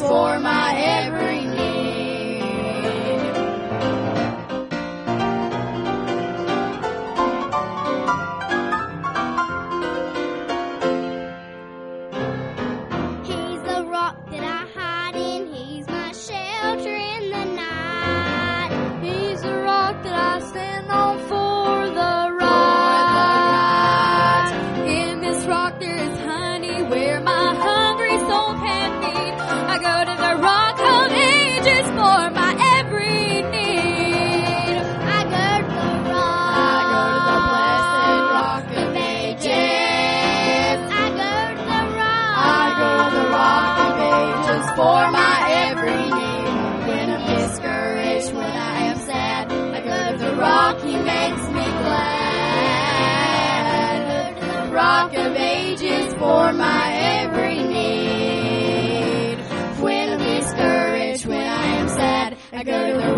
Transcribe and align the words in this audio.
for 0.00 0.38
my 0.40 0.74
every 0.76 1.15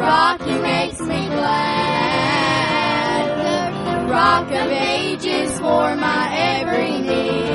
rock 0.09 0.41
you 0.47 0.59
makes 0.63 1.01
me 1.01 1.21
glad. 1.37 2.05
The 3.89 3.99
rock 4.11 4.47
of 4.47 4.71
ages 4.73 5.53
for 5.59 5.97
my 5.97 6.23
every 6.35 6.93
need. 7.07 7.48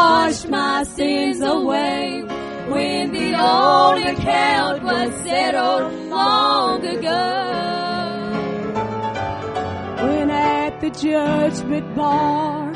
washed 0.00 0.48
my 0.48 0.82
sins 0.96 1.40
away. 1.42 2.22
When 2.74 3.02
the 3.18 3.28
old 3.52 3.98
account 4.12 4.78
was 4.90 5.08
settled 5.24 5.92
long 6.16 6.78
ago. 6.96 7.24
When 10.06 10.28
at 10.30 10.72
the 10.82 10.90
judgment 11.06 11.86
bar 11.96 12.72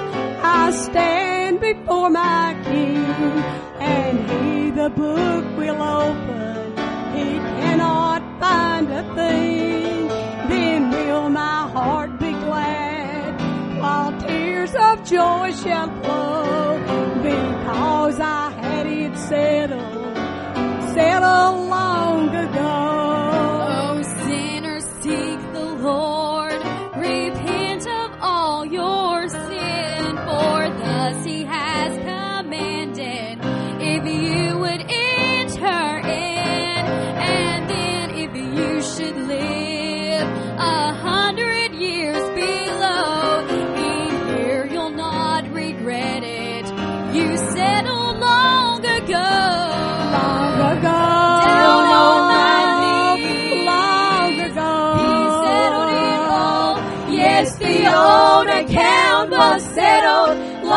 I 0.61 0.65
stand 0.87 1.61
before 1.69 2.11
my 2.11 2.47
King, 2.69 3.35
and 3.95 4.15
he 4.31 4.71
the 4.81 4.91
book 5.03 5.45
will 5.61 5.81
open, 6.01 6.63
he 7.17 7.29
cannot 7.59 8.21
find 8.43 8.87
a 9.01 9.05
thing. 9.19 10.09
Then 10.51 10.91
will 10.95 11.29
my 11.31 11.61
heart 11.75 12.11
be 12.25 12.33
glad, 12.47 13.33
while 13.81 14.13
tears 14.27 14.75
of 14.89 14.95
joy 15.15 15.47
shall 15.63 15.89
flow 16.03 16.64
settled, 19.35 20.17
settled 20.95 21.69
long 21.69 22.29
ago. 22.29 22.84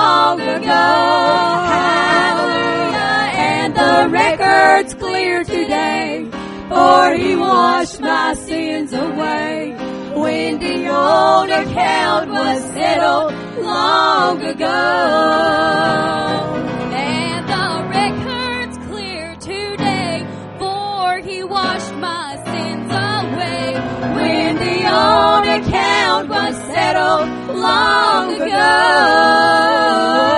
long 0.07 0.39
ago. 0.39 0.85
Hallelujah. 1.75 3.21
And 3.51 3.69
the 3.81 3.95
record's 4.21 4.93
clear 4.93 5.43
today. 5.43 6.25
For 6.69 7.13
he 7.21 7.35
washed 7.35 7.99
my 7.99 8.33
sins 8.47 8.93
away. 8.93 9.75
When 10.23 10.59
the 10.59 10.77
old 11.05 11.49
account 11.61 12.25
was 12.39 12.59
settled 12.77 13.33
long 13.71 14.35
ago. 14.53 14.79
And 17.09 17.43
the 17.55 17.67
record's 17.99 18.77
clear 18.89 19.35
today. 19.53 20.15
For 20.61 21.17
he 21.29 21.43
washed 21.43 21.95
my 22.09 22.29
sins 22.49 22.89
away. 23.09 23.65
When 24.17 24.51
the 24.65 24.77
old 25.01 25.45
settled 26.87 27.27
long 27.57 28.41
ago. 28.41 30.36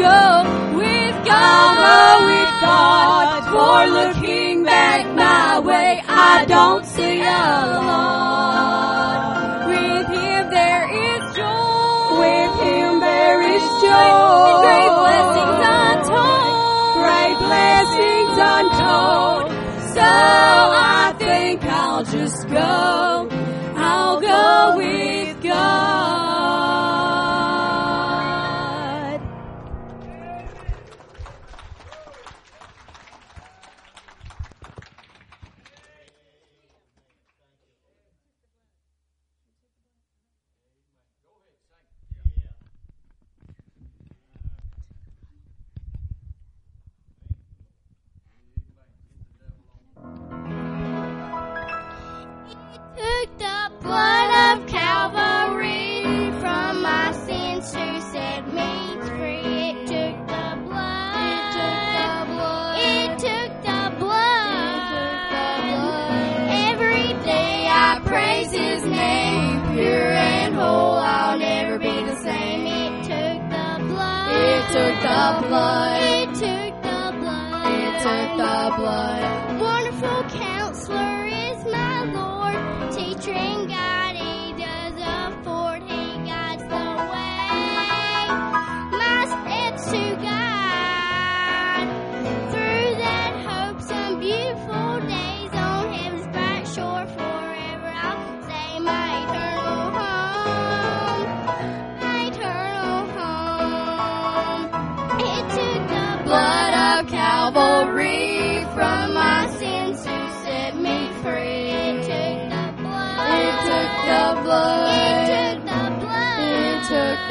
Go 0.00 0.20
with 0.80 1.16
God. 1.28 1.76
I'll 1.78 2.20
go 2.20 2.26
with 2.30 2.52
God. 2.64 3.26
For 3.52 3.78
looking 3.98 4.64
back 4.64 5.00
my 5.14 5.58
way, 5.60 6.02
I 6.06 6.44
don't 6.46 6.84
see 6.86 7.20
a 7.20 7.44
lot. 7.88 9.66
With 9.68 10.06
Him 10.18 10.42
there 10.50 10.84
is 11.08 11.22
joy. 11.36 12.18
With 12.22 12.52
Him 12.64 12.90
there 13.00 13.40
is 13.54 13.64
joy. 13.84 14.60
Great 14.64 14.92
blessings 15.00 15.60
untold. 15.80 16.94
Great 17.02 17.36
blessings 17.46 18.36
untold. 18.56 19.44
So 19.96 20.08
I 20.08 21.14
think 21.18 21.58
I'll 21.64 22.04
just 22.04 22.48
go. 22.48 23.09
Blood 53.90 54.30
of 54.46 54.66
Calvary 54.68 56.02
from 56.38 56.80
my 56.80 57.10
sins 57.26 57.72
to 57.72 58.00
set 58.12 58.46
me 58.54 58.70
free. 59.02 59.42
It 59.70 59.76
took 59.92 60.16
the 60.30 60.46
blood. 60.64 61.16
It 61.26 61.42
took 61.58 61.80
the 61.98 62.12
blood. 62.30 62.78
It 62.78 63.10
took 63.18 63.50
the 63.66 63.82
blood. 63.98 64.84
Every 66.70 67.08
day 67.24 67.66
I 67.68 68.00
praise 68.04 68.52
His 68.52 68.84
name, 68.84 69.74
pure 69.74 70.12
and 70.12 70.54
whole. 70.54 70.94
I'll 70.94 71.36
never 71.36 71.76
be 71.80 72.04
the 72.10 72.16
same. 72.22 72.66
It 72.66 72.92
took 73.10 73.40
the 73.56 73.68
blood. 73.90 74.30
It 74.52 74.62
took 74.76 74.94
the 75.02 75.24
blood. 75.48 76.00
It 76.14 76.28
took 76.44 76.74
the 76.88 77.00
blood. 77.18 77.66
It 77.86 77.94
took 78.06 78.30
the 78.38 78.56
blood. 78.78 79.60
Wonderful 79.60 80.22
counselor 80.38 81.19
Guide. 83.20 84.16
He 84.16 84.52
guides 86.26 86.62
the 86.62 86.86
way. 87.12 88.28
My 88.96 89.26
steps 89.28 89.90
to 89.90 90.16
guide 90.16 90.39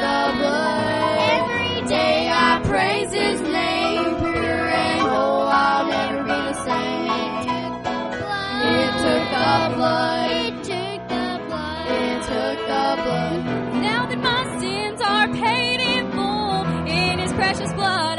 Every 0.02 1.88
day 1.88 2.30
I 2.32 2.60
praise 2.64 3.12
His 3.12 3.40
name, 3.40 4.16
pure 4.18 4.68
and. 4.68 5.00
I'll 5.02 5.86
never 5.86 6.22
be 6.22 6.28
the 6.30 6.54
same. 6.64 7.10
It 7.10 7.32
took 7.46 7.72
the 7.86 7.98
blood. 8.16 8.62
It 8.80 8.92
took 9.04 9.24
the 9.34 9.58
blood. 9.76 10.30
It 10.30 10.54
took 10.64 11.00
the 11.08 11.26
blood. 11.48 11.86
It 11.90 12.18
took 12.30 12.58
the 12.72 12.86
blood. 13.04 13.82
Now 13.82 14.06
that 14.06 14.18
my 14.20 14.60
sins 14.60 15.00
are 15.02 15.28
paid 15.34 15.80
in 15.80 16.12
full 16.12 16.64
in 16.88 17.18
His 17.18 17.32
precious 17.34 17.72
blood, 17.74 18.18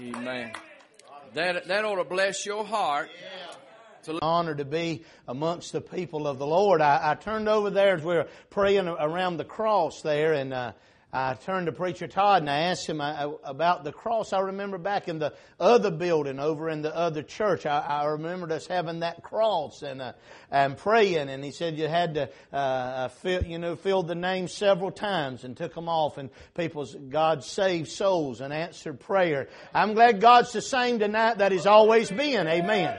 Amen. 0.00 0.52
That, 1.34 1.68
that 1.68 1.84
ought 1.84 1.96
to 1.96 2.04
bless 2.04 2.46
your 2.46 2.64
heart. 2.64 3.10
It's 4.00 4.08
an 4.08 4.18
honor 4.22 4.54
to 4.54 4.64
be 4.64 5.04
amongst 5.26 5.72
the 5.72 5.80
people 5.80 6.26
of 6.26 6.38
the 6.38 6.46
Lord. 6.46 6.80
I, 6.80 7.10
I 7.10 7.14
turned 7.14 7.48
over 7.48 7.70
there 7.70 7.96
as 7.96 8.02
we 8.02 8.14
were 8.14 8.28
praying 8.50 8.88
around 8.88 9.36
the 9.36 9.44
cross 9.44 10.02
there, 10.02 10.32
and 10.32 10.52
uh, 10.52 10.72
I 11.10 11.32
turned 11.32 11.66
to 11.66 11.72
Preacher 11.72 12.06
Todd 12.06 12.42
and 12.42 12.50
I 12.50 12.58
asked 12.64 12.86
him 12.86 13.00
uh, 13.00 13.30
about 13.42 13.82
the 13.82 13.92
cross. 13.92 14.34
I 14.34 14.40
remember 14.40 14.76
back 14.76 15.08
in 15.08 15.18
the 15.18 15.32
other 15.58 15.90
building 15.90 16.38
over 16.38 16.68
in 16.68 16.82
the 16.82 16.94
other 16.94 17.22
church, 17.22 17.64
I, 17.64 17.78
I 17.78 18.04
remembered 18.04 18.52
us 18.52 18.66
having 18.66 19.00
that 19.00 19.22
cross 19.22 19.82
and 19.82 20.02
uh, 20.02 20.12
and 20.50 20.76
praying. 20.76 21.30
And 21.30 21.42
he 21.42 21.50
said 21.50 21.78
you 21.78 21.88
had 21.88 22.14
to 22.14 22.28
uh, 22.52 22.56
uh, 22.56 23.08
fill, 23.08 23.42
you 23.42 23.58
know 23.58 23.74
fill 23.74 24.02
the 24.02 24.14
name 24.14 24.48
several 24.48 24.90
times 24.90 25.44
and 25.44 25.56
took 25.56 25.74
them 25.74 25.88
off, 25.88 26.18
and 26.18 26.28
people's 26.54 26.94
God 26.94 27.42
saved 27.42 27.88
souls 27.88 28.42
and 28.42 28.52
answered 28.52 29.00
prayer. 29.00 29.48
I'm 29.72 29.94
glad 29.94 30.20
God's 30.20 30.52
the 30.52 30.60
same 30.60 30.98
tonight 30.98 31.38
that 31.38 31.52
He's 31.52 31.66
always 31.66 32.10
been. 32.10 32.46
Amen. 32.46 32.98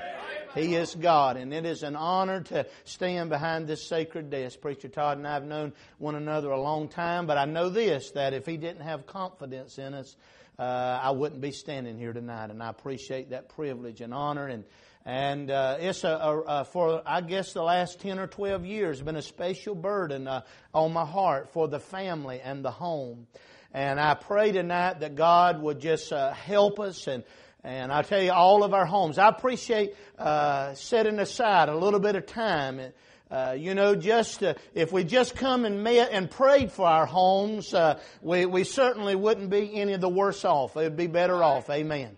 He 0.56 0.74
is 0.75 0.96
God, 0.96 1.38
and 1.38 1.53
it 1.53 1.65
is 1.65 1.84
an 1.84 1.96
honor 1.96 2.41
to 2.41 2.65
stand 2.84 3.29
behind 3.29 3.68
this 3.68 3.88
sacred 3.88 4.32
desk. 4.32 4.60
Preacher 4.62 4.88
Todd 4.88 5.18
and 5.18 5.27
I 5.27 5.34
have 5.36 5.46
known 5.46 5.74
one 6.00 6.15
another 6.15 6.50
a 6.50 6.60
long 6.60 6.88
time, 6.88 7.27
but 7.27 7.38
I 7.38 7.46
know 7.46 7.70
this 7.70 8.12
that 8.12 8.34
if 8.34 8.48
he 8.48 8.58
didn't 8.58 8.82
have 8.82 9.06
confidence 9.06 9.77
in 9.77 9.94
us, 9.94 10.15
uh, 10.58 11.00
I 11.01 11.12
wouldn't 11.12 11.39
be 11.39 11.51
standing 11.51 12.00
here 12.00 12.13
tonight, 12.13 12.50
and 12.50 12.63
I 12.63 12.70
appreciate 12.70 13.29
that 13.29 13.50
privilege 13.50 14.01
and 14.01 14.12
honor. 14.13 14.48
And 14.48 14.63
and 15.06 15.51
uh, 15.51 15.77
it's 15.79 16.03
a, 16.03 16.10
a, 16.10 16.39
a, 16.39 16.65
for 16.65 17.03
I 17.06 17.22
guess 17.22 17.53
the 17.53 17.63
last 17.63 18.00
ten 18.00 18.18
or 18.18 18.27
twelve 18.27 18.65
years 18.65 19.01
been 19.01 19.15
a 19.15 19.22
special 19.22 19.75
burden 19.75 20.27
uh, 20.27 20.41
on 20.74 20.91
my 20.94 21.06
heart 21.06 21.53
for 21.53 21.68
the 21.68 21.79
family 21.79 22.41
and 22.41 22.65
the 22.65 22.72
home. 22.72 23.27
And 23.72 24.00
I 24.00 24.15
pray 24.15 24.51
tonight 24.51 25.01
that 25.01 25.13
God 25.13 25.62
would 25.62 25.79
just 25.79 26.12
uh, 26.12 26.34
help 26.34 26.79
us 26.79 27.06
and 27.06 27.24
and 27.63 27.92
I 27.92 28.01
tell 28.04 28.22
you, 28.22 28.32
all 28.32 28.63
of 28.63 28.74
our 28.74 28.86
homes. 28.86 29.18
I 29.18 29.28
appreciate 29.28 29.96
uh, 30.18 30.74
setting 30.75 31.20
aside 31.20 31.70
a 31.70 31.78
little 31.78 32.00
bit 32.00 32.16
of 32.16 32.25
time. 32.25 32.80
Uh, 33.30 33.56
you 33.58 33.75
know, 33.75 33.96
just 33.96 34.42
uh, 34.42 34.56
if 34.74 34.92
we 34.92 35.04
just 35.04 35.36
come 35.36 35.66
and 35.66 35.84
met 35.84 36.10
and 36.12 36.32
prayed 36.32 36.72
for 36.72 36.88
our 36.88 37.06
homes, 37.06 37.74
uh, 37.74 38.00
we 38.22 38.46
we 38.46 38.63
certainly 38.63 39.13
wouldn't 39.16 39.50
be 39.50 39.75
any 39.75 39.94
of 39.94 40.01
the 40.01 40.10
worse 40.10 40.46
off. 40.46 40.75
It 40.75 40.82
would 40.82 40.98
be 40.98 41.08
better 41.08 41.44
off. 41.44 41.70
Amen. 41.70 42.18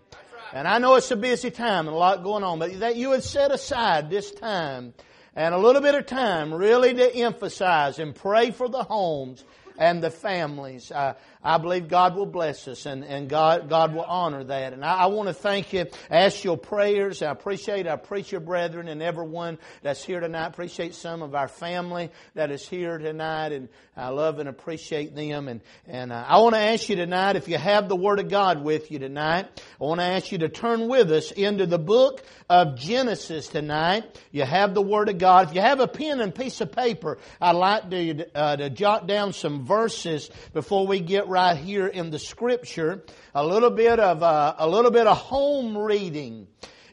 And 0.54 0.68
I 0.68 0.78
know 0.78 0.94
it's 0.96 1.10
a 1.10 1.16
busy 1.16 1.50
time 1.50 1.86
and 1.86 1.94
a 1.94 1.98
lot 1.98 2.22
going 2.22 2.44
on, 2.44 2.58
but 2.58 2.80
that 2.80 2.96
you 2.96 3.10
would 3.10 3.24
set 3.24 3.50
aside 3.50 4.10
this 4.10 4.30
time 4.30 4.94
and 5.34 5.54
a 5.54 5.58
little 5.58 5.80
bit 5.80 5.94
of 5.94 6.06
time 6.06 6.52
really 6.52 6.94
to 6.94 7.14
emphasize 7.16 7.98
and 7.98 8.14
pray 8.14 8.50
for 8.50 8.68
the 8.68 8.82
homes 8.82 9.44
and 9.78 10.02
the 10.02 10.10
families. 10.10 10.92
Uh, 10.92 11.14
I 11.44 11.58
believe 11.58 11.88
God 11.88 12.14
will 12.14 12.26
bless 12.26 12.68
us 12.68 12.86
and, 12.86 13.04
and 13.04 13.28
God, 13.28 13.68
God 13.68 13.94
will 13.94 14.02
honor 14.02 14.44
that. 14.44 14.72
And 14.72 14.84
I, 14.84 14.94
I 14.94 15.06
want 15.06 15.28
to 15.28 15.34
thank 15.34 15.72
you, 15.72 15.86
ask 16.10 16.44
your 16.44 16.58
prayers. 16.58 17.22
I 17.22 17.30
appreciate 17.30 17.86
I 17.86 17.92
our 17.92 17.98
preacher 17.98 18.40
brethren 18.40 18.88
and 18.88 19.02
everyone 19.02 19.58
that's 19.82 20.04
here 20.04 20.20
tonight. 20.20 20.46
Appreciate 20.46 20.94
some 20.94 21.22
of 21.22 21.34
our 21.34 21.48
family 21.48 22.10
that 22.34 22.50
is 22.50 22.66
here 22.66 22.98
tonight 22.98 23.52
and 23.52 23.68
I 23.94 24.08
love 24.08 24.38
and 24.38 24.48
appreciate 24.48 25.14
them. 25.14 25.48
And, 25.48 25.60
and 25.86 26.12
uh, 26.12 26.24
I 26.26 26.38
want 26.38 26.54
to 26.54 26.60
ask 26.60 26.88
you 26.88 26.96
tonight, 26.96 27.36
if 27.36 27.46
you 27.46 27.58
have 27.58 27.90
the 27.90 27.96
Word 27.96 28.20
of 28.20 28.30
God 28.30 28.64
with 28.64 28.90
you 28.90 28.98
tonight, 28.98 29.62
I 29.78 29.84
want 29.84 30.00
to 30.00 30.06
ask 30.06 30.32
you 30.32 30.38
to 30.38 30.48
turn 30.48 30.88
with 30.88 31.12
us 31.12 31.30
into 31.30 31.66
the 31.66 31.78
book 31.78 32.22
of 32.48 32.78
Genesis 32.78 33.48
tonight. 33.48 34.18
You 34.30 34.44
have 34.44 34.72
the 34.72 34.80
Word 34.80 35.10
of 35.10 35.18
God. 35.18 35.48
If 35.48 35.54
you 35.54 35.60
have 35.60 35.80
a 35.80 35.88
pen 35.88 36.22
and 36.22 36.34
piece 36.34 36.62
of 36.62 36.72
paper, 36.72 37.18
I'd 37.38 37.52
like 37.52 37.90
to, 37.90 38.26
uh, 38.34 38.56
to 38.56 38.70
jot 38.70 39.06
down 39.06 39.34
some 39.34 39.66
verses 39.66 40.30
before 40.54 40.86
we 40.86 41.00
get 41.00 41.28
right 41.32 41.56
here 41.56 41.86
in 41.86 42.10
the 42.10 42.18
Scripture. 42.18 43.02
A 43.34 43.44
little 43.44 43.70
bit 43.70 43.98
of 43.98 44.22
uh, 44.22 44.54
a 44.58 44.68
little 44.68 44.90
bit 44.90 45.06
of 45.06 45.16
home 45.16 45.76
reading, 45.78 46.46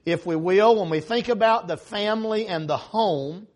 if 0.05 0.25
we 0.25 0.37
will, 0.37 0.79
when 0.79 0.89
we 0.89 1.01
think 1.01 1.27
about 1.27 1.67
the 1.67 1.75
family 1.75 2.47
and 2.47 2.67
the 2.67 2.77
home. 2.77 3.47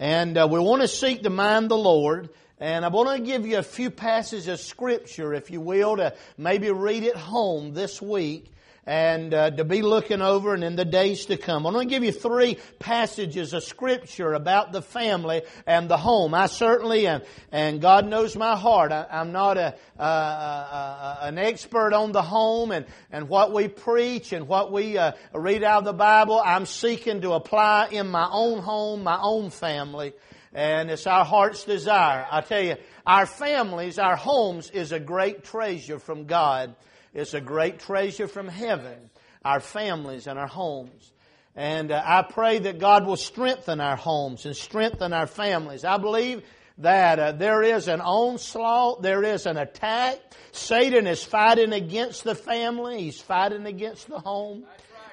And 0.00 0.36
uh, 0.36 0.48
we 0.50 0.58
want 0.58 0.82
to 0.82 0.88
seek 0.88 1.22
to 1.22 1.30
mind 1.30 1.70
the 1.70 1.78
Lord. 1.78 2.30
And 2.58 2.84
I 2.84 2.88
want 2.88 3.16
to 3.16 3.22
give 3.22 3.46
you 3.46 3.58
a 3.58 3.62
few 3.62 3.90
passages 3.90 4.48
of 4.48 4.58
Scripture, 4.58 5.32
if 5.32 5.52
you 5.52 5.60
will, 5.60 5.98
to 5.98 6.14
maybe 6.36 6.72
read 6.72 7.04
at 7.04 7.16
home 7.16 7.74
this 7.74 8.02
week 8.02 8.50
and 8.86 9.32
uh, 9.32 9.50
to 9.50 9.64
be 9.64 9.82
looking 9.82 10.20
over 10.20 10.54
and 10.54 10.62
in 10.62 10.76
the 10.76 10.84
days 10.84 11.26
to 11.26 11.36
come. 11.36 11.66
I'm 11.66 11.72
going 11.72 11.88
to 11.88 11.94
give 11.94 12.04
you 12.04 12.12
three 12.12 12.58
passages 12.78 13.52
of 13.52 13.64
scripture 13.64 14.34
about 14.34 14.72
the 14.72 14.82
family 14.82 15.42
and 15.66 15.88
the 15.88 15.96
home. 15.96 16.34
I 16.34 16.46
certainly 16.46 17.06
am, 17.06 17.22
and 17.50 17.80
God 17.80 18.06
knows 18.06 18.36
my 18.36 18.56
heart. 18.56 18.92
I, 18.92 19.06
am 19.10 19.32
not 19.32 19.56
a, 19.56 19.74
an 19.96 21.38
expert 21.38 21.92
on 21.94 22.12
the 22.12 22.22
home 22.22 22.70
and, 22.70 22.86
and 23.10 23.28
what 23.28 23.52
we 23.52 23.68
preach 23.68 24.32
and 24.32 24.46
what 24.46 24.70
we 24.70 24.98
uh, 24.98 25.12
read 25.32 25.62
out 25.62 25.78
of 25.78 25.84
the 25.84 25.92
Bible. 25.92 26.40
I'm 26.44 26.66
seeking 26.66 27.22
to 27.22 27.32
apply 27.32 27.88
in 27.90 28.08
my 28.08 28.28
own 28.30 28.60
home, 28.60 29.02
my 29.02 29.18
own 29.20 29.50
family. 29.50 30.12
And 30.52 30.88
it's 30.88 31.08
our 31.08 31.24
heart's 31.24 31.64
desire. 31.64 32.26
I 32.30 32.40
tell 32.40 32.62
you, 32.62 32.76
our 33.04 33.26
families, 33.26 33.98
our 33.98 34.14
homes 34.14 34.70
is 34.70 34.92
a 34.92 35.00
great 35.00 35.42
treasure 35.42 35.98
from 35.98 36.26
God. 36.26 36.76
It's 37.14 37.32
a 37.32 37.40
great 37.40 37.78
treasure 37.78 38.26
from 38.26 38.48
heaven, 38.48 39.10
our 39.44 39.60
families 39.60 40.26
and 40.26 40.38
our 40.38 40.48
homes. 40.48 41.12
And 41.54 41.92
uh, 41.92 42.02
I 42.04 42.22
pray 42.22 42.58
that 42.58 42.80
God 42.80 43.06
will 43.06 43.16
strengthen 43.16 43.80
our 43.80 43.94
homes 43.94 44.44
and 44.44 44.56
strengthen 44.56 45.12
our 45.12 45.28
families. 45.28 45.84
I 45.84 45.98
believe 45.98 46.42
that 46.78 47.18
uh, 47.20 47.32
there 47.32 47.62
is 47.62 47.86
an 47.86 48.00
onslaught, 48.00 49.02
there 49.02 49.22
is 49.22 49.46
an 49.46 49.56
attack. 49.56 50.18
Satan 50.50 51.06
is 51.06 51.22
fighting 51.22 51.72
against 51.72 52.24
the 52.24 52.34
family, 52.34 53.02
he's 53.02 53.20
fighting 53.20 53.66
against 53.66 54.08
the 54.08 54.18
home. 54.18 54.64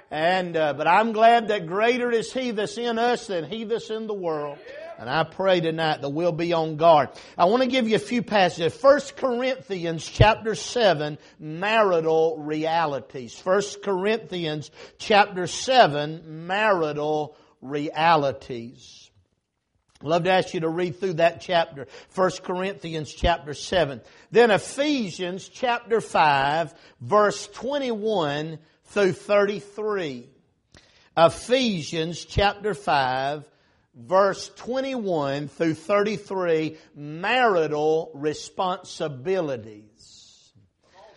And 0.10 0.58
uh, 0.58 0.74
but 0.74 0.88
I'm 0.88 1.14
glad 1.14 1.50
that 1.50 1.68
greater 1.68 2.12
is 2.12 2.34
he 2.34 2.52
that's 2.52 2.78
in 2.78 2.98
us 2.98 3.28
than 3.28 3.46
he 3.46 3.64
that's 3.64 3.92
in 3.92 4.08
the 4.08 4.14
world. 4.14 4.58
And 5.02 5.10
I 5.10 5.24
pray 5.24 5.62
tonight 5.62 6.02
that 6.02 6.10
we'll 6.10 6.32
be 6.32 6.54
on 6.54 6.76
guard. 6.76 7.10
I 7.36 7.46
want 7.46 7.64
to 7.64 7.68
give 7.68 7.90
you 7.90 7.96
a 7.96 8.00
few 8.00 8.22
passages. 8.22 8.80
1 8.80 9.00
Corinthians 9.18 10.06
chapter 10.06 10.54
7, 10.54 11.18
marital 11.40 12.38
realities. 12.38 13.42
1 13.44 13.64
Corinthians 13.84 14.70
chapter 15.00 15.48
7, 15.48 16.46
marital 16.46 17.36
realities. 17.64 19.10
I'd 20.02 20.08
love 20.08 20.26
to 20.26 20.34
ask 20.34 20.54
you 20.54 20.60
to 20.60 20.70
read 20.70 21.00
through 21.00 21.14
that 21.14 21.42
chapter. 21.42 21.88
1 22.14 22.32
Corinthians 22.44 23.12
chapter 23.12 23.56
7. 23.56 24.02
Then 24.30 24.52
Ephesians 24.52 25.50
chapter 25.50 26.00
5, 26.00 26.76
verse 27.02 27.48
21 27.48 28.60
through 28.84 29.14
33. 29.14 30.30
Ephesians 31.18 32.24
chapter 32.24 32.76
5, 32.76 33.51
verse 33.96 34.50
21 34.56 35.48
through 35.48 35.74
33, 35.74 36.78
marital 36.96 38.12
responsibilities. 38.14 39.91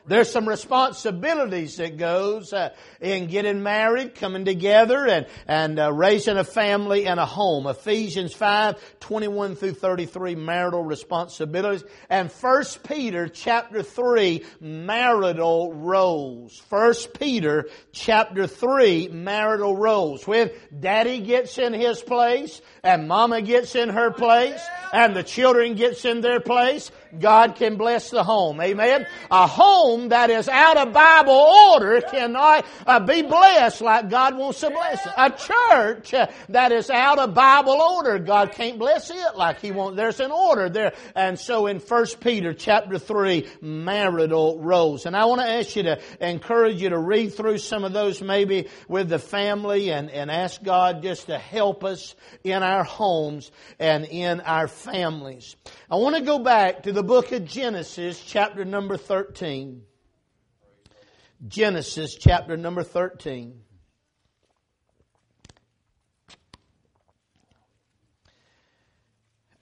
There's 0.06 0.30
some 0.30 0.46
responsibilities 0.46 1.76
that 1.78 1.96
goes 1.96 2.52
uh, 2.52 2.74
in 3.00 3.26
getting 3.26 3.62
married, 3.62 4.14
coming 4.14 4.44
together, 4.44 5.06
and 5.06 5.26
and 5.48 5.78
uh, 5.78 5.92
raising 5.92 6.36
a 6.36 6.44
family 6.44 7.06
and 7.06 7.18
a 7.18 7.24
home. 7.24 7.66
Ephesians 7.66 8.34
five 8.34 8.76
twenty 9.00 9.28
one 9.28 9.56
through 9.56 9.72
thirty 9.72 10.04
three 10.04 10.34
marital 10.34 10.82
responsibilities, 10.82 11.84
and 12.10 12.30
First 12.30 12.82
Peter 12.86 13.28
chapter 13.28 13.82
three 13.82 14.44
marital 14.60 15.72
roles. 15.72 16.58
First 16.68 17.18
Peter 17.18 17.68
chapter 17.92 18.46
three 18.46 19.08
marital 19.08 19.76
roles. 19.76 20.26
When 20.26 20.50
Daddy 20.78 21.20
gets 21.20 21.56
in 21.56 21.72
his 21.72 22.02
place, 22.02 22.60
and 22.82 23.08
Mama 23.08 23.40
gets 23.40 23.74
in 23.74 23.88
her 23.88 24.10
place, 24.10 24.60
and 24.92 25.16
the 25.16 25.22
children 25.22 25.76
gets 25.76 26.04
in 26.04 26.20
their 26.20 26.40
place, 26.40 26.90
God 27.20 27.56
can 27.56 27.76
bless 27.76 28.10
the 28.10 28.22
home. 28.22 28.60
Amen. 28.60 29.06
A 29.30 29.46
home 29.46 30.08
that 30.08 30.30
is 30.30 30.48
out 30.48 30.76
of 30.76 30.92
Bible 30.92 31.32
order 31.32 32.00
cannot 32.00 32.66
uh, 32.86 33.00
be 33.00 33.22
blessed 33.22 33.80
like 33.80 34.10
God 34.10 34.36
wants 34.36 34.60
to 34.60 34.70
bless 34.70 35.04
it. 35.06 35.12
A 35.16 35.30
church 35.30 36.14
uh, 36.14 36.26
that 36.48 36.72
is 36.72 36.90
out 36.90 37.18
of 37.18 37.34
Bible 37.34 37.80
order, 37.80 38.18
God 38.18 38.52
can't 38.52 38.78
bless 38.78 39.10
it 39.10 39.36
like 39.36 39.60
He 39.60 39.70
wants. 39.70 39.96
There's 39.96 40.20
an 40.20 40.30
order 40.30 40.68
there. 40.68 40.92
And 41.14 41.38
so 41.38 41.66
in 41.66 41.78
1 41.78 42.06
Peter 42.20 42.52
chapter 42.54 42.98
3, 42.98 43.48
marital 43.60 44.60
roles. 44.60 45.06
And 45.06 45.16
I 45.16 45.26
want 45.26 45.40
to 45.40 45.48
ask 45.48 45.76
you 45.76 45.84
to 45.84 46.00
encourage 46.20 46.80
you 46.80 46.90
to 46.90 46.98
read 46.98 47.34
through 47.34 47.58
some 47.58 47.84
of 47.84 47.92
those 47.92 48.20
maybe 48.20 48.68
with 48.88 49.08
the 49.08 49.18
family 49.18 49.90
and, 49.90 50.10
and 50.10 50.30
ask 50.30 50.62
God 50.62 51.02
just 51.02 51.26
to 51.26 51.38
help 51.38 51.84
us 51.84 52.14
in 52.42 52.62
our 52.62 52.84
homes 52.84 53.50
and 53.78 54.04
in 54.04 54.40
our 54.40 54.68
families. 54.68 55.56
I 55.90 55.96
want 55.96 56.16
to 56.16 56.22
go 56.22 56.38
back 56.38 56.84
to 56.84 56.92
the 56.92 57.03
book 57.04 57.32
of 57.32 57.44
Genesis, 57.44 58.22
chapter 58.24 58.64
number 58.64 58.96
13. 58.96 59.82
Genesis, 61.46 62.16
chapter 62.16 62.56
number 62.56 62.82
13. 62.82 63.60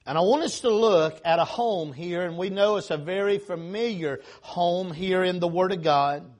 And 0.06 0.18
I 0.18 0.20
want 0.20 0.42
us 0.42 0.60
to 0.60 0.70
look 0.70 1.20
at 1.24 1.38
a 1.38 1.44
home 1.44 1.92
here, 1.92 2.22
and 2.22 2.36
we 2.36 2.50
know 2.50 2.76
it's 2.76 2.90
a 2.90 2.96
very 2.96 3.38
familiar 3.38 4.20
home 4.40 4.92
here 4.92 5.22
in 5.22 5.38
the 5.38 5.48
Word 5.48 5.72
of 5.72 5.82
God. 5.82 6.30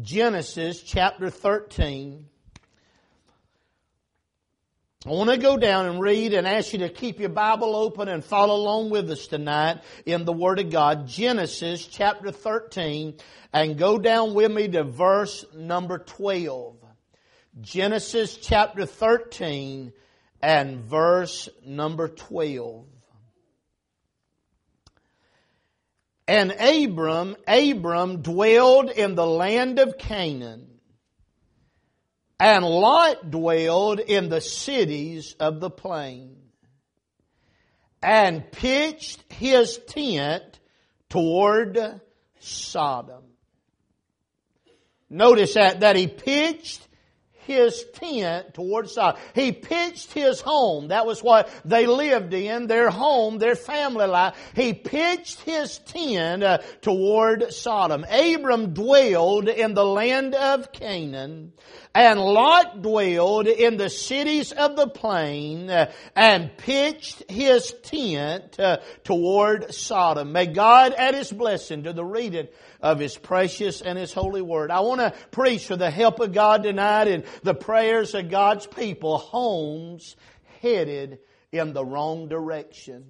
Genesis 0.00 0.82
chapter 0.82 1.30
13. 1.30 2.26
I 5.04 5.10
want 5.10 5.30
to 5.30 5.36
go 5.36 5.56
down 5.56 5.86
and 5.86 6.00
read 6.00 6.32
and 6.32 6.46
ask 6.46 6.72
you 6.72 6.78
to 6.80 6.88
keep 6.88 7.18
your 7.18 7.28
Bible 7.28 7.74
open 7.74 8.06
and 8.06 8.24
follow 8.24 8.54
along 8.54 8.90
with 8.90 9.10
us 9.10 9.26
tonight 9.26 9.80
in 10.06 10.24
the 10.24 10.32
Word 10.32 10.60
of 10.60 10.70
God. 10.70 11.08
Genesis 11.08 11.84
chapter 11.84 12.30
13 12.30 13.14
and 13.52 13.76
go 13.76 13.98
down 13.98 14.32
with 14.32 14.52
me 14.52 14.68
to 14.68 14.84
verse 14.84 15.44
number 15.56 15.98
12. 15.98 16.76
Genesis 17.60 18.36
chapter 18.36 18.86
13 18.86 19.92
and 20.40 20.84
verse 20.84 21.48
number 21.66 22.06
12. 22.06 22.86
And 26.28 26.52
Abram, 26.52 27.34
Abram 27.48 28.22
dwelled 28.22 28.88
in 28.88 29.16
the 29.16 29.26
land 29.26 29.80
of 29.80 29.98
Canaan 29.98 30.71
and 32.42 32.64
Lot 32.64 33.30
dwelled 33.30 34.00
in 34.00 34.28
the 34.28 34.40
cities 34.40 35.36
of 35.38 35.60
the 35.60 35.70
plain 35.70 36.38
and 38.02 38.50
pitched 38.50 39.22
his 39.32 39.78
tent 39.86 40.58
toward 41.08 42.00
Sodom. 42.40 43.22
Notice 45.08 45.54
that, 45.54 45.80
that 45.80 45.94
he 45.94 46.08
pitched 46.08 46.84
his 47.46 47.84
tent 47.94 48.54
toward 48.54 48.88
Sodom. 48.88 49.20
He 49.34 49.52
pitched 49.52 50.12
his 50.12 50.40
home. 50.40 50.88
That 50.88 51.06
was 51.06 51.22
what 51.22 51.48
they 51.64 51.86
lived 51.86 52.34
in, 52.34 52.66
their 52.66 52.90
home, 52.90 53.38
their 53.38 53.54
family 53.54 54.06
life. 54.06 54.34
He 54.54 54.74
pitched 54.74 55.40
his 55.40 55.78
tent 55.78 56.42
uh, 56.42 56.58
toward 56.80 57.52
Sodom. 57.52 58.04
Abram 58.04 58.74
dwelled 58.74 59.48
in 59.48 59.74
the 59.74 59.84
land 59.84 60.34
of 60.34 60.72
Canaan, 60.72 61.52
and 61.94 62.18
Lot 62.18 62.82
dwelled 62.82 63.46
in 63.46 63.76
the 63.76 63.90
cities 63.90 64.52
of 64.52 64.76
the 64.76 64.88
plain 64.88 65.68
uh, 65.68 65.90
and 66.16 66.56
pitched 66.56 67.30
his 67.30 67.74
tent 67.82 68.58
uh, 68.58 68.78
toward 69.04 69.74
Sodom. 69.74 70.32
May 70.32 70.46
God 70.46 70.94
add 70.96 71.14
his 71.14 71.30
blessing 71.30 71.82
to 71.84 71.92
the 71.92 72.04
reading 72.04 72.48
of 72.82 72.98
His 72.98 73.16
precious 73.16 73.80
and 73.80 73.96
His 73.96 74.12
holy 74.12 74.42
word. 74.42 74.70
I 74.70 74.80
want 74.80 75.00
to 75.00 75.14
preach 75.30 75.66
for 75.66 75.76
the 75.76 75.90
help 75.90 76.20
of 76.20 76.32
God 76.32 76.64
tonight 76.64 77.08
and 77.08 77.24
the 77.42 77.54
prayers 77.54 78.14
of 78.14 78.28
God's 78.28 78.66
people, 78.66 79.18
homes 79.18 80.16
headed 80.60 81.20
in 81.52 81.72
the 81.72 81.84
wrong 81.84 82.28
direction. 82.28 83.04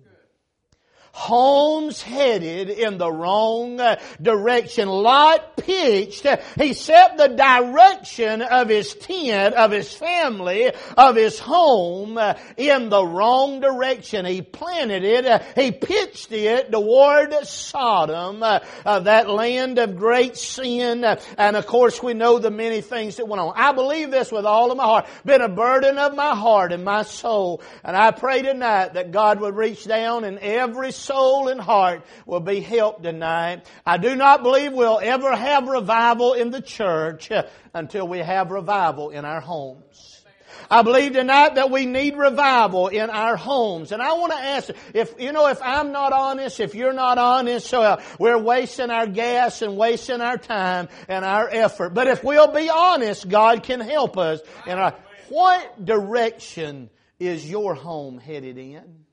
Homes 1.12 2.01
headed 2.01 2.70
in 2.70 2.96
the 2.96 3.11
wrong 3.11 3.79
uh, 3.79 4.01
direction. 4.20 4.88
Lot 4.88 5.57
pitched, 5.59 6.25
uh, 6.25 6.38
he 6.59 6.72
set 6.72 7.18
the 7.18 7.29
direction 7.29 8.40
of 8.40 8.68
his 8.68 8.94
tent, 8.94 9.55
of 9.55 9.70
his 9.70 9.92
family, 9.92 10.72
of 10.96 11.14
his 11.16 11.38
home 11.38 12.16
uh, 12.16 12.35
in 12.57 12.88
the 12.88 13.05
wrong 13.05 13.61
direction. 13.61 14.25
He 14.25 14.40
planted 14.40 15.05
it, 15.05 15.42
he 15.55 15.70
pitched 15.70 16.33
it 16.33 16.72
toward 16.72 17.35
Sodom, 17.44 18.40
that 18.40 19.29
land 19.29 19.79
of 19.79 19.96
great 19.96 20.37
sin. 20.37 21.05
And 21.37 21.57
of 21.57 21.66
course 21.66 22.03
we 22.03 22.14
know 22.14 22.38
the 22.38 22.51
many 22.51 22.81
things 22.81 23.16
that 23.16 23.29
went 23.29 23.40
on. 23.40 23.53
I 23.55 23.72
believe 23.72 24.11
this 24.11 24.33
with 24.33 24.46
all 24.46 24.70
of 24.70 24.79
my 24.79 24.85
heart. 24.85 25.07
Been 25.25 25.42
a 25.42 25.48
burden 25.48 25.98
of 25.98 26.14
my 26.14 26.35
heart 26.35 26.72
and 26.72 26.85
my 26.85 27.03
soul. 27.03 27.62
And 27.85 27.96
I 27.96 28.11
pray 28.12 28.42
tonight 28.42 28.94
that 28.94 29.12
God 29.12 29.40
would 29.40 29.55
reach 29.57 29.85
down 29.85 30.25
in 30.25 30.38
every 30.38 30.92
soul 31.03 31.49
and 31.49 31.61
heart 31.61 32.05
will 32.27 32.41
be 32.41 32.61
helped 32.61 33.03
tonight. 33.03 33.67
I 33.85 33.99
do 33.99 34.15
not 34.15 34.43
believe 34.43 34.73
we'll 34.73 35.01
ever 35.03 35.35
have 35.35 35.69
revival 35.69 36.35
in 36.35 36.51
the 36.51 36.62
church 36.62 37.31
uh, 37.31 37.45
until 37.75 38.07
we 38.09 38.19
have 38.19 38.51
revival 38.51 39.11
in 39.11 39.25
our 39.25 39.41
homes. 39.41 40.23
I 40.71 40.83
believe 40.83 41.12
tonight 41.12 41.57
that 41.57 41.71
we 41.71 41.87
need 41.87 42.17
revival 42.17 42.88
in 42.88 43.11
our 43.11 43.37
homes. 43.37 43.93
And 43.93 44.01
I 44.01 44.15
want 44.15 44.33
to 44.33 44.38
ask, 44.38 44.71
if, 44.95 45.15
you 45.19 45.33
know, 45.33 45.49
if 45.49 45.61
I'm 45.62 45.93
not 45.93 46.12
honest, 46.12 46.61
if 46.61 46.75
you're 46.75 46.95
not 46.95 47.19
honest, 47.19 47.75
uh, 47.75 47.99
we're 48.19 48.38
wasting 48.38 48.91
our 48.91 49.07
gas 49.07 49.61
and 49.61 49.77
wasting 49.77 50.21
our 50.21 50.38
time 50.38 50.88
and 51.09 51.25
our 51.25 51.49
effort. 51.49 51.95
But 51.95 52.07
if 52.07 52.25
we'll 52.25 52.53
be 52.53 52.71
honest, 52.71 53.29
God 53.29 53.62
can 53.62 53.81
help 53.81 54.17
us 54.17 54.41
in 54.67 54.79
our, 54.79 54.95
what 55.29 55.85
direction 55.85 56.91
is 57.19 57.49
your 57.49 57.75
home 57.75 58.19
headed 58.19 58.57
in? 58.57 59.05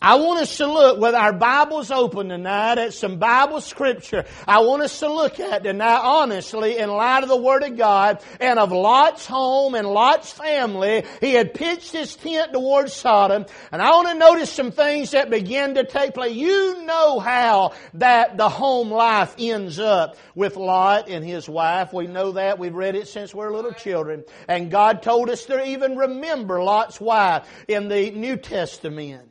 I 0.00 0.14
want 0.14 0.40
us 0.40 0.58
to 0.58 0.66
look 0.66 1.00
with 1.00 1.16
our 1.16 1.32
Bibles 1.32 1.90
open 1.90 2.28
tonight 2.28 2.78
at 2.78 2.94
some 2.94 3.18
Bible 3.18 3.60
scripture. 3.60 4.26
I 4.46 4.60
want 4.60 4.82
us 4.82 5.00
to 5.00 5.12
look 5.12 5.40
at 5.40 5.64
tonight 5.64 6.00
honestly 6.04 6.78
in 6.78 6.88
light 6.88 7.24
of 7.24 7.28
the 7.28 7.36
Word 7.36 7.64
of 7.64 7.76
God 7.76 8.22
and 8.38 8.60
of 8.60 8.70
Lot's 8.70 9.26
home 9.26 9.74
and 9.74 9.88
Lot's 9.88 10.30
family. 10.30 11.04
He 11.20 11.32
had 11.32 11.52
pitched 11.52 11.90
his 11.90 12.14
tent 12.14 12.52
towards 12.52 12.92
Sodom 12.92 13.46
and 13.72 13.82
I 13.82 13.90
want 13.90 14.08
to 14.08 14.14
notice 14.14 14.52
some 14.52 14.70
things 14.70 15.10
that 15.10 15.30
begin 15.30 15.74
to 15.74 15.84
take 15.84 16.14
place. 16.14 16.36
You 16.36 16.84
know 16.84 17.18
how 17.18 17.72
that 17.94 18.36
the 18.36 18.48
home 18.48 18.92
life 18.92 19.34
ends 19.36 19.80
up 19.80 20.16
with 20.36 20.54
Lot 20.56 21.08
and 21.08 21.24
his 21.24 21.48
wife. 21.48 21.92
We 21.92 22.06
know 22.06 22.32
that. 22.32 22.60
We've 22.60 22.74
read 22.74 22.94
it 22.94 23.08
since 23.08 23.34
we 23.34 23.40
we're 23.40 23.52
little 23.52 23.72
children. 23.72 24.22
And 24.46 24.70
God 24.70 25.02
told 25.02 25.28
us 25.28 25.46
to 25.46 25.64
even 25.66 25.96
remember 25.96 26.62
Lot's 26.62 27.00
wife 27.00 27.48
in 27.66 27.88
the 27.88 28.12
New 28.12 28.36
Testament. 28.36 29.27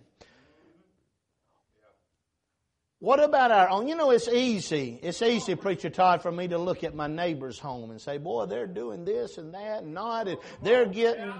What 2.99 3.23
about 3.23 3.51
our 3.51 3.69
own? 3.69 3.87
You 3.87 3.95
know, 3.95 4.09
it's 4.09 4.27
easy. 4.27 4.99
It's 5.03 5.21
easy, 5.21 5.53
Preacher 5.55 5.89
Todd, 5.91 6.23
for 6.23 6.31
me 6.31 6.47
to 6.47 6.57
look 6.57 6.83
at 6.83 6.95
my 6.95 7.07
neighbor's 7.07 7.59
home 7.59 7.91
and 7.91 8.01
say, 8.01 8.17
boy, 8.17 8.47
they're 8.47 8.65
doing 8.65 9.05
this 9.05 9.37
and 9.37 9.53
that 9.53 9.83
and 9.83 9.93
not, 9.93 10.27
and 10.27 10.39
they're 10.63 10.87
getting. 10.87 11.31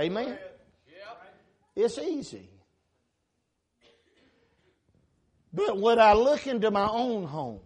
Amen? 0.00 0.38
It's 1.76 1.98
easy. 1.98 2.48
But 5.52 5.78
would 5.78 5.98
I 5.98 6.14
look 6.14 6.46
into 6.46 6.70
my 6.70 6.88
own 6.88 7.24
home? 7.24 7.60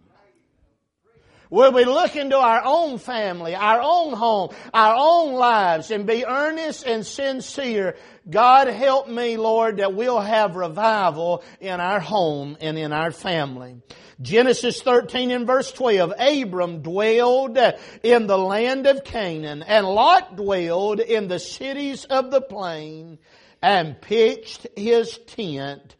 Will 1.51 1.71
we 1.71 1.83
look 1.83 2.15
into 2.15 2.37
our 2.37 2.61
own 2.63 2.99
family, 2.99 3.55
our 3.55 3.81
own 3.81 4.13
home, 4.13 4.49
our 4.71 4.95
own 4.95 5.33
lives 5.33 5.89
and 5.89 6.05
be 6.05 6.23
earnest 6.23 6.85
and 6.85 7.03
sincere? 7.03 7.95
God 8.29 8.67
help 8.67 9.07
me, 9.07 9.35
Lord, 9.35 9.77
that 9.77 9.95
we'll 9.95 10.19
have 10.19 10.55
revival 10.55 11.43
in 11.59 11.79
our 11.79 11.99
home 11.99 12.55
and 12.61 12.77
in 12.77 12.93
our 12.93 13.09
family. 13.09 13.81
Genesis 14.21 14.81
13 14.83 15.31
and 15.31 15.47
verse 15.47 15.71
12, 15.71 16.13
Abram 16.19 16.81
dwelled 16.83 17.57
in 18.03 18.27
the 18.27 18.37
land 18.37 18.85
of 18.85 19.03
Canaan 19.03 19.63
and 19.63 19.87
Lot 19.87 20.35
dwelled 20.35 20.99
in 20.99 21.29
the 21.29 21.39
cities 21.39 22.05
of 22.05 22.29
the 22.29 22.41
plain 22.41 23.17
and 23.61 23.99
pitched 23.99 24.67
his 24.75 25.17
tent 25.25 25.95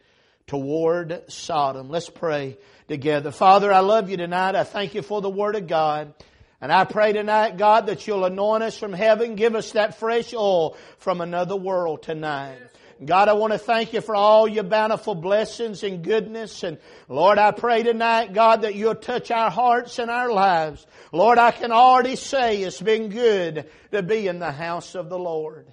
toward 0.45 1.23
Sodom. 1.31 1.89
Let's 1.89 2.09
pray 2.09 2.57
together. 2.89 3.31
Father, 3.31 3.71
I 3.71 3.79
love 3.79 4.09
you 4.09 4.17
tonight. 4.17 4.55
I 4.55 4.65
thank 4.65 4.95
you 4.95 5.01
for 5.01 5.21
the 5.21 5.29
Word 5.29 5.55
of 5.55 5.67
God. 5.67 6.13
And 6.59 6.73
I 6.73 6.83
pray 6.83 7.13
tonight, 7.13 7.57
God, 7.57 7.87
that 7.87 8.05
you'll 8.05 8.25
anoint 8.25 8.63
us 8.63 8.77
from 8.77 8.91
heaven, 8.91 9.35
give 9.35 9.55
us 9.55 9.71
that 9.71 9.97
fresh 9.97 10.33
oil 10.33 10.75
from 10.97 11.21
another 11.21 11.55
world 11.55 12.03
tonight. 12.03 12.57
God, 13.03 13.29
I 13.29 13.33
want 13.33 13.53
to 13.53 13.59
thank 13.59 13.93
you 13.93 14.01
for 14.01 14.13
all 14.13 14.45
your 14.45 14.65
bountiful 14.65 15.15
blessings 15.15 15.83
and 15.83 16.03
goodness. 16.03 16.63
And 16.63 16.79
Lord, 17.07 17.37
I 17.37 17.51
pray 17.51 17.83
tonight, 17.83 18.33
God, 18.33 18.63
that 18.63 18.75
you'll 18.75 18.95
touch 18.95 19.31
our 19.31 19.49
hearts 19.49 19.99
and 19.99 20.11
our 20.11 20.29
lives. 20.29 20.85
Lord, 21.13 21.37
I 21.37 21.51
can 21.51 21.71
already 21.71 22.17
say 22.17 22.61
it's 22.61 22.81
been 22.81 23.07
good 23.07 23.69
to 23.91 24.03
be 24.03 24.27
in 24.27 24.39
the 24.39 24.51
house 24.51 24.95
of 24.95 25.07
the 25.07 25.17
Lord. 25.17 25.71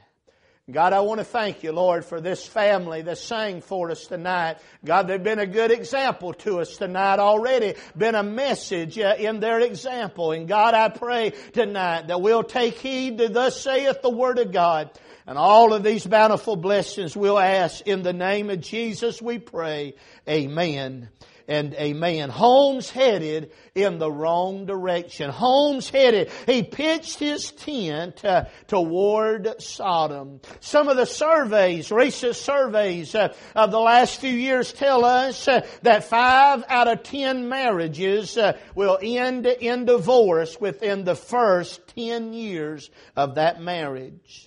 God, 0.68 0.92
I 0.92 0.98
want 0.98 1.20
to 1.20 1.24
thank 1.24 1.62
you, 1.62 1.70
Lord, 1.70 2.04
for 2.04 2.20
this 2.20 2.44
family 2.44 3.00
that 3.02 3.18
sang 3.18 3.60
for 3.60 3.88
us 3.92 4.08
tonight. 4.08 4.56
God, 4.84 5.06
they've 5.06 5.22
been 5.22 5.38
a 5.38 5.46
good 5.46 5.70
example 5.70 6.32
to 6.34 6.58
us 6.58 6.76
tonight 6.76 7.20
already. 7.20 7.74
Been 7.96 8.16
a 8.16 8.24
message 8.24 8.98
in 8.98 9.38
their 9.38 9.60
example. 9.60 10.32
And 10.32 10.48
God, 10.48 10.74
I 10.74 10.88
pray 10.88 11.34
tonight 11.52 12.08
that 12.08 12.20
we'll 12.20 12.42
take 12.42 12.78
heed 12.78 13.18
to 13.18 13.28
thus 13.28 13.60
saith 13.60 14.02
the 14.02 14.10
Word 14.10 14.40
of 14.40 14.50
God. 14.50 14.90
And 15.24 15.38
all 15.38 15.72
of 15.72 15.84
these 15.84 16.04
bountiful 16.04 16.56
blessings 16.56 17.16
we'll 17.16 17.38
ask 17.38 17.86
in 17.86 18.02
the 18.02 18.12
name 18.12 18.50
of 18.50 18.60
Jesus 18.60 19.22
we 19.22 19.38
pray. 19.38 19.94
Amen 20.28 21.10
and 21.48 21.74
amen. 21.74 22.30
Homes 22.30 22.90
headed 22.90 23.52
in 23.74 23.98
the 23.98 24.10
wrong 24.10 24.66
direction. 24.66 25.30
Homes 25.30 25.88
headed. 25.88 26.30
He 26.46 26.62
pitched 26.62 27.18
his 27.18 27.52
tent 27.52 28.24
uh, 28.24 28.46
toward 28.66 29.60
Sodom. 29.60 30.40
Some 30.60 30.88
of 30.88 30.96
the 30.96 31.06
surveys, 31.06 31.90
recent 31.90 32.36
surveys 32.36 33.14
uh, 33.14 33.34
of 33.54 33.70
the 33.70 33.80
last 33.80 34.20
few 34.20 34.32
years 34.32 34.72
tell 34.72 35.04
us 35.04 35.46
uh, 35.46 35.66
that 35.82 36.04
five 36.04 36.64
out 36.68 36.88
of 36.88 37.02
ten 37.02 37.48
marriages 37.48 38.36
uh, 38.36 38.58
will 38.74 38.98
end 39.02 39.46
in 39.46 39.84
divorce 39.84 40.60
within 40.60 41.04
the 41.04 41.16
first 41.16 41.86
ten 41.94 42.32
years 42.32 42.90
of 43.14 43.36
that 43.36 43.60
marriage. 43.60 44.45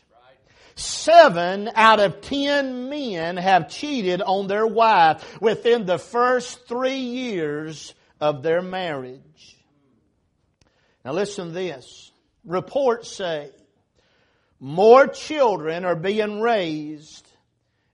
Seven 0.80 1.70
out 1.76 2.00
of 2.00 2.22
ten 2.22 2.90
men 2.90 3.36
have 3.36 3.70
cheated 3.70 4.22
on 4.22 4.48
their 4.48 4.66
wife 4.66 5.42
within 5.42 5.86
the 5.86 5.98
first 5.98 6.68
three 6.68 7.00
years 7.00 7.94
of 8.22 8.44
their 8.44 8.62
marriage. 8.62 9.58
Now 11.04 11.12
listen 11.12 11.48
to 11.48 11.54
this. 11.54 12.12
Reports 12.46 13.12
say 13.12 13.52
more 14.62 15.08
children 15.08 15.84
are 15.84 15.98
being 15.98 16.40
raised 16.40 17.28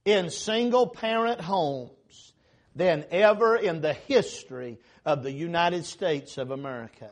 in 0.06 0.30
single 0.30 0.86
parent 0.86 1.42
homes 1.42 2.34
than 2.76 3.06
ever 3.10 3.56
in 3.56 3.82
the 3.82 3.94
history 3.94 4.78
of 5.04 5.24
the 5.24 5.32
United 5.32 5.86
States 5.86 6.38
of 6.38 6.52
America. 6.52 7.10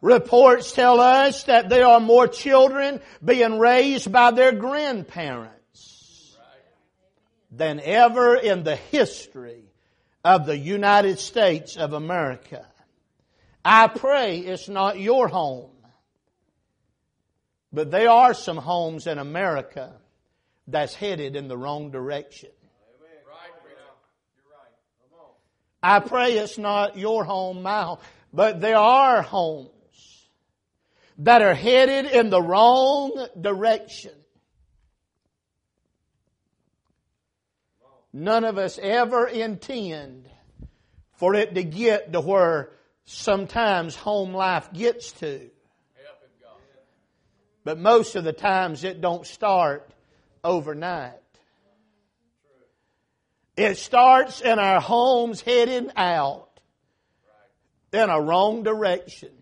Reports 0.00 0.72
tell 0.72 1.00
us 1.00 1.44
that 1.44 1.68
there 1.68 1.86
are 1.86 1.98
more 1.98 2.28
children 2.28 3.00
being 3.24 3.58
raised 3.58 4.12
by 4.12 4.30
their 4.30 4.52
grandparents 4.52 6.36
than 7.50 7.80
ever 7.80 8.36
in 8.36 8.62
the 8.62 8.76
history 8.76 9.64
of 10.24 10.46
the 10.46 10.56
United 10.56 11.18
States 11.18 11.76
of 11.76 11.94
America. 11.94 12.64
I 13.64 13.88
pray 13.88 14.38
it's 14.38 14.68
not 14.68 15.00
your 15.00 15.26
home. 15.26 15.70
But 17.72 17.90
there 17.90 18.08
are 18.08 18.34
some 18.34 18.56
homes 18.56 19.06
in 19.06 19.18
America 19.18 19.92
that's 20.68 20.94
headed 20.94 21.34
in 21.34 21.48
the 21.48 21.56
wrong 21.56 21.90
direction. 21.90 22.50
I 25.82 26.00
pray 26.00 26.38
it's 26.38 26.58
not 26.58 26.96
your 26.96 27.24
home, 27.24 27.62
my 27.62 27.82
home, 27.82 27.98
but 28.32 28.60
there 28.60 28.78
are 28.78 29.22
homes 29.22 29.70
that 31.18 31.42
are 31.42 31.54
headed 31.54 32.06
in 32.06 32.30
the 32.30 32.40
wrong 32.40 33.26
direction. 33.40 34.12
None 38.12 38.44
of 38.44 38.56
us 38.56 38.78
ever 38.80 39.26
intend 39.26 40.28
for 41.12 41.34
it 41.34 41.54
to 41.54 41.62
get 41.62 42.12
to 42.12 42.20
where 42.20 42.70
sometimes 43.04 43.96
home 43.96 44.32
life 44.32 44.72
gets 44.72 45.12
to. 45.12 45.50
But 47.64 47.78
most 47.78 48.16
of 48.16 48.24
the 48.24 48.32
times 48.32 48.82
it 48.84 49.00
don't 49.00 49.26
start 49.26 49.92
overnight. 50.42 51.12
It 53.56 53.76
starts 53.76 54.40
in 54.40 54.58
our 54.58 54.80
homes 54.80 55.40
heading 55.40 55.90
out 55.96 56.60
in 57.92 58.08
a 58.08 58.20
wrong 58.20 58.62
direction. 58.62 59.37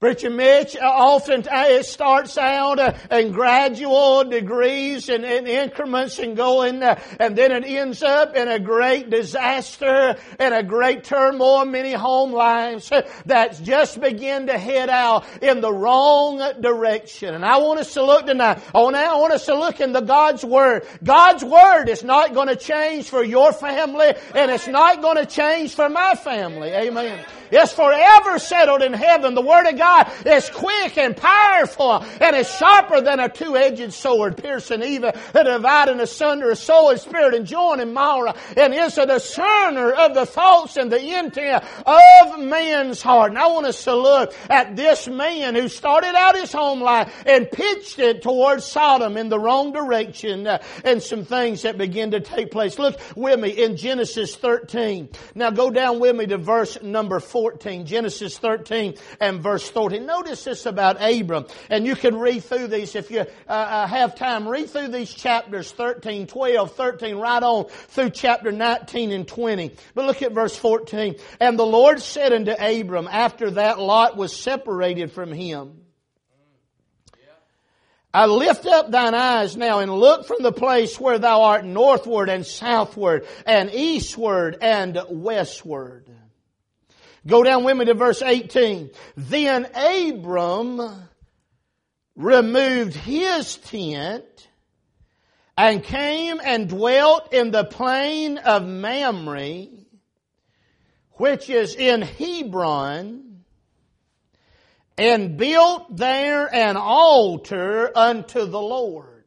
Preacher 0.00 0.30
Mitch, 0.30 0.76
uh, 0.76 0.84
often 0.84 1.40
uh, 1.48 1.64
it 1.66 1.84
starts 1.84 2.38
out 2.38 2.78
uh, 2.78 2.92
in 3.10 3.32
gradual 3.32 4.22
degrees 4.22 5.08
and, 5.08 5.24
and 5.24 5.48
increments 5.48 6.20
and 6.20 6.36
going, 6.36 6.84
and 6.84 7.36
then 7.36 7.50
it 7.50 7.64
ends 7.64 8.04
up 8.04 8.36
in 8.36 8.46
a 8.46 8.60
great 8.60 9.10
disaster 9.10 10.14
and 10.38 10.54
a 10.54 10.62
great 10.62 11.02
turmoil. 11.02 11.64
Many 11.64 11.94
home 11.94 12.30
lives 12.30 12.92
that 13.26 13.60
just 13.64 14.00
begin 14.00 14.46
to 14.46 14.56
head 14.56 14.88
out 14.88 15.24
in 15.42 15.60
the 15.60 15.72
wrong 15.72 16.38
direction. 16.60 17.34
And 17.34 17.44
I 17.44 17.58
want 17.58 17.80
us 17.80 17.92
to 17.94 18.04
look 18.04 18.26
tonight. 18.26 18.62
Oh, 18.72 18.90
now 18.90 19.16
I 19.16 19.20
want 19.20 19.32
us 19.32 19.46
to 19.46 19.58
look 19.58 19.80
in 19.80 19.92
the 19.92 20.00
God's 20.00 20.44
Word. 20.44 20.86
God's 21.02 21.42
Word 21.42 21.88
is 21.88 22.04
not 22.04 22.34
going 22.34 22.46
to 22.46 22.56
change 22.56 23.10
for 23.10 23.24
your 23.24 23.52
family, 23.52 24.14
and 24.36 24.48
it's 24.52 24.68
not 24.68 25.02
going 25.02 25.16
to 25.16 25.26
change 25.26 25.74
for 25.74 25.88
my 25.88 26.14
family. 26.14 26.68
Amen. 26.68 27.26
It's 27.50 27.72
forever 27.72 28.38
settled 28.38 28.82
in 28.82 28.92
heaven. 28.92 29.34
The 29.34 29.42
Word 29.42 29.66
of 29.66 29.78
God 29.78 30.10
is 30.26 30.50
quick 30.50 30.98
and 30.98 31.16
powerful 31.16 32.04
and 32.20 32.36
is 32.36 32.48
sharper 32.56 33.00
than 33.00 33.20
a 33.20 33.28
two-edged 33.28 33.92
sword, 33.92 34.36
piercing 34.36 34.82
even 34.82 35.12
the 35.32 35.42
dividing 35.42 36.00
asunder 36.00 36.50
of 36.50 36.58
soul 36.58 36.90
and 36.90 37.00
spirit 37.00 37.34
and 37.34 37.46
joint 37.46 37.80
and 37.80 37.94
marrow, 37.94 38.34
and 38.56 38.74
is 38.74 38.98
a 38.98 39.06
discerner 39.06 39.92
of 39.92 40.14
the 40.14 40.26
thoughts 40.26 40.76
and 40.76 40.90
the 40.92 41.18
intent 41.18 41.64
of 41.86 42.38
man's 42.40 43.02
heart. 43.02 43.30
And 43.30 43.38
I 43.38 43.46
want 43.46 43.66
us 43.66 43.84
to 43.84 43.94
look 43.94 44.34
at 44.50 44.76
this 44.76 45.08
man 45.08 45.54
who 45.54 45.68
started 45.68 46.14
out 46.14 46.36
his 46.36 46.52
home 46.52 46.80
life 46.80 47.12
and 47.26 47.50
pitched 47.50 47.98
it 47.98 48.22
towards 48.22 48.64
Sodom 48.64 49.16
in 49.16 49.28
the 49.28 49.38
wrong 49.38 49.72
direction 49.72 50.46
uh, 50.46 50.62
and 50.84 51.02
some 51.02 51.24
things 51.24 51.62
that 51.62 51.78
begin 51.78 52.10
to 52.10 52.20
take 52.20 52.50
place. 52.50 52.78
Look 52.78 53.00
with 53.16 53.40
me 53.40 53.50
in 53.50 53.76
Genesis 53.76 54.36
13. 54.36 55.08
Now 55.34 55.50
go 55.50 55.70
down 55.70 56.00
with 56.00 56.16
me 56.16 56.26
to 56.26 56.38
verse 56.38 56.80
number 56.82 57.20
4. 57.20 57.37
14, 57.38 57.86
Genesis 57.86 58.36
13 58.36 58.96
and 59.20 59.40
verse 59.40 59.70
14. 59.70 60.04
Notice 60.04 60.42
this 60.42 60.66
about 60.66 61.00
Abram, 61.00 61.46
and 61.70 61.86
you 61.86 61.94
can 61.94 62.16
read 62.18 62.42
through 62.42 62.66
these 62.66 62.96
if 62.96 63.12
you 63.12 63.20
uh, 63.20 63.52
uh, 63.52 63.86
have 63.86 64.16
time. 64.16 64.48
Read 64.48 64.68
through 64.68 64.88
these 64.88 65.14
chapters 65.14 65.70
13, 65.70 66.26
12, 66.26 66.72
13, 66.72 67.14
right 67.14 67.40
on 67.40 67.66
through 67.68 68.10
chapter 68.10 68.50
19 68.50 69.12
and 69.12 69.28
20. 69.28 69.70
But 69.94 70.06
look 70.06 70.20
at 70.20 70.32
verse 70.32 70.56
14. 70.56 71.14
And 71.38 71.56
the 71.56 71.64
Lord 71.64 72.02
said 72.02 72.32
unto 72.32 72.50
Abram, 72.50 73.06
after 73.08 73.52
that 73.52 73.78
Lot 73.78 74.16
was 74.16 74.34
separated 74.34 75.12
from 75.12 75.32
him, 75.32 75.82
I 78.12 78.26
lift 78.26 78.66
up 78.66 78.90
thine 78.90 79.14
eyes 79.14 79.56
now 79.56 79.78
and 79.78 79.92
look 79.92 80.26
from 80.26 80.38
the 80.40 80.50
place 80.50 80.98
where 80.98 81.20
thou 81.20 81.42
art 81.42 81.64
northward 81.64 82.28
and 82.30 82.44
southward 82.44 83.28
and 83.46 83.72
eastward 83.72 84.58
and 84.60 85.00
westward. 85.08 86.07
Go 87.28 87.42
down 87.42 87.62
with 87.62 87.76
me 87.76 87.84
to 87.84 87.94
verse 87.94 88.22
18. 88.22 88.90
Then 89.14 89.66
Abram 89.74 91.08
removed 92.16 92.94
his 92.94 93.56
tent 93.56 94.24
and 95.54 95.84
came 95.84 96.40
and 96.42 96.70
dwelt 96.70 97.34
in 97.34 97.50
the 97.50 97.64
plain 97.64 98.38
of 98.38 98.66
Mamre, 98.66 99.66
which 101.12 101.50
is 101.50 101.74
in 101.74 102.00
Hebron, 102.00 103.44
and 104.96 105.36
built 105.36 105.94
there 105.94 106.52
an 106.52 106.78
altar 106.78 107.92
unto 107.94 108.46
the 108.46 108.60
Lord. 108.60 109.17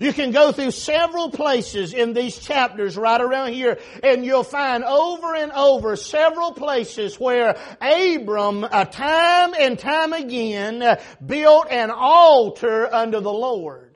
You 0.00 0.12
can 0.12 0.30
go 0.30 0.52
through 0.52 0.70
several 0.70 1.30
places 1.30 1.92
in 1.92 2.12
these 2.12 2.38
chapters 2.38 2.96
right 2.96 3.20
around 3.20 3.52
here 3.52 3.78
and 4.02 4.24
you'll 4.24 4.44
find 4.44 4.84
over 4.84 5.34
and 5.34 5.50
over 5.50 5.96
several 5.96 6.52
places 6.52 7.18
where 7.18 7.58
Abram, 7.80 8.62
uh, 8.64 8.84
time 8.84 9.54
and 9.58 9.76
time 9.78 10.12
again, 10.12 10.82
uh, 10.82 11.00
built 11.24 11.66
an 11.70 11.90
altar 11.90 12.92
unto 12.92 13.20
the 13.20 13.32
Lord. 13.32 13.86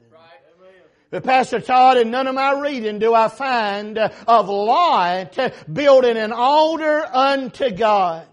But 1.10 1.24
Pastor 1.24 1.60
Todd, 1.60 1.98
in 1.98 2.10
none 2.10 2.26
of 2.26 2.34
my 2.34 2.58
reading 2.58 2.98
do 2.98 3.14
I 3.14 3.28
find 3.28 3.98
uh, 3.98 4.08
of 4.26 4.48
Lot 4.48 5.38
building 5.70 6.16
an 6.16 6.32
altar 6.32 7.04
unto 7.06 7.70
God 7.70 8.26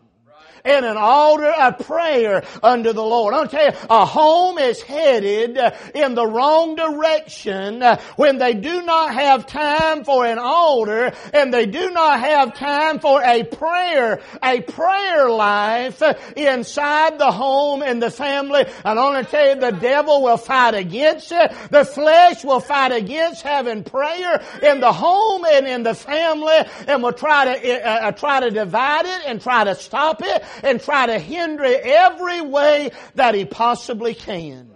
and 0.69 0.85
an 0.85 0.97
altar 0.97 1.51
of 1.51 1.79
prayer 1.79 2.43
unto 2.61 2.93
the 2.93 3.03
Lord. 3.03 3.33
I'll 3.33 3.47
tell 3.47 3.65
you, 3.65 3.77
a 3.89 4.05
home 4.05 4.59
is 4.59 4.81
headed 4.81 5.57
in 5.95 6.15
the 6.15 6.27
wrong 6.27 6.75
direction 6.75 7.81
when 8.15 8.37
they 8.37 8.53
do 8.53 8.83
not 8.83 9.13
have 9.13 9.47
time 9.47 10.03
for 10.03 10.25
an 10.25 10.37
altar 10.37 11.11
and 11.33 11.53
they 11.53 11.65
do 11.65 11.89
not 11.91 12.19
have 12.19 12.53
time 12.53 12.99
for 12.99 13.21
a 13.23 13.43
prayer, 13.43 14.21
a 14.43 14.61
prayer 14.61 15.29
life 15.29 16.03
inside 16.37 17.17
the 17.17 17.31
home 17.31 17.81
and 17.81 18.01
the 18.01 18.11
family. 18.11 18.65
And 18.85 18.99
I 18.99 19.03
want 19.03 19.25
to 19.25 19.31
tell 19.31 19.49
you, 19.49 19.59
the 19.59 19.71
devil 19.71 20.21
will 20.21 20.37
fight 20.37 20.75
against 20.75 21.31
it. 21.31 21.51
The 21.71 21.83
flesh 21.83 22.43
will 22.43 22.59
fight 22.59 22.91
against 22.91 23.41
having 23.41 23.83
prayer 23.83 24.43
in 24.61 24.79
the 24.79 24.93
home 24.93 25.45
and 25.45 25.67
in 25.67 25.83
the 25.83 25.95
family 25.95 26.59
and 26.87 27.01
will 27.01 27.13
try 27.13 27.45
to, 27.45 27.87
uh, 27.87 27.89
uh 27.89 28.11
try 28.11 28.39
to 28.41 28.51
divide 28.51 29.05
it 29.05 29.21
and 29.25 29.41
try 29.41 29.63
to 29.63 29.75
stop 29.75 30.21
it 30.23 30.43
and 30.63 30.81
try 30.81 31.07
to 31.07 31.19
hinder 31.19 31.63
every 31.63 32.41
way 32.41 32.91
that 33.15 33.35
he 33.35 33.45
possibly 33.45 34.13
can. 34.13 34.71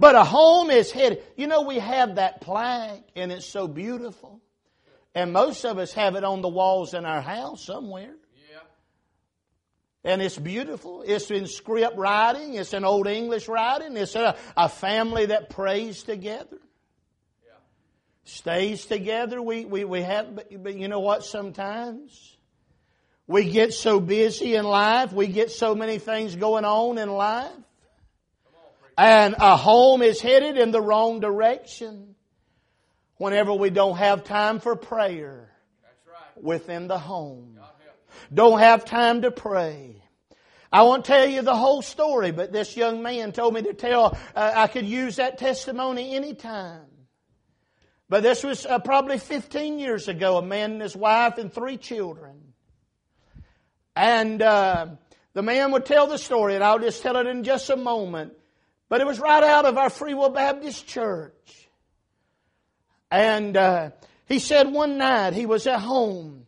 But 0.00 0.14
a 0.14 0.24
home 0.24 0.70
is 0.70 0.90
headed. 0.90 1.22
You 1.36 1.46
know, 1.46 1.60
we 1.60 1.78
have 1.78 2.14
that 2.14 2.40
plaque 2.40 3.04
and 3.14 3.30
it's 3.30 3.44
so 3.44 3.68
beautiful. 3.68 4.40
And 5.14 5.32
most 5.32 5.66
of 5.66 5.76
us 5.76 5.92
have 5.92 6.14
it 6.14 6.24
on 6.24 6.40
the 6.40 6.48
walls 6.48 6.94
in 6.94 7.04
our 7.04 7.20
house 7.20 7.62
somewhere. 7.62 8.14
Yeah. 8.50 8.60
And 10.04 10.22
it's 10.22 10.38
beautiful. 10.38 11.02
It's 11.06 11.30
in 11.30 11.46
script 11.46 11.98
writing. 11.98 12.54
It's 12.54 12.72
in 12.72 12.84
Old 12.84 13.08
English 13.08 13.46
writing. 13.46 13.94
It's 13.98 14.14
a, 14.14 14.36
a 14.56 14.70
family 14.70 15.26
that 15.26 15.50
prays 15.50 16.02
together. 16.02 16.60
Yeah. 17.44 17.52
Stays 18.24 18.86
together. 18.86 19.42
We, 19.42 19.66
we, 19.66 19.84
we 19.84 20.00
have, 20.00 20.34
but, 20.34 20.62
but 20.62 20.78
you 20.78 20.88
know 20.88 21.00
what? 21.00 21.24
Sometimes 21.26 22.38
we 23.30 23.48
get 23.48 23.72
so 23.72 24.00
busy 24.00 24.56
in 24.56 24.64
life. 24.64 25.12
We 25.12 25.28
get 25.28 25.52
so 25.52 25.76
many 25.76 25.98
things 25.98 26.34
going 26.34 26.64
on 26.64 26.98
in 26.98 27.08
life. 27.08 27.52
And 28.98 29.36
a 29.38 29.56
home 29.56 30.02
is 30.02 30.20
headed 30.20 30.58
in 30.58 30.72
the 30.72 30.80
wrong 30.80 31.20
direction 31.20 32.16
whenever 33.18 33.54
we 33.54 33.70
don't 33.70 33.96
have 33.98 34.24
time 34.24 34.58
for 34.58 34.74
prayer 34.74 35.48
within 36.34 36.88
the 36.88 36.98
home. 36.98 37.56
Don't 38.34 38.58
have 38.58 38.84
time 38.84 39.22
to 39.22 39.30
pray. 39.30 40.02
I 40.72 40.82
won't 40.82 41.04
tell 41.04 41.24
you 41.24 41.42
the 41.42 41.54
whole 41.54 41.82
story, 41.82 42.32
but 42.32 42.50
this 42.50 42.76
young 42.76 43.00
man 43.00 43.30
told 43.30 43.54
me 43.54 43.62
to 43.62 43.74
tell, 43.74 44.18
uh, 44.34 44.52
I 44.56 44.66
could 44.66 44.86
use 44.86 45.16
that 45.16 45.38
testimony 45.38 46.16
anytime. 46.16 46.82
But 48.08 48.24
this 48.24 48.42
was 48.42 48.66
uh, 48.66 48.80
probably 48.80 49.18
15 49.18 49.78
years 49.78 50.08
ago, 50.08 50.38
a 50.38 50.42
man 50.42 50.72
and 50.72 50.82
his 50.82 50.96
wife 50.96 51.38
and 51.38 51.52
three 51.52 51.76
children. 51.76 52.49
And 54.00 54.40
uh, 54.40 54.86
the 55.34 55.42
man 55.42 55.72
would 55.72 55.84
tell 55.84 56.06
the 56.06 56.16
story, 56.16 56.54
and 56.54 56.64
I'll 56.64 56.78
just 56.78 57.02
tell 57.02 57.18
it 57.18 57.26
in 57.26 57.44
just 57.44 57.68
a 57.68 57.76
moment. 57.76 58.32
But 58.88 59.02
it 59.02 59.06
was 59.06 59.20
right 59.20 59.44
out 59.44 59.66
of 59.66 59.76
our 59.76 59.90
Free 59.90 60.14
Will 60.14 60.30
Baptist 60.30 60.86
Church. 60.86 61.68
And 63.10 63.58
uh, 63.58 63.90
he 64.24 64.38
said 64.38 64.72
one 64.72 64.96
night 64.96 65.34
he 65.34 65.44
was 65.44 65.66
at 65.66 65.80
home. 65.80 66.46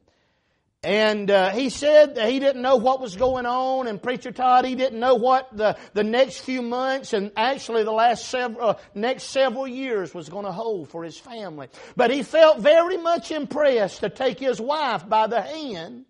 And 0.82 1.30
uh, 1.30 1.50
he 1.50 1.68
said 1.68 2.14
that 2.14 2.30
he 2.30 2.38
didn't 2.38 2.62
know 2.62 2.76
what 2.76 3.02
was 3.02 3.16
going 3.16 3.44
on, 3.44 3.86
and 3.86 4.02
Preacher 4.02 4.32
Todd, 4.32 4.64
he 4.64 4.74
didn't 4.74 4.98
know 4.98 5.16
what 5.16 5.54
the, 5.54 5.76
the 5.92 6.04
next 6.04 6.38
few 6.38 6.62
months 6.62 7.12
and 7.12 7.32
actually 7.36 7.84
the 7.84 7.92
last 7.92 8.30
several, 8.30 8.70
uh, 8.70 8.74
next 8.94 9.24
several 9.24 9.68
years 9.68 10.14
was 10.14 10.30
going 10.30 10.46
to 10.46 10.52
hold 10.52 10.88
for 10.88 11.04
his 11.04 11.18
family. 11.18 11.68
But 11.96 12.10
he 12.10 12.22
felt 12.22 12.60
very 12.60 12.96
much 12.96 13.30
impressed 13.30 14.00
to 14.00 14.08
take 14.08 14.40
his 14.40 14.58
wife 14.58 15.06
by 15.06 15.26
the 15.26 15.42
hand 15.42 16.06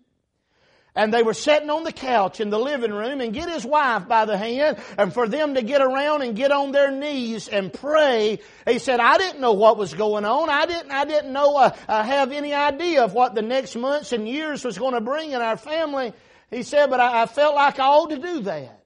and 0.95 1.11
they 1.11 1.23
were 1.23 1.33
sitting 1.33 1.69
on 1.69 1.83
the 1.83 1.91
couch 1.91 2.39
in 2.39 2.51
the 2.51 2.59
living 2.59 2.93
room 2.93 3.19
and 3.19 3.33
get 3.33 3.49
his 3.49 3.65
wife 3.65 4.07
by 4.07 4.25
the 4.25 4.37
hand 4.37 4.77
and 4.97 5.11
for 5.11 5.27
them 5.27 5.55
to 5.55 5.63
get 5.63 5.81
around 5.81 6.21
and 6.21 6.35
get 6.35 6.51
on 6.51 6.71
their 6.71 6.91
knees 6.91 7.47
and 7.47 7.73
pray. 7.73 8.39
He 8.67 8.77
said, 8.77 8.99
I 8.99 9.17
didn't 9.17 9.41
know 9.41 9.53
what 9.53 9.77
was 9.77 9.93
going 9.93 10.23
on. 10.23 10.49
I 10.49 10.65
didn't, 10.67 10.91
I 10.91 11.05
didn't 11.05 11.33
know, 11.33 11.57
uh, 11.57 11.75
uh, 11.87 12.03
have 12.03 12.31
any 12.31 12.53
idea 12.53 13.03
of 13.03 13.13
what 13.13 13.33
the 13.33 13.41
next 13.41 13.75
months 13.75 14.11
and 14.11 14.27
years 14.27 14.63
was 14.63 14.77
going 14.77 14.93
to 14.93 15.01
bring 15.01 15.31
in 15.31 15.41
our 15.41 15.57
family. 15.57 16.13
He 16.51 16.61
said, 16.61 16.91
but 16.91 16.99
I, 16.99 17.23
I 17.23 17.25
felt 17.25 17.55
like 17.55 17.79
I 17.79 17.87
ought 17.87 18.11
to 18.11 18.19
do 18.19 18.41
that. 18.41 18.79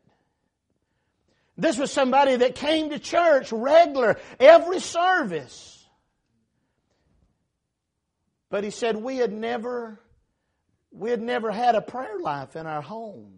This 1.58 1.78
was 1.78 1.92
somebody 1.92 2.38
that 2.38 2.56
came 2.56 2.92
to 2.92 3.00
church 3.00 3.52
regular, 3.52 4.18
every 4.40 4.80
service. 4.80 5.74
But 8.50 8.64
he 8.64 8.70
said, 8.70 8.96
we 8.96 9.18
had 9.18 9.34
never 9.34 10.00
we 10.98 11.10
had 11.10 11.22
never 11.22 11.52
had 11.52 11.76
a 11.76 11.82
prayer 11.82 12.20
life 12.20 12.56
in 12.56 12.68
our 12.68 12.82
home. 12.82 13.34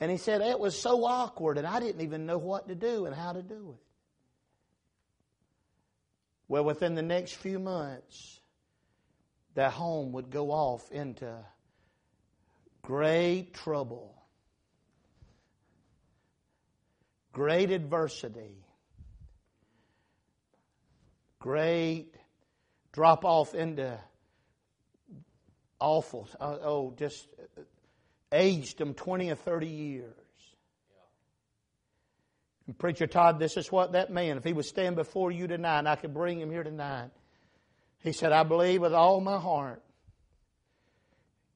And 0.00 0.10
he 0.10 0.16
said 0.16 0.40
it 0.40 0.58
was 0.58 0.78
so 0.78 1.04
awkward 1.04 1.58
and 1.58 1.66
I 1.66 1.80
didn't 1.80 2.00
even 2.00 2.26
know 2.26 2.38
what 2.38 2.68
to 2.68 2.74
do 2.74 3.06
and 3.06 3.14
how 3.14 3.32
to 3.32 3.42
do 3.42 3.76
it. 3.78 3.84
Well, 6.48 6.64
within 6.64 6.94
the 6.94 7.02
next 7.02 7.34
few 7.34 7.58
months, 7.58 8.40
that 9.54 9.72
home 9.72 10.12
would 10.12 10.30
go 10.30 10.50
off 10.50 10.90
into 10.90 11.32
great 12.82 13.54
trouble. 13.54 14.20
great 17.32 17.70
adversity, 17.70 18.64
great 21.38 22.14
drop 22.92 23.24
off 23.24 23.54
into 23.54 23.98
awful, 25.80 26.28
uh, 26.38 26.58
oh, 26.62 26.94
just 26.96 27.26
aged 28.32 28.78
them 28.78 28.94
20 28.94 29.30
or 29.30 29.34
30 29.34 29.66
years. 29.66 30.14
And 32.66 32.78
Preacher 32.78 33.06
Todd, 33.06 33.38
this 33.40 33.56
is 33.56 33.72
what 33.72 33.92
that 33.92 34.12
man, 34.12 34.36
if 34.36 34.44
he 34.44 34.52
would 34.52 34.64
stand 34.64 34.94
before 34.96 35.32
you 35.32 35.46
tonight, 35.48 35.86
I 35.86 35.96
could 35.96 36.14
bring 36.14 36.40
him 36.40 36.50
here 36.50 36.62
tonight. 36.62 37.10
He 38.02 38.12
said, 38.12 38.32
I 38.32 38.44
believe 38.44 38.80
with 38.80 38.94
all 38.94 39.20
my 39.20 39.38
heart. 39.38 39.82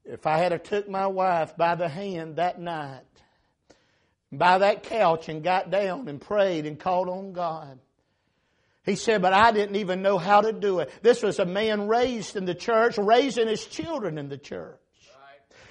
If 0.04 0.26
I 0.26 0.38
had 0.38 0.50
to 0.50 0.58
took 0.58 0.88
my 0.88 1.06
wife 1.06 1.56
by 1.56 1.76
the 1.76 1.88
hand 1.88 2.36
that 2.36 2.60
night, 2.60 3.00
by 4.30 4.58
that 4.58 4.82
couch 4.82 5.28
and 5.28 5.42
got 5.42 5.70
down 5.70 6.08
and 6.08 6.20
prayed 6.20 6.66
and 6.66 6.78
called 6.78 7.08
on 7.08 7.32
God, 7.32 7.78
he 8.84 8.96
said, 8.96 9.22
but 9.22 9.32
I 9.32 9.50
didn't 9.52 9.76
even 9.76 10.02
know 10.02 10.18
how 10.18 10.42
to 10.42 10.52
do 10.52 10.80
it. 10.80 10.90
This 11.02 11.22
was 11.22 11.38
a 11.38 11.46
man 11.46 11.88
raised 11.88 12.36
in 12.36 12.44
the 12.44 12.54
church, 12.54 12.98
raising 12.98 13.48
his 13.48 13.64
children 13.64 14.18
in 14.18 14.28
the 14.28 14.38
church. 14.38 14.78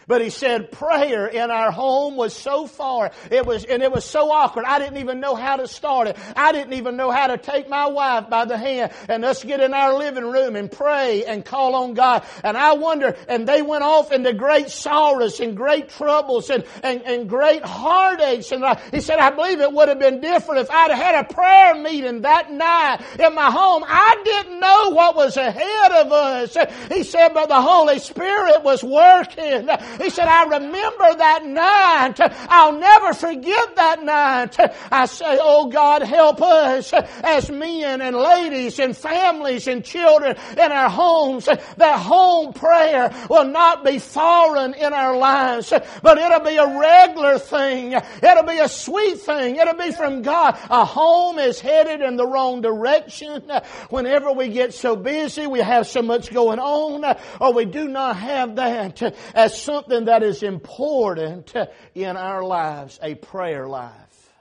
But 0.08 0.22
he 0.22 0.30
said 0.30 0.72
prayer 0.72 1.28
in 1.28 1.52
our 1.52 1.72
home 1.72 2.16
was 2.16 2.36
so 2.36 2.68
far. 2.68 3.12
It 3.32 3.46
was, 3.46 3.66
and 3.66 3.82
it 3.82 3.92
was 3.92 4.06
so 4.06 4.32
awkward. 4.32 4.66
I 4.66 4.80
didn't 4.80 4.98
even 4.98 5.20
know 5.20 5.36
how 5.36 5.58
to 5.58 5.68
start 5.68 6.08
it. 6.08 6.18
I 6.36 6.52
didn't 6.52 6.74
even 6.74 6.98
know 6.98 7.12
how 7.12 7.28
to 7.28 7.38
take 7.38 7.70
my 7.70 7.88
wife 7.88 8.30
by 8.30 8.46
the 8.46 8.58
hand 8.58 8.92
and 9.10 9.24
us 9.24 9.44
get 9.44 9.60
in 9.60 9.74
our 9.74 9.98
living 9.98 10.26
room 10.26 10.56
and 10.56 10.72
pray 10.72 11.26
and 11.26 11.44
call 11.46 11.76
on 11.76 11.94
God. 11.94 12.26
And 12.44 12.58
I 12.58 12.74
wonder, 12.74 13.16
and 13.28 13.48
they 13.48 13.62
went 13.62 13.84
off 13.84 14.12
into 14.12 14.34
great 14.34 14.70
sorrows 14.70 15.40
and 15.40 15.56
great 15.56 15.90
troubles 15.90 16.50
and, 16.50 16.64
and, 16.84 17.02
and 17.04 17.30
great 17.30 17.64
heartaches. 17.64 18.52
And 18.52 18.66
I, 18.66 18.82
he 18.92 19.02
said, 19.02 19.20
I 19.20 19.30
believe 19.32 19.60
it 19.60 19.72
would 19.72 19.90
have 19.90 20.00
been 20.00 20.20
different 20.20 20.62
if 20.62 20.72
I'd 20.72 20.92
had 20.92 21.26
a 21.26 21.34
prayer 21.34 21.76
meeting 21.76 22.22
that 22.22 22.52
night 22.52 23.00
in 23.20 23.34
my 23.36 23.52
home. 23.52 23.84
I 23.86 24.22
didn't 24.24 24.60
know 24.60 24.90
what 24.92 25.16
was 25.16 25.38
ahead 25.38 25.92
of 25.92 26.12
us. 26.12 26.58
He 26.92 27.04
said, 27.04 27.34
but 27.34 27.50
the 27.50 27.62
Holy 27.62 28.00
Spirit 28.00 28.64
was 28.64 28.84
working. 28.84 29.70
He 30.02 30.10
said, 30.10 30.28
I 30.28 30.44
remember 30.44 31.16
that 31.18 31.46
night. 31.46 32.16
I'll 32.50 32.78
never 32.78 33.14
forget 33.14 33.76
that 33.76 34.04
night. 34.04 34.58
I 34.92 35.06
say, 35.06 35.38
oh 35.42 35.68
God, 35.68 36.02
help 36.04 36.42
us 36.42 36.94
as 36.94 37.50
men 37.50 38.02
and 38.02 38.16
ladies 38.16 38.80
and 38.80 38.96
families 38.96 39.68
and 39.68 39.84
children 39.84 40.36
in 40.52 40.72
our 40.72 40.90
homes. 40.90 41.46
That 41.46 42.00
home 42.00 42.54
prayer 42.54 43.14
will 43.30 43.46
not 43.46 43.84
be 43.84 44.00
foreign 44.00 44.74
in 44.74 44.94
our 44.94 45.18
lives, 45.18 45.74
but 46.02 46.18
it'll 46.18 46.40
be 46.40 46.58
a 46.58 46.80
regular 46.80 47.40
thing. 47.40 47.94
It'll 47.94 48.44
be 48.44 48.60
a 48.60 48.70
sweet 48.70 49.20
thing. 49.20 49.58
It'll 49.58 49.76
be 49.76 49.92
from 49.92 50.22
God. 50.22 50.58
A 50.70 50.86
home 50.86 51.40
is 51.40 51.60
headed 51.60 52.02
in 52.02 52.16
the 52.16 52.28
wrong 52.28 52.62
direction. 52.62 53.52
Whenever 53.90 54.32
we 54.32 54.50
get 54.50 54.74
so 54.74 54.96
busy, 54.96 55.48
we 55.48 55.60
have 55.60 55.88
so 55.88 56.02
much 56.02 56.34
going 56.34 56.60
on, 56.60 57.18
or 57.40 57.54
we 57.54 57.66
do 57.66 57.88
not 57.88 58.18
have 58.18 58.56
that 58.56 59.16
as 59.34 59.62
something 59.62 59.83
something 59.84 60.06
that 60.06 60.24
is 60.24 60.44
important 60.44 61.54
in 61.96 62.16
our 62.16 62.44
lives 62.44 63.00
a 63.02 63.16
prayer 63.16 63.68
life. 63.68 64.32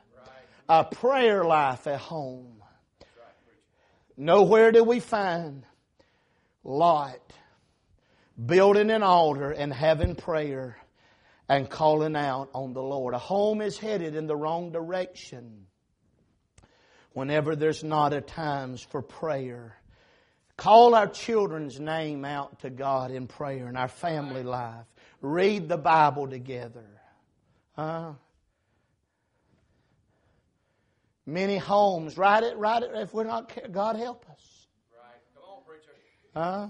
A 0.69 0.85
prayer 0.85 1.45
life 1.45 1.87
at 1.87 1.99
home. 1.99 2.63
Nowhere 4.17 4.73
do 4.73 4.85
we 4.85 5.01
find 5.01 5.65
Lot 6.65 7.19
building 8.47 8.91
an 8.91 9.03
altar 9.03 9.51
and 9.51 9.73
having 9.73 10.15
prayer 10.15 10.79
and 11.49 11.69
calling 11.69 12.17
out 12.17 12.49
on 12.55 12.73
the 12.73 12.83
Lord. 12.83 13.15
A 13.15 13.19
home 13.19 13.61
is 13.61 13.77
headed 13.77 14.15
in 14.15 14.27
the 14.27 14.37
wrong 14.37 14.71
direction 14.71 15.67
whenever 17.13 17.57
there's 17.57 17.83
not 17.83 18.13
a 18.13 18.21
times 18.21 18.81
for 18.81 19.03
prayer. 19.03 19.77
Call 20.57 20.95
our 20.95 21.09
children's 21.09 21.81
name 21.81 22.25
out 22.25 22.61
to 22.61 22.71
God 22.71 23.11
in 23.11 23.27
prayer 23.27 23.69
in 23.69 23.77
our 23.77 23.89
family 23.89 24.45
life 24.45 24.87
read 25.23 25.69
the 25.69 25.79
Bible 25.79 26.29
together. 26.29 26.85
Uh, 27.77 28.13
many 31.25 31.57
homes, 31.57 32.19
write 32.19 32.43
it, 32.43 32.59
write 32.59 32.83
it. 32.83 32.91
If 32.95 33.15
we're 33.15 33.25
not, 33.25 33.51
God 33.73 33.97
help 33.97 34.27
us. 34.31 34.67
Right. 34.95 35.21
Come 35.35 35.45
on, 35.49 35.63
preacher. 35.65 35.93
Uh, 36.35 36.69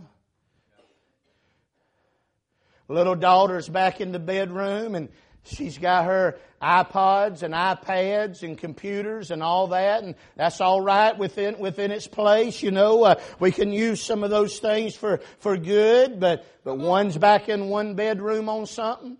little 2.89 3.17
daughter's 3.17 3.69
back 3.69 4.01
in 4.01 4.13
the 4.13 4.19
bedroom 4.19 4.95
and 4.95 5.09
She's 5.45 5.79
got 5.79 6.05
her 6.05 6.39
iPods 6.61 7.43
and 7.43 7.53
iPads 7.53 8.45
and 8.45 8.57
computers 8.57 9.33
and 9.33 9.43
all 9.43 9.69
that, 9.69 10.05
and 10.05 10.15
that's 10.37 10.61
all 10.61 10.81
right 10.81 11.17
within 11.19 11.59
within 11.59 11.91
its 11.91 12.07
place. 12.07 12.63
You 12.63 12.71
know, 12.71 13.03
uh, 13.03 13.21
we 13.41 13.51
can 13.51 13.73
use 13.73 14.01
some 14.01 14.23
of 14.23 14.31
those 14.31 14.61
things 14.61 14.95
for 14.95 15.21
for 15.41 15.57
good, 15.57 16.21
but 16.21 16.47
but 16.63 16.77
one's 16.77 17.19
back 17.19 17.49
in 17.49 17.69
one 17.69 17.95
bedroom 17.95 18.49
on 18.49 18.67
something. 18.67 19.17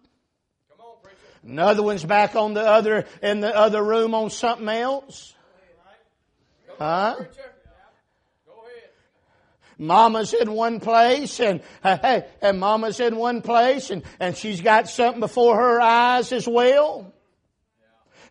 Another 1.45 1.83
one's 1.83 2.05
back 2.05 2.37
on 2.37 2.55
the 2.55 2.65
other 2.65 3.05
in 3.21 3.41
the 3.41 3.55
other 3.55 3.83
room 3.83 4.15
on 4.15 4.31
something 4.31 4.69
else. 4.69 5.35
Huh? 6.79 7.17
Mama's 9.83 10.33
in 10.33 10.53
one 10.53 10.79
place 10.79 11.41
and, 11.41 11.61
uh, 11.83 11.99
hey, 12.01 12.25
and 12.41 12.61
mama's 12.61 13.01
in 13.01 13.17
one 13.17 13.43
place 13.43 13.91
and, 13.91 14.05
and 14.21 14.37
she's 14.37 14.61
got 14.61 14.89
something 14.89 15.19
before 15.19 15.57
her 15.57 15.81
eyes 15.81 16.31
as 16.31 16.47
well. 16.47 17.13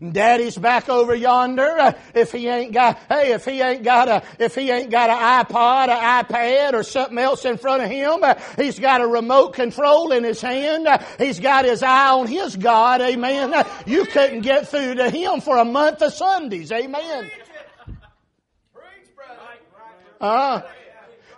Daddy's 0.02 0.58
back 0.58 0.88
over 0.88 1.14
yonder. 1.14 1.78
Uh, 1.78 1.94
if 2.16 2.32
he 2.32 2.48
ain't 2.48 2.74
got, 2.74 2.98
hey, 3.10 3.34
if 3.34 3.44
he 3.44 3.62
ain't 3.62 3.84
got 3.84 4.08
a, 4.08 4.24
if 4.40 4.56
he 4.56 4.72
ain't 4.72 4.90
got 4.90 5.10
an 5.10 5.18
iPod, 5.18 5.90
an 5.90 6.24
iPad, 6.24 6.74
or 6.74 6.84
something 6.84 7.18
else 7.18 7.44
in 7.44 7.58
front 7.58 7.84
of 7.84 7.90
him, 7.90 8.24
uh, 8.24 8.36
he's 8.56 8.80
got 8.80 9.02
a 9.02 9.08
remote 9.08 9.54
control 9.54 10.14
in 10.14 10.24
his 10.24 10.42
hand. 10.42 10.88
Uh, 10.88 11.00
he's 11.20 11.42
got 11.42 11.66
his 11.66 11.84
eye 11.84 12.12
on 12.12 12.28
his 12.28 12.56
God. 12.56 13.02
Amen. 13.02 13.54
Uh, 13.54 13.64
you 13.86 14.06
couldn't 14.06 14.42
get 14.42 14.70
through 14.70 14.96
to 14.96 15.10
him 15.10 15.42
for 15.42 15.58
a 15.58 15.66
month 15.66 16.02
of 16.02 16.14
Sundays. 16.14 16.72
Amen. 16.72 17.30
Uh, 20.20 20.62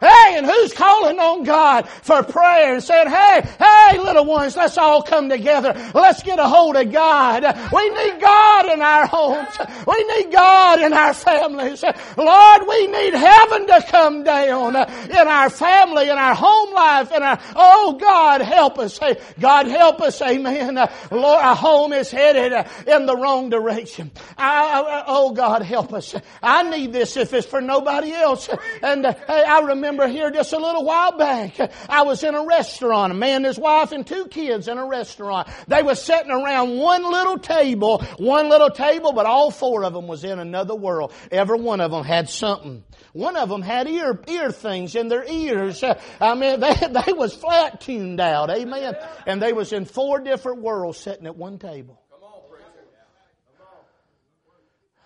Hey, 0.04 0.38
and 0.38 0.46
who's 0.46 0.74
calling 0.74 1.18
on 1.18 1.44
God 1.44 1.88
for 1.88 2.24
prayer 2.24 2.74
and 2.74 2.84
saying, 2.84 3.08
hey, 3.08 3.42
hey, 3.58 4.00
little 4.00 4.26
ones, 4.26 4.58
let's 4.58 4.78
all 4.78 5.02
come 5.02 5.30
together. 5.30 5.74
Let's 5.94 6.24
get 6.24 6.40
a 6.40 6.48
hold 6.48 6.76
of 6.76 6.92
God. 6.92 7.44
We 7.72 7.90
need 7.90 8.20
God 8.20 8.74
in 8.74 8.82
our 8.82 9.08
homes. 9.08 9.56
We 9.88 10.04
need 10.04 10.32
God 10.34 10.82
in 10.82 10.92
our 10.92 11.14
families. 11.14 11.84
Lord, 12.18 12.62
we 12.68 12.88
need 12.88 13.14
heaven 13.14 13.68
to 13.68 13.86
come 13.88 14.24
down 14.24 14.76
in 14.76 15.28
our 15.28 15.50
family, 15.50 16.10
in 16.10 16.18
our 16.18 16.36
home 16.36 16.74
life, 16.74 17.12
in 17.14 17.24
our, 17.24 17.40
oh 17.56 17.98
God, 18.00 18.42
help 18.42 18.80
us. 18.80 18.98
Hey, 18.98 19.22
God 19.40 19.68
help 19.68 20.02
us. 20.02 20.22
Amen. 20.22 20.76
Lord, 21.12 21.44
our 21.44 21.56
home 21.56 21.94
is 21.94 22.12
headed 22.12 22.68
in 22.88 23.06
the 23.06 23.16
wrong 23.16 23.50
direction. 23.50 24.12
I, 24.38 24.82
I, 24.82 25.04
oh 25.08 25.32
God, 25.32 25.62
help 25.62 25.94
us. 25.94 26.14
I 26.42 26.70
need 26.70 26.92
this 26.92 27.16
if 27.16 27.34
it's 27.34 27.48
for 27.48 27.62
nobody 27.62 28.12
else. 28.12 28.50
And 28.82 29.06
hey, 29.06 29.46
I 29.48 29.62
remember 29.62 29.93
remember 29.98 30.18
here 30.18 30.32
just 30.32 30.54
a 30.54 30.58
little 30.58 30.84
while 30.84 31.18
back, 31.18 31.54
I 31.90 32.04
was 32.04 32.24
in 32.24 32.36
a 32.36 32.46
restaurant, 32.46 33.12
a 33.12 33.16
man, 33.16 33.44
his 33.44 33.58
wife, 33.58 33.92
and 33.92 34.06
two 34.06 34.26
kids 34.28 34.68
in 34.68 34.78
a 34.78 34.86
restaurant. 34.86 35.48
They 35.68 35.84
were 35.84 35.96
sitting 35.96 36.32
around 36.32 36.78
one 36.78 37.04
little 37.04 37.38
table, 37.38 38.00
one 38.18 38.50
little 38.50 38.70
table, 38.70 39.14
but 39.14 39.26
all 39.26 39.52
four 39.52 39.84
of 39.84 39.94
them 39.94 40.08
was 40.08 40.24
in 40.24 40.40
another 40.40 40.76
world. 40.76 41.14
Every 41.32 41.60
one 41.60 41.82
of 41.82 41.92
them 41.92 42.04
had 42.04 42.30
something. 42.30 42.84
One 43.14 43.36
of 43.36 43.50
them 43.50 43.62
had 43.62 43.88
ear, 43.88 44.20
ear 44.28 44.52
things 44.52 44.96
in 44.96 45.08
their 45.08 45.24
ears. 45.24 45.84
I 46.20 46.36
mean, 46.36 46.60
they, 46.60 46.74
they 46.74 47.14
was 47.14 47.34
flat 47.34 47.82
tuned 47.82 48.20
out. 48.20 48.50
Amen. 48.50 48.96
And 49.28 49.42
they 49.42 49.54
was 49.54 49.74
in 49.74 49.86
four 49.86 50.20
different 50.20 50.62
worlds 50.62 50.98
sitting 50.98 51.26
at 51.28 51.38
one 51.38 51.60
table. 51.60 52.02
Come 52.10 52.24
on, 52.24 52.42
preacher. 52.50 52.68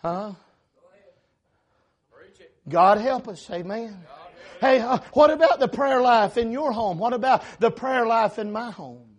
Huh? 0.01 0.33
God 2.69 2.97
help 2.97 3.29
us. 3.29 3.49
Amen. 3.49 3.97
Hey, 4.61 4.79
uh, 4.81 4.99
what 5.13 5.31
about 5.31 5.59
the 5.59 5.67
prayer 5.67 6.01
life 6.01 6.37
in 6.37 6.51
your 6.51 6.71
home? 6.71 6.99
What 6.99 7.13
about 7.13 7.43
the 7.59 7.71
prayer 7.71 8.05
life 8.05 8.39
in 8.39 8.51
my 8.51 8.71
home? 8.71 9.16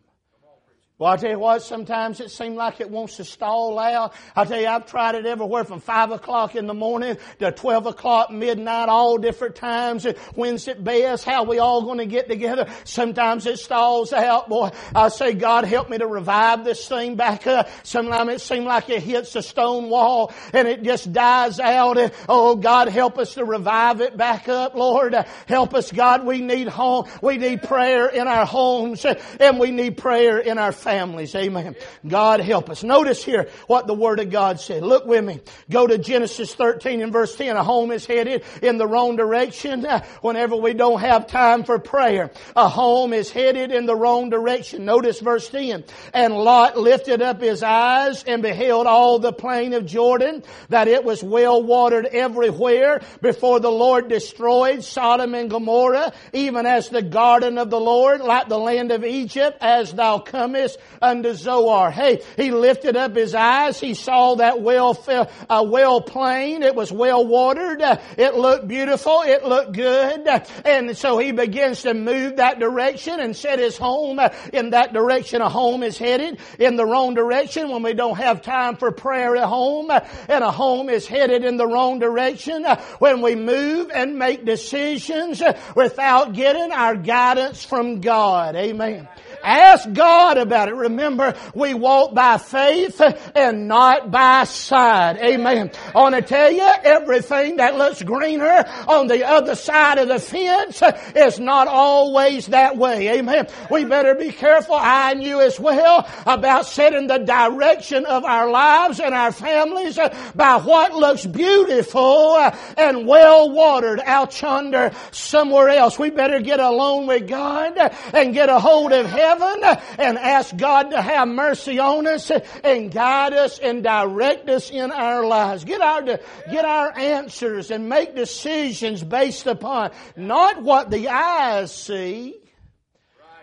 Well, 1.00 1.12
I 1.12 1.16
tell 1.16 1.30
you 1.30 1.38
what, 1.38 1.62
sometimes 1.62 2.18
it 2.18 2.32
seems 2.32 2.56
like 2.56 2.80
it 2.80 2.90
wants 2.90 3.18
to 3.18 3.24
stall 3.24 3.78
out. 3.78 4.14
I 4.34 4.44
tell 4.44 4.60
you, 4.60 4.66
I've 4.66 4.86
tried 4.86 5.14
it 5.14 5.26
everywhere 5.26 5.62
from 5.62 5.78
five 5.78 6.10
o'clock 6.10 6.56
in 6.56 6.66
the 6.66 6.74
morning 6.74 7.18
to 7.38 7.52
twelve 7.52 7.86
o'clock 7.86 8.32
midnight, 8.32 8.88
all 8.88 9.16
different 9.16 9.54
times. 9.54 10.08
When's 10.34 10.66
it 10.66 10.82
best? 10.82 11.24
How 11.24 11.44
we 11.44 11.60
all 11.60 11.82
going 11.82 11.98
to 11.98 12.06
get 12.06 12.28
together? 12.28 12.68
Sometimes 12.82 13.46
it 13.46 13.60
stalls 13.60 14.12
out. 14.12 14.48
Boy, 14.48 14.70
I 14.92 15.10
say, 15.10 15.34
God 15.34 15.66
help 15.66 15.88
me 15.88 15.98
to 15.98 16.06
revive 16.08 16.64
this 16.64 16.88
thing 16.88 17.14
back 17.14 17.46
up. 17.46 17.68
Sometimes 17.84 18.32
it 18.32 18.40
seems 18.40 18.66
like 18.66 18.90
it 18.90 19.04
hits 19.04 19.36
a 19.36 19.42
stone 19.42 19.90
wall 19.90 20.32
and 20.52 20.66
it 20.66 20.82
just 20.82 21.12
dies 21.12 21.60
out. 21.60 21.96
And, 21.96 22.12
oh, 22.28 22.56
God 22.56 22.88
help 22.88 23.18
us 23.18 23.34
to 23.34 23.44
revive 23.44 24.00
it 24.00 24.16
back 24.16 24.48
up, 24.48 24.74
Lord. 24.74 25.14
Help 25.46 25.74
us, 25.74 25.92
God. 25.92 26.26
We 26.26 26.40
need 26.40 26.66
home. 26.66 27.08
We 27.22 27.36
need 27.36 27.62
prayer 27.62 28.08
in 28.08 28.26
our 28.26 28.44
homes 28.46 29.06
and 29.38 29.60
we 29.60 29.70
need 29.70 29.96
prayer 29.96 30.38
in 30.38 30.58
our 30.58 30.72
families 30.72 30.87
families. 30.88 31.34
Amen. 31.34 31.76
God 32.06 32.40
help 32.40 32.70
us. 32.70 32.82
Notice 32.82 33.22
here 33.22 33.50
what 33.66 33.86
the 33.86 33.92
Word 33.92 34.20
of 34.20 34.30
God 34.30 34.58
said. 34.58 34.82
Look 34.82 35.04
with 35.04 35.22
me. 35.22 35.40
Go 35.68 35.86
to 35.86 35.98
Genesis 35.98 36.54
13 36.54 37.02
and 37.02 37.12
verse 37.12 37.36
10. 37.36 37.58
A 37.58 37.62
home 37.62 37.92
is 37.92 38.06
headed 38.06 38.42
in 38.62 38.78
the 38.78 38.86
wrong 38.86 39.14
direction 39.16 39.86
whenever 40.22 40.56
we 40.56 40.72
don't 40.72 41.00
have 41.00 41.26
time 41.26 41.64
for 41.64 41.78
prayer. 41.78 42.30
A 42.56 42.70
home 42.70 43.12
is 43.12 43.30
headed 43.30 43.70
in 43.70 43.84
the 43.84 43.94
wrong 43.94 44.30
direction. 44.30 44.86
Notice 44.86 45.20
verse 45.20 45.50
10. 45.50 45.84
And 46.14 46.32
Lot 46.32 46.78
lifted 46.78 47.20
up 47.20 47.42
his 47.42 47.62
eyes 47.62 48.24
and 48.24 48.40
beheld 48.40 48.86
all 48.86 49.18
the 49.18 49.34
plain 49.34 49.74
of 49.74 49.84
Jordan, 49.84 50.42
that 50.70 50.88
it 50.88 51.04
was 51.04 51.22
well 51.22 51.62
watered 51.62 52.06
everywhere 52.06 53.02
before 53.20 53.60
the 53.60 53.70
Lord 53.70 54.08
destroyed 54.08 54.84
Sodom 54.84 55.34
and 55.34 55.50
Gomorrah, 55.50 56.14
even 56.32 56.64
as 56.64 56.88
the 56.88 57.02
garden 57.02 57.58
of 57.58 57.68
the 57.68 57.78
Lord, 57.78 58.22
like 58.22 58.48
the 58.48 58.58
land 58.58 58.90
of 58.90 59.04
Egypt, 59.04 59.58
as 59.60 59.92
thou 59.92 60.18
comest 60.18 60.77
unto 61.00 61.34
Zoar. 61.34 61.90
Hey, 61.90 62.22
he 62.36 62.50
lifted 62.50 62.96
up 62.96 63.14
his 63.14 63.34
eyes. 63.34 63.80
He 63.80 63.94
saw 63.94 64.36
that 64.36 64.60
well, 64.60 64.98
uh, 65.08 65.64
well 65.66 66.00
plain. 66.00 66.62
It 66.62 66.74
was 66.74 66.92
well 66.92 67.26
watered. 67.26 67.80
Uh, 67.82 67.98
it 68.16 68.34
looked 68.34 68.68
beautiful. 68.68 69.22
It 69.22 69.44
looked 69.44 69.72
good. 69.72 70.26
Uh, 70.26 70.44
and 70.64 70.96
so 70.96 71.18
he 71.18 71.32
begins 71.32 71.82
to 71.82 71.94
move 71.94 72.36
that 72.36 72.58
direction 72.58 73.20
and 73.20 73.36
set 73.36 73.58
his 73.58 73.76
home 73.76 74.18
uh, 74.18 74.30
in 74.52 74.70
that 74.70 74.92
direction. 74.92 75.42
A 75.42 75.48
home 75.48 75.82
is 75.82 75.98
headed 75.98 76.38
in 76.58 76.76
the 76.76 76.86
wrong 76.86 77.14
direction 77.14 77.70
when 77.70 77.82
we 77.82 77.94
don't 77.94 78.16
have 78.16 78.42
time 78.42 78.76
for 78.76 78.90
prayer 78.90 79.36
at 79.36 79.44
home. 79.44 79.90
And 79.90 80.44
a 80.44 80.50
home 80.50 80.88
is 80.88 81.06
headed 81.06 81.44
in 81.44 81.56
the 81.56 81.66
wrong 81.66 81.98
direction 81.98 82.64
when 82.98 83.22
we 83.22 83.34
move 83.34 83.90
and 83.94 84.18
make 84.18 84.44
decisions 84.44 85.42
without 85.74 86.32
getting 86.32 86.72
our 86.72 86.96
guidance 86.96 87.64
from 87.64 88.00
God. 88.00 88.56
Amen. 88.56 89.08
Ask 89.42 89.92
God 89.92 90.38
about 90.38 90.68
it. 90.68 90.74
Remember, 90.74 91.34
we 91.54 91.74
walk 91.74 92.14
by 92.14 92.38
faith 92.38 93.00
and 93.34 93.68
not 93.68 94.10
by 94.10 94.44
sight. 94.44 95.18
Amen. 95.18 95.70
I 95.94 95.98
want 95.98 96.14
to 96.14 96.22
tell 96.22 96.50
you, 96.50 96.68
everything 96.82 97.56
that 97.56 97.76
looks 97.76 98.02
greener 98.02 98.64
on 98.86 99.06
the 99.06 99.26
other 99.26 99.54
side 99.54 99.98
of 99.98 100.08
the 100.08 100.18
fence 100.18 100.82
is 101.14 101.38
not 101.38 101.68
always 101.68 102.48
that 102.48 102.76
way. 102.76 103.18
Amen. 103.18 103.46
We 103.70 103.84
better 103.84 104.14
be 104.14 104.32
careful, 104.32 104.74
I 104.74 105.12
and 105.12 105.22
you 105.22 105.40
as 105.40 105.58
well, 105.58 106.08
about 106.26 106.66
setting 106.66 107.06
the 107.06 107.18
direction 107.18 108.04
of 108.04 108.24
our 108.24 108.50
lives 108.50 109.00
and 109.00 109.14
our 109.14 109.32
families 109.32 109.98
by 110.34 110.56
what 110.56 110.94
looks 110.94 111.24
beautiful 111.24 112.36
and 112.76 113.06
well 113.06 113.50
watered 113.50 114.00
out 114.04 114.40
yonder 114.40 114.92
somewhere 115.10 115.68
else. 115.68 115.98
We 115.98 116.10
better 116.10 116.40
get 116.40 116.60
alone 116.60 117.06
with 117.06 117.28
God 117.28 117.78
and 118.12 118.34
get 118.34 118.48
a 118.48 118.58
hold 118.60 118.92
of 118.92 119.06
heaven 119.06 119.37
heaven 119.38 119.78
and 119.98 120.18
ask 120.18 120.56
God 120.56 120.90
to 120.90 121.00
have 121.00 121.28
mercy 121.28 121.78
on 121.78 122.06
us 122.06 122.30
and 122.64 122.90
guide 122.90 123.32
us 123.32 123.58
and 123.58 123.82
direct 123.82 124.48
us 124.48 124.70
in 124.70 124.90
our 124.90 125.24
lives. 125.24 125.64
Get 125.64 125.80
our, 125.80 126.02
get 126.02 126.64
our 126.64 126.96
answers 126.96 127.70
and 127.70 127.88
make 127.88 128.14
decisions 128.14 129.02
based 129.02 129.46
upon 129.46 129.90
not 130.16 130.62
what 130.62 130.90
the 130.90 131.08
eyes 131.08 131.74
see, 131.74 132.36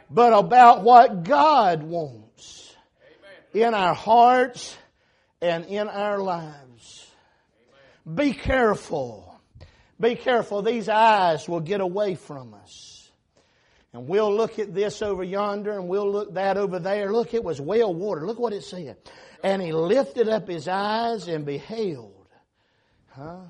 but 0.09 0.33
about 0.33 0.83
what 0.83 1.23
God 1.23 1.83
wants 1.83 2.73
in 3.53 3.73
our 3.73 3.93
hearts 3.93 4.77
and 5.41 5.65
in 5.65 5.87
our 5.87 6.19
lives. 6.19 7.05
Be 8.13 8.33
careful. 8.33 9.39
Be 9.99 10.15
careful. 10.15 10.61
These 10.61 10.89
eyes 10.89 11.47
will 11.47 11.61
get 11.61 11.81
away 11.81 12.15
from 12.15 12.53
us. 12.53 12.84
And 13.95 14.09
we'll 14.09 14.35
look 14.35 14.59
at 14.59 14.73
this 14.73 15.01
over 15.01 15.23
yonder 15.23 15.71
and 15.71 15.87
we'll 15.87 16.11
look 16.11 16.33
that 16.33 16.57
over 16.57 16.79
there. 16.79 17.13
Look, 17.13 17.33
it 17.33 17.41
was 17.41 17.61
well 17.61 17.93
watered. 17.93 18.25
Look 18.25 18.37
what 18.37 18.51
it 18.51 18.65
said. 18.65 18.97
And 19.41 19.61
he 19.61 19.71
lifted 19.71 20.27
up 20.27 20.49
his 20.49 20.67
eyes 20.67 21.29
and 21.29 21.45
beheld. 21.45 22.27
Huh? 23.07 23.43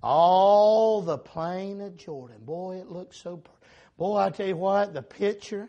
All 0.00 1.02
the 1.02 1.18
plain 1.18 1.80
of 1.80 1.96
Jordan. 1.96 2.36
Boy, 2.44 2.76
it 2.76 2.88
looks 2.88 3.16
so 3.16 3.38
pretty. 3.38 3.58
Boy, 3.96 4.16
I 4.18 4.30
tell 4.30 4.46
you 4.46 4.56
what, 4.56 4.94
the 4.94 5.02
picture. 5.02 5.68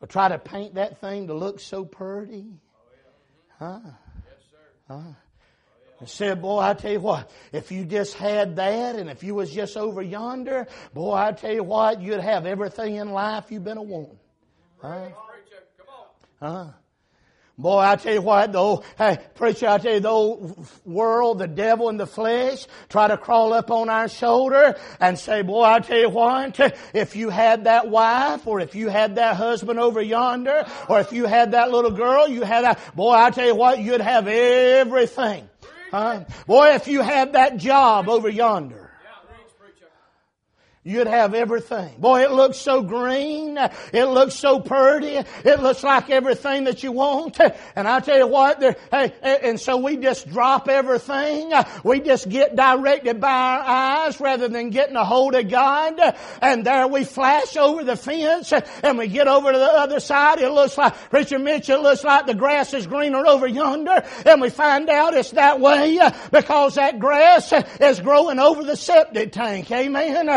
I'll 0.00 0.06
try 0.06 0.28
to 0.28 0.38
paint 0.38 0.76
that 0.76 1.00
thing 1.00 1.26
to 1.26 1.34
look 1.34 1.58
so 1.58 1.84
pretty. 1.84 2.46
Huh? 3.58 3.80
Yes, 3.84 4.38
sir. 4.52 4.56
Huh? 4.86 5.14
And 6.00 6.08
said, 6.08 6.40
boy, 6.40 6.60
I 6.60 6.74
tell 6.74 6.92
you 6.92 7.00
what, 7.00 7.30
if 7.52 7.72
you 7.72 7.84
just 7.84 8.14
had 8.14 8.56
that 8.56 8.94
and 8.94 9.10
if 9.10 9.24
you 9.24 9.34
was 9.34 9.50
just 9.50 9.76
over 9.76 10.00
yonder, 10.00 10.68
boy, 10.94 11.14
I 11.14 11.32
tell 11.32 11.52
you 11.52 11.64
what, 11.64 12.00
you'd 12.00 12.20
have 12.20 12.46
everything 12.46 12.96
in 12.96 13.10
life 13.10 13.46
you've 13.50 13.64
been 13.64 13.78
a 13.78 13.82
wanting. 13.82 14.18
Huh? 14.80 15.08
Huh? 16.40 16.66
Boy, 17.60 17.80
I 17.80 17.96
tell 17.96 18.14
you 18.14 18.22
what, 18.22 18.52
though, 18.52 18.84
hey, 18.96 19.18
preacher, 19.34 19.66
I 19.66 19.78
tell 19.78 19.94
you, 19.94 19.98
the 19.98 20.08
old 20.08 20.68
world, 20.84 21.40
the 21.40 21.48
devil 21.48 21.88
and 21.88 21.98
the 21.98 22.06
flesh 22.06 22.64
try 22.88 23.08
to 23.08 23.16
crawl 23.16 23.52
up 23.52 23.72
on 23.72 23.88
our 23.88 24.08
shoulder 24.08 24.78
and 25.00 25.18
say, 25.18 25.42
boy, 25.42 25.64
I 25.64 25.80
tell 25.80 25.98
you 25.98 26.08
what, 26.08 26.60
if 26.94 27.16
you 27.16 27.30
had 27.30 27.64
that 27.64 27.90
wife 27.90 28.46
or 28.46 28.60
if 28.60 28.76
you 28.76 28.88
had 28.88 29.16
that 29.16 29.34
husband 29.34 29.80
over 29.80 30.00
yonder 30.00 30.64
or 30.88 31.00
if 31.00 31.12
you 31.12 31.26
had 31.26 31.50
that 31.50 31.72
little 31.72 31.90
girl, 31.90 32.28
you 32.28 32.42
had 32.42 32.62
that, 32.62 32.94
boy, 32.94 33.10
I 33.14 33.30
tell 33.30 33.46
you 33.46 33.56
what, 33.56 33.80
you'd 33.80 34.00
have 34.00 34.28
everything. 34.28 35.48
Huh? 35.90 36.24
Boy, 36.46 36.74
if 36.74 36.88
you 36.88 37.02
had 37.02 37.32
that 37.32 37.56
job 37.56 38.08
over 38.08 38.28
yonder, 38.28 38.87
You'd 40.84 41.06
have 41.06 41.34
everything. 41.34 41.96
Boy, 41.98 42.22
it 42.22 42.30
looks 42.30 42.56
so 42.56 42.80
green. 42.82 43.58
It 43.92 44.04
looks 44.06 44.36
so 44.36 44.60
pretty. 44.60 45.16
It 45.44 45.60
looks 45.60 45.82
like 45.82 46.08
everything 46.08 46.64
that 46.64 46.82
you 46.82 46.92
want. 46.92 47.38
And 47.76 47.86
I 47.86 48.00
tell 48.00 48.16
you 48.16 48.26
what, 48.26 48.58
there, 48.58 48.76
hey, 48.90 49.12
and 49.22 49.60
so 49.60 49.76
we 49.76 49.98
just 49.98 50.30
drop 50.30 50.66
everything. 50.66 51.52
We 51.84 52.00
just 52.00 52.30
get 52.30 52.56
directed 52.56 53.20
by 53.20 53.28
our 53.28 53.60
eyes 53.60 54.18
rather 54.18 54.48
than 54.48 54.70
getting 54.70 54.96
a 54.96 55.04
hold 55.04 55.34
of 55.34 55.50
God. 55.50 56.00
And 56.40 56.64
there 56.64 56.88
we 56.88 57.04
flash 57.04 57.56
over 57.58 57.84
the 57.84 57.96
fence 57.96 58.50
and 58.82 58.96
we 58.96 59.08
get 59.08 59.28
over 59.28 59.52
to 59.52 59.58
the 59.58 59.64
other 59.64 60.00
side. 60.00 60.38
It 60.40 60.50
looks 60.50 60.78
like, 60.78 60.94
Richard 61.12 61.40
Mitchell, 61.40 61.80
it 61.80 61.82
looks 61.82 62.04
like 62.04 62.24
the 62.24 62.34
grass 62.34 62.72
is 62.72 62.86
greener 62.86 63.26
over 63.26 63.46
yonder. 63.46 64.02
And 64.24 64.40
we 64.40 64.48
find 64.48 64.88
out 64.88 65.12
it's 65.12 65.32
that 65.32 65.60
way 65.60 65.98
because 66.32 66.76
that 66.76 66.98
grass 66.98 67.52
is 67.78 68.00
growing 68.00 68.38
over 68.38 68.64
the 68.64 68.76
septic 68.76 69.32
tank. 69.32 69.70
Amen. 69.70 70.28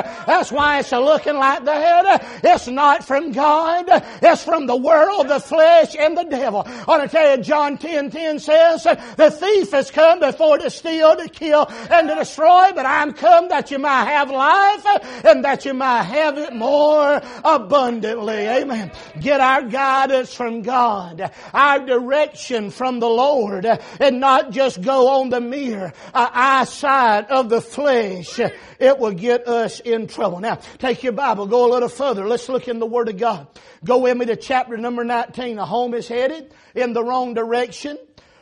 That's 0.41 0.51
why 0.51 0.79
it's 0.79 0.91
looking 0.91 1.35
like 1.35 1.65
that. 1.65 2.41
It's 2.43 2.67
not 2.67 3.05
from 3.05 3.31
God. 3.31 3.85
It's 4.23 4.43
from 4.43 4.65
the 4.65 4.75
world, 4.75 5.27
the 5.27 5.39
flesh, 5.39 5.95
and 5.95 6.17
the 6.17 6.23
devil. 6.23 6.63
I 6.65 6.83
want 6.87 7.03
to 7.03 7.07
tell 7.07 7.37
you, 7.37 7.43
John 7.43 7.77
10, 7.77 8.09
10 8.09 8.39
says, 8.39 8.81
the 9.17 9.29
thief 9.29 9.69
has 9.69 9.91
come 9.91 10.19
before 10.19 10.57
to 10.57 10.71
steal, 10.71 11.15
to 11.15 11.29
kill, 11.29 11.67
and 11.91 12.09
to 12.09 12.15
destroy, 12.15 12.71
but 12.73 12.87
I'm 12.87 13.13
come 13.13 13.49
that 13.49 13.69
you 13.69 13.77
might 13.77 14.05
have 14.05 14.31
life 14.31 15.25
and 15.25 15.45
that 15.45 15.63
you 15.63 15.75
might 15.75 16.05
have 16.05 16.39
it 16.39 16.55
more 16.55 17.21
abundantly. 17.45 18.47
Amen. 18.47 18.91
Get 19.19 19.41
our 19.41 19.61
guidance 19.61 20.33
from 20.33 20.63
God, 20.63 21.31
our 21.53 21.85
direction 21.85 22.71
from 22.71 22.99
the 22.99 23.09
Lord, 23.09 23.67
and 23.99 24.19
not 24.19 24.49
just 24.49 24.81
go 24.81 25.21
on 25.21 25.29
the 25.29 25.39
mere 25.39 25.93
uh, 26.15 26.29
eyesight 26.33 27.29
of 27.29 27.49
the 27.49 27.61
flesh. 27.61 28.39
It 28.79 28.97
will 28.97 29.11
get 29.11 29.47
us 29.47 29.79
in 29.81 30.07
trouble 30.07 30.20
trouble. 30.21 30.39
Now, 30.39 30.59
take 30.77 31.01
your 31.01 31.13
Bible, 31.13 31.47
go 31.47 31.65
a 31.65 31.71
little 31.73 31.89
further. 31.89 32.27
Let's 32.27 32.47
look 32.47 32.67
in 32.67 32.77
the 32.77 32.85
Word 32.85 33.09
of 33.09 33.17
God. 33.17 33.47
Go 33.83 33.97
with 33.97 34.15
me 34.15 34.27
to 34.27 34.35
chapter 34.35 34.77
number 34.77 35.03
19. 35.03 35.57
A 35.57 35.65
home 35.65 35.95
is 35.95 36.07
headed 36.07 36.53
in 36.75 36.93
the 36.93 37.03
wrong 37.03 37.33
direction 37.33 37.97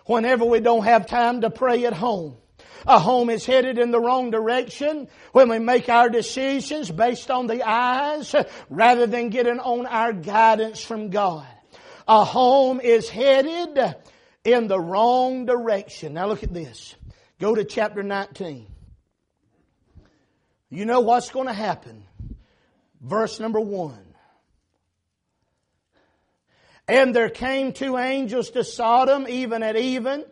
whenever 0.05 0.43
we 0.43 0.59
don't 0.59 0.83
have 0.83 1.07
time 1.07 1.39
to 1.39 1.49
pray 1.49 1.85
at 1.85 1.93
home. 1.93 2.35
A 2.85 2.99
home 2.99 3.29
is 3.29 3.45
headed 3.45 3.77
in 3.77 3.91
the 3.91 3.99
wrong 4.01 4.29
direction 4.29 5.07
when 5.31 5.47
we 5.47 5.57
make 5.57 5.87
our 5.87 6.09
decisions 6.09 6.91
based 6.91 7.31
on 7.31 7.47
the 7.47 7.65
eyes 7.65 8.35
rather 8.69 9.07
than 9.07 9.29
getting 9.29 9.59
on 9.59 9.85
our 9.85 10.11
guidance 10.11 10.83
from 10.83 11.11
God. 11.11 11.47
A 12.09 12.25
home 12.25 12.81
is 12.81 13.07
headed 13.07 13.95
in 14.43 14.67
the 14.67 14.81
wrong 14.81 15.45
direction. 15.45 16.15
Now 16.15 16.27
look 16.27 16.43
at 16.43 16.53
this. 16.53 16.97
Go 17.39 17.55
to 17.55 17.63
chapter 17.63 18.03
19. 18.03 18.67
You 20.69 20.85
know 20.85 20.99
what's 20.99 21.31
going 21.31 21.47
to 21.47 21.53
happen. 21.53 22.03
Verse 23.01 23.39
number 23.39 23.59
one. 23.59 24.05
And 26.87 27.15
there 27.15 27.29
came 27.29 27.73
two 27.73 27.97
angels 27.97 28.49
to 28.51 28.63
Sodom, 28.63 29.27
even 29.29 29.61
at 29.61 29.75
even, 29.75 30.25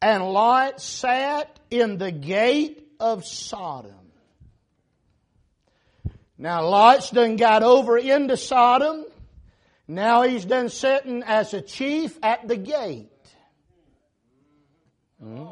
and 0.00 0.32
Lot 0.32 0.80
sat 0.80 1.58
in 1.70 1.98
the 1.98 2.12
gate 2.12 2.88
of 3.00 3.24
Sodom. 3.24 3.94
Now 6.38 6.64
Lot's 6.64 7.10
done 7.10 7.34
got 7.34 7.64
over 7.64 7.98
into 7.98 8.36
Sodom. 8.36 9.06
Now 9.88 10.22
he's 10.22 10.44
done 10.44 10.68
sitting 10.68 11.24
as 11.24 11.52
a 11.52 11.60
chief 11.60 12.16
at 12.22 12.46
the 12.46 12.56
gate. 12.56 13.10
Hmm? 15.20 15.46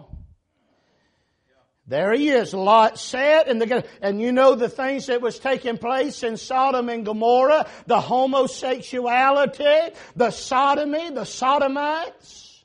There 1.89 2.12
he 2.12 2.30
is, 2.30 2.53
Lot 2.53 2.99
sat, 2.99 3.47
and 3.47 3.62
the, 3.62 3.87
and 4.03 4.20
you 4.20 4.32
know 4.32 4.57
the 4.57 4.68
things 4.68 5.07
that 5.07 5.20
was 5.20 5.39
taking 5.39 5.78
place 5.78 6.24
in 6.24 6.37
Sodom 6.37 6.89
and 6.89 7.05
Gomorrah, 7.05 7.68
the 7.87 8.01
homosexuality, 8.01 9.95
the 10.16 10.32
sodomy, 10.32 11.11
the 11.11 11.24
sodomites. 11.24 12.64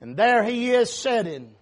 And 0.00 0.16
there 0.16 0.44
he 0.44 0.70
is 0.70 0.92
sitting. 0.92 1.52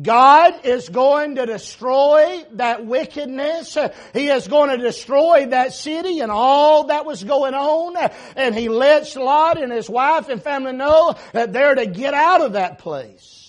God 0.00 0.64
is 0.64 0.88
going 0.88 1.36
to 1.36 1.46
destroy 1.46 2.44
that 2.54 2.84
wickedness. 2.84 3.78
He 4.12 4.28
is 4.28 4.48
going 4.48 4.70
to 4.70 4.78
destroy 4.78 5.46
that 5.46 5.72
city 5.72 6.18
and 6.18 6.32
all 6.32 6.88
that 6.88 7.06
was 7.06 7.22
going 7.22 7.54
on. 7.54 8.10
And 8.34 8.56
he 8.56 8.68
lets 8.68 9.14
Lot 9.14 9.62
and 9.62 9.70
his 9.70 9.88
wife 9.88 10.28
and 10.28 10.42
family 10.42 10.72
know 10.72 11.14
that 11.32 11.52
they're 11.52 11.76
to 11.76 11.86
get 11.86 12.14
out 12.14 12.40
of 12.40 12.54
that 12.54 12.78
place. 12.78 13.43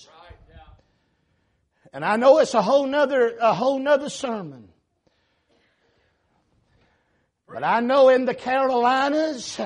And 1.95 2.03
I 2.03 2.17
know 2.17 2.39
it's 2.39 2.53
a 2.53 2.61
whole 2.61 2.85
nother, 2.85 3.37
a 3.39 3.53
whole 3.53 3.79
nother 3.79 4.09
sermon. 4.09 4.67
But 7.47 7.63
I 7.63 7.79
know 7.79 8.09
in 8.09 8.25
the 8.25 8.33
Carolinas, 8.33 9.57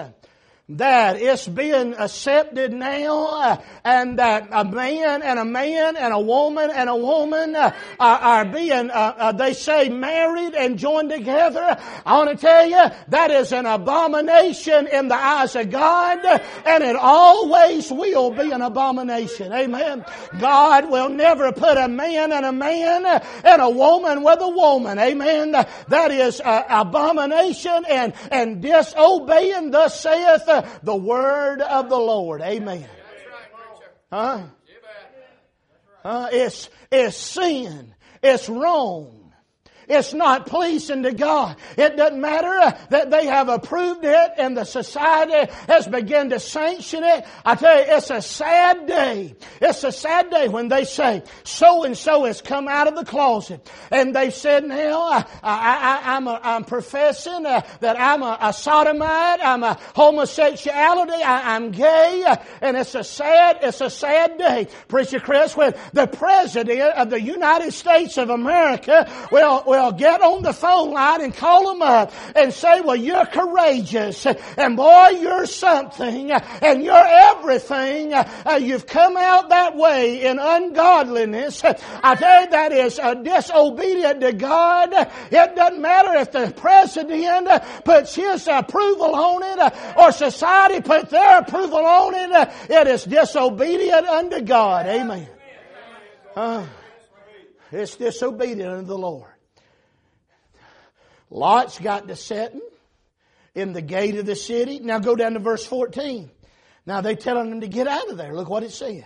that 0.70 1.20
it's 1.20 1.48
being 1.48 1.96
accepted 1.96 2.72
now 2.72 3.26
uh, 3.26 3.62
and 3.84 4.20
that 4.20 4.48
a 4.52 4.64
man 4.64 5.24
and 5.24 5.40
a 5.40 5.46
man 5.46 5.98
and 5.98 6.14
a 6.14 6.20
woman 6.20 6.70
and 6.72 6.88
a 6.88 6.96
woman 6.96 7.56
uh, 7.56 7.76
are, 8.00 8.20
are, 8.20 8.46
being, 8.46 8.92
uh, 8.92 9.32
they 9.32 9.54
say 9.54 9.90
married 9.90 10.54
and 10.54 10.78
joined 10.78 11.10
together. 11.10 11.76
I 12.06 12.18
want 12.18 12.30
to 12.30 12.38
tell 12.38 12.68
you, 12.68 12.86
that 13.08 13.32
is 13.32 13.52
an 13.52 13.66
abomination 13.66 14.86
in 14.88 15.08
the 15.08 15.16
eyes 15.16 15.56
of 15.56 15.72
God 15.72 16.24
and 16.66 16.84
it 16.84 16.96
always 16.96 17.92
will 17.92 18.30
be 18.30 18.52
an 18.52 18.62
abomination. 18.62 19.52
Amen. 19.52 20.06
God 20.40 20.92
will 20.92 21.10
never 21.10 21.52
put 21.52 21.78
a 21.78 21.88
man 21.88 22.32
and 22.32 22.46
a 22.46 22.52
man 22.52 23.06
and 23.44 23.62
a 23.62 23.70
woman 23.70 24.24
with 24.24 24.40
a 24.40 24.50
woman. 24.50 25.00
Amen. 25.00 25.52
That 25.52 26.12
is 26.12 26.40
abomination 26.46 27.86
and, 27.90 28.14
and 28.32 28.62
disobeying 28.62 29.72
thus 29.72 30.00
saith 30.00 30.48
the 30.84 30.96
word 30.96 31.62
of 31.62 31.90
the 31.90 31.98
Lord. 31.98 32.42
Amen. 32.42 32.88
Huh? 34.12 34.44
Huh? 36.04 36.30
It's, 36.32 36.70
it's 36.92 37.18
sin. 37.18 37.94
It's 38.24 38.50
wrong. 38.50 39.19
It's 39.90 40.14
not 40.14 40.46
pleasing 40.46 41.02
to 41.02 41.12
God. 41.12 41.56
It 41.76 41.98
doesn't 41.98 42.22
matter 42.22 42.78
that 42.92 43.10
they 43.10 43.26
have 43.26 43.50
approved 43.50 44.06
it 44.06 44.32
and 44.38 44.56
the 44.56 44.64
society 44.64 45.52
has 45.68 45.88
begun 45.88 46.30
to 46.30 46.40
sanction 46.40 47.04
it. 47.04 47.26
I 47.44 47.56
tell 47.56 47.76
you, 47.76 47.96
it's 47.96 48.12
a 48.12 48.22
sad 48.22 48.86
day. 48.86 49.36
It's 49.60 49.84
a 49.84 49.92
sad 49.92 50.30
day 50.30 50.48
when 50.48 50.68
they 50.68 50.86
say, 50.86 51.24
so 51.44 51.86
and 51.86 51.98
so 51.98 52.26
has 52.26 52.40
come 52.40 52.68
out 52.68 52.88
of 52.88 52.96
the 52.96 53.04
closet. 53.04 53.68
And 53.90 54.16
they 54.16 54.30
said, 54.30 54.64
now, 54.64 55.08
I, 55.10 55.26
I, 55.44 56.18
am 56.18 56.28
a, 56.28 56.40
I'm 56.44 56.66
professing 56.66 57.48
uh, 57.48 57.62
that 57.80 58.00
I'm 58.00 58.22
a, 58.22 58.38
a, 58.42 58.54
sodomite, 58.54 59.40
I'm 59.44 59.64
a 59.64 59.80
homosexuality, 59.96 61.14
I, 61.14 61.56
am 61.56 61.72
gay, 61.72 62.26
and 62.62 62.78
it's 62.78 62.94
a 62.94 63.04
sad, 63.04 63.60
it's 63.64 63.82
a 63.82 63.90
sad 63.90 64.38
day. 64.38 64.68
Preacher 64.88 65.20
Chris, 65.20 65.58
when 65.58 65.74
the 65.94 66.06
President 66.06 66.80
of 66.96 67.10
the 67.10 67.20
United 67.20 67.72
States 67.72 68.20
of 68.20 68.30
America 68.30 69.12
will, 69.32 69.64
will 69.66 69.79
well, 69.80 69.94
get 69.94 70.22
on 70.22 70.42
the 70.42 70.52
phone 70.52 70.92
line 70.92 71.22
and 71.22 71.34
call 71.34 71.70
them 71.70 71.82
up 71.82 72.12
and 72.36 72.54
say, 72.54 72.82
well, 72.82 72.98
you're 72.98 73.26
courageous 73.26 74.26
and 74.26 74.76
boy, 74.76 75.08
you're 75.22 75.46
something 75.46 76.32
and 76.32 76.84
you're 76.84 77.08
everything. 77.08 78.14
Uh, 78.14 78.60
you've 78.62 78.86
come 78.86 79.16
out 79.16 79.48
that 79.50 79.78
way 79.78 80.26
in 80.26 80.38
ungodliness. 80.38 81.64
I 81.64 82.16
tell 82.16 82.42
you, 82.42 82.50
that 82.50 82.74
is 82.74 83.00
uh, 83.00 83.14
disobedient 83.14 84.20
to 84.20 84.34
God. 84.34 84.92
It 85.32 85.56
doesn't 85.56 85.82
matter 85.82 86.14
if 86.16 86.34
the 86.34 86.54
president 86.58 87.48
puts 87.86 88.16
his 88.16 88.50
approval 88.50 89.16
on 89.16 89.44
it 89.44 89.96
or 89.98 90.12
society 90.12 90.82
put 90.82 91.10
their 91.10 91.40
approval 91.40 91.86
on 91.86 92.16
it. 92.16 92.50
It 92.70 92.88
is 92.88 93.06
disobedient 93.06 94.08
unto 94.08 94.42
God. 94.42 94.88
Amen. 94.88 95.30
Uh, 96.36 96.66
it's 97.72 97.96
disobedient 97.96 98.74
unto 98.74 98.86
the 98.86 98.98
Lord. 98.98 99.39
Lot's 101.30 101.80
got 101.80 102.08
to 102.08 102.16
setting 102.16 102.62
in 103.56 103.74
the 103.74 103.82
gate 103.82 104.16
of 104.16 104.26
the 104.26 104.36
city. 104.36 104.80
Now 104.80 105.00
go 105.00 105.16
down 105.16 105.34
to 105.34 105.40
verse 105.40 105.66
14. 105.66 106.30
Now 106.86 107.02
they 107.02 107.16
telling 107.16 107.52
him 107.52 107.62
to 107.62 107.68
get 107.68 107.88
out 107.88 108.10
of 108.10 108.18
there. 108.18 108.34
Look 108.34 108.50
what 108.50 108.64
it 108.64 108.72
said. 108.72 109.06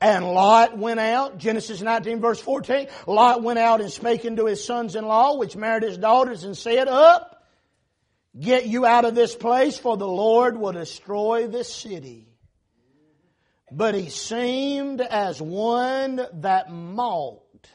And 0.00 0.24
Lot 0.24 0.78
went 0.78 0.98
out, 0.98 1.36
Genesis 1.36 1.82
19 1.82 2.20
verse 2.20 2.40
14, 2.40 2.88
Lot 3.06 3.42
went 3.42 3.58
out 3.58 3.82
and 3.82 3.92
spake 3.92 4.24
unto 4.24 4.46
his 4.46 4.64
sons-in-law, 4.64 5.36
which 5.36 5.56
married 5.56 5.82
his 5.82 5.98
daughters, 5.98 6.44
and 6.44 6.56
said, 6.56 6.88
Up, 6.88 7.44
get 8.38 8.64
you 8.64 8.86
out 8.86 9.04
of 9.04 9.14
this 9.14 9.34
place, 9.34 9.78
for 9.78 9.98
the 9.98 10.08
Lord 10.08 10.56
will 10.56 10.72
destroy 10.72 11.48
this 11.48 11.70
city. 11.70 12.28
But 13.70 13.94
he 13.94 14.08
seemed 14.08 15.02
as 15.02 15.40
one 15.40 16.26
that 16.32 16.72
mocked 16.72 17.68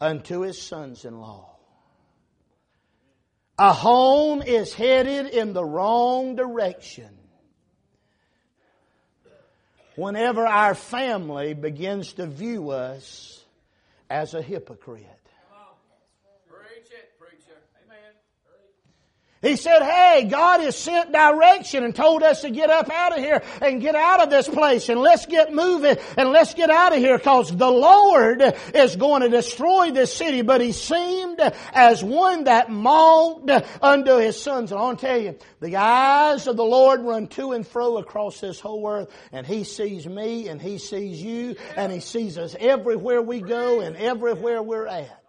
unto 0.00 0.40
his 0.42 0.62
sons-in-law. 0.62 1.55
A 3.58 3.72
home 3.72 4.42
is 4.42 4.74
headed 4.74 5.26
in 5.26 5.54
the 5.54 5.64
wrong 5.64 6.36
direction 6.36 7.08
whenever 9.94 10.46
our 10.46 10.74
family 10.74 11.54
begins 11.54 12.12
to 12.14 12.26
view 12.26 12.70
us 12.70 13.42
as 14.10 14.34
a 14.34 14.42
hypocrite. 14.42 15.06
He 19.42 19.56
said, 19.56 19.82
Hey, 19.82 20.24
God 20.24 20.60
has 20.60 20.76
sent 20.76 21.12
direction 21.12 21.84
and 21.84 21.94
told 21.94 22.22
us 22.22 22.40
to 22.40 22.50
get 22.50 22.70
up 22.70 22.90
out 22.90 23.12
of 23.12 23.18
here 23.18 23.42
and 23.60 23.82
get 23.82 23.94
out 23.94 24.22
of 24.22 24.30
this 24.30 24.48
place 24.48 24.88
and 24.88 24.98
let's 24.98 25.26
get 25.26 25.52
moving 25.52 25.96
and 26.16 26.30
let's 26.30 26.54
get 26.54 26.70
out 26.70 26.94
of 26.94 26.98
here 26.98 27.18
because 27.18 27.54
the 27.54 27.70
Lord 27.70 28.42
is 28.74 28.96
going 28.96 29.22
to 29.22 29.28
destroy 29.28 29.90
this 29.90 30.12
city. 30.12 30.40
But 30.40 30.62
he 30.62 30.72
seemed 30.72 31.38
as 31.72 32.02
one 32.02 32.44
that 32.44 32.70
mocked 32.70 33.50
unto 33.82 34.16
his 34.16 34.40
sons. 34.40 34.72
And 34.72 34.80
I 34.80 34.84
want 34.84 35.00
to 35.00 35.06
tell 35.06 35.20
you, 35.20 35.38
the 35.60 35.76
eyes 35.76 36.46
of 36.46 36.56
the 36.56 36.64
Lord 36.64 37.02
run 37.02 37.26
to 37.28 37.52
and 37.52 37.66
fro 37.66 37.98
across 37.98 38.40
this 38.40 38.58
whole 38.58 38.88
earth 38.88 39.12
and 39.32 39.46
he 39.46 39.64
sees 39.64 40.06
me 40.06 40.48
and 40.48 40.62
he 40.62 40.78
sees 40.78 41.22
you 41.22 41.56
and 41.76 41.92
he 41.92 42.00
sees 42.00 42.38
us 42.38 42.56
everywhere 42.58 43.20
we 43.20 43.42
go 43.42 43.80
and 43.80 43.96
everywhere 43.96 44.62
we're 44.62 44.86
at. 44.86 45.25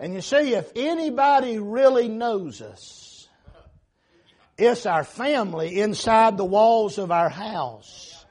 And 0.00 0.14
you 0.14 0.22
see, 0.22 0.54
if 0.54 0.72
anybody 0.74 1.58
really 1.58 2.08
knows 2.08 2.62
us, 2.62 3.28
it's 4.56 4.86
our 4.86 5.04
family 5.04 5.78
inside 5.78 6.38
the 6.38 6.44
walls 6.44 6.96
of 6.96 7.10
our 7.10 7.28
house. 7.28 8.24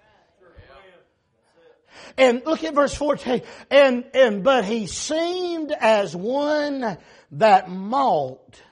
And 2.18 2.42
look 2.44 2.64
at 2.64 2.74
verse 2.74 2.94
14. 2.96 3.44
And, 3.70 4.04
and, 4.16 4.44
but 4.44 4.66
he 4.66 4.88
seemed 4.88 5.72
as 5.72 6.16
one 6.16 6.98
that 7.34 7.70
mocked 7.70 8.64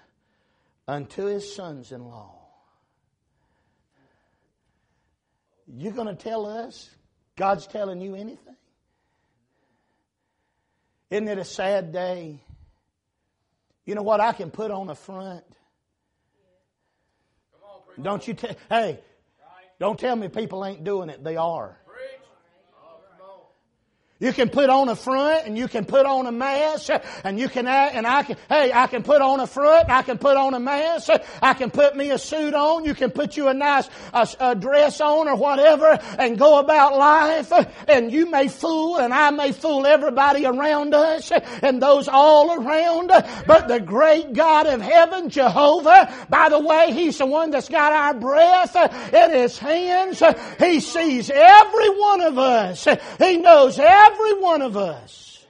unto 0.88 1.26
his 1.26 1.56
sons 1.56 1.92
in 1.92 2.04
law. 2.04 2.34
You're 5.68 5.94
gonna 5.94 6.16
tell 6.16 6.48
us 6.48 6.90
God's 7.36 7.68
telling 7.68 8.02
you 8.02 8.16
anything? 8.16 8.56
Isn't 11.12 11.28
it 11.28 11.38
a 11.38 11.46
sad 11.46 11.94
day 11.94 12.42
you 13.88 13.96
know 13.96 14.04
what 14.04 14.20
I 14.20 14.34
can 14.34 14.52
put 14.52 14.70
on 14.70 14.86
the 14.86 14.96
front? 14.96 15.44
Don't 18.00 18.28
you 18.28 18.36
tell, 18.36 18.56
hey, 18.70 19.00
don't 19.80 19.98
tell 19.98 20.16
me 20.16 20.28
people 20.28 20.64
ain't 20.66 20.84
doing 20.84 21.10
it. 21.10 21.24
They 21.24 21.38
are. 21.38 21.80
You 24.20 24.34
can 24.34 24.50
put 24.50 24.72
on 24.72 24.90
a 24.90 24.96
front 24.96 25.46
and 25.46 25.56
you 25.56 25.68
can 25.68 25.86
put 25.86 26.08
on 26.08 26.26
a 26.26 26.32
mask 26.32 26.90
and 27.24 27.40
you 27.40 27.48
can 27.48 27.68
act 27.68 27.94
and 27.94 28.08
I 28.08 28.24
can, 28.24 28.36
hey, 28.50 28.72
I 28.74 28.88
can 28.88 29.04
put 29.04 29.22
on 29.22 29.40
a 29.40 29.46
front, 29.46 29.92
I 29.92 30.02
can 30.02 30.18
put 30.18 30.38
on 30.38 30.56
a 30.56 30.60
mask, 30.60 31.10
I 31.40 31.54
can 31.54 31.70
put 31.70 31.96
me 31.96 32.10
a 32.10 32.18
suit 32.18 32.56
on, 32.56 32.84
you 32.84 32.96
can 32.96 33.12
put 33.12 33.38
you 33.38 33.48
a 33.48 33.54
nice 33.54 33.88
a, 34.12 34.28
a 34.40 34.56
dress 34.56 35.02
on 35.02 35.28
or 35.28 35.36
whatever 35.36 36.00
and 36.18 36.36
go 36.40 36.58
about 36.58 36.98
life 36.98 37.54
and 37.88 38.12
you 38.12 38.32
may 38.32 38.48
fool 38.48 38.98
and 38.98 39.14
I 39.14 39.30
may 39.30 39.52
fool 39.52 39.86
everybody 39.86 40.48
around 40.48 40.96
us 40.96 41.32
and 41.62 41.80
those 41.80 42.08
all 42.08 42.60
around. 42.60 43.10
But 43.46 43.68
the 43.68 43.80
great 43.80 44.34
God 44.34 44.66
of 44.66 44.82
heaven, 44.82 45.30
Jehovah, 45.30 46.12
by 46.28 46.50
the 46.50 46.60
way, 46.60 46.92
He's 46.92 47.20
the 47.20 47.28
one 47.28 47.52
that's 47.52 47.70
got 47.70 47.94
our 47.94 48.16
breath 48.16 48.76
in 49.14 49.32
His 49.32 49.60
hands. 49.60 50.24
He 50.58 50.80
sees 50.80 51.30
every 51.30 51.90
one 51.90 52.22
of 52.22 52.40
us. 52.40 52.88
He 53.20 53.38
knows 53.38 53.78
every 53.78 54.07
every 54.08 54.40
one 54.40 54.62
of 54.62 54.78
us. 54.78 55.46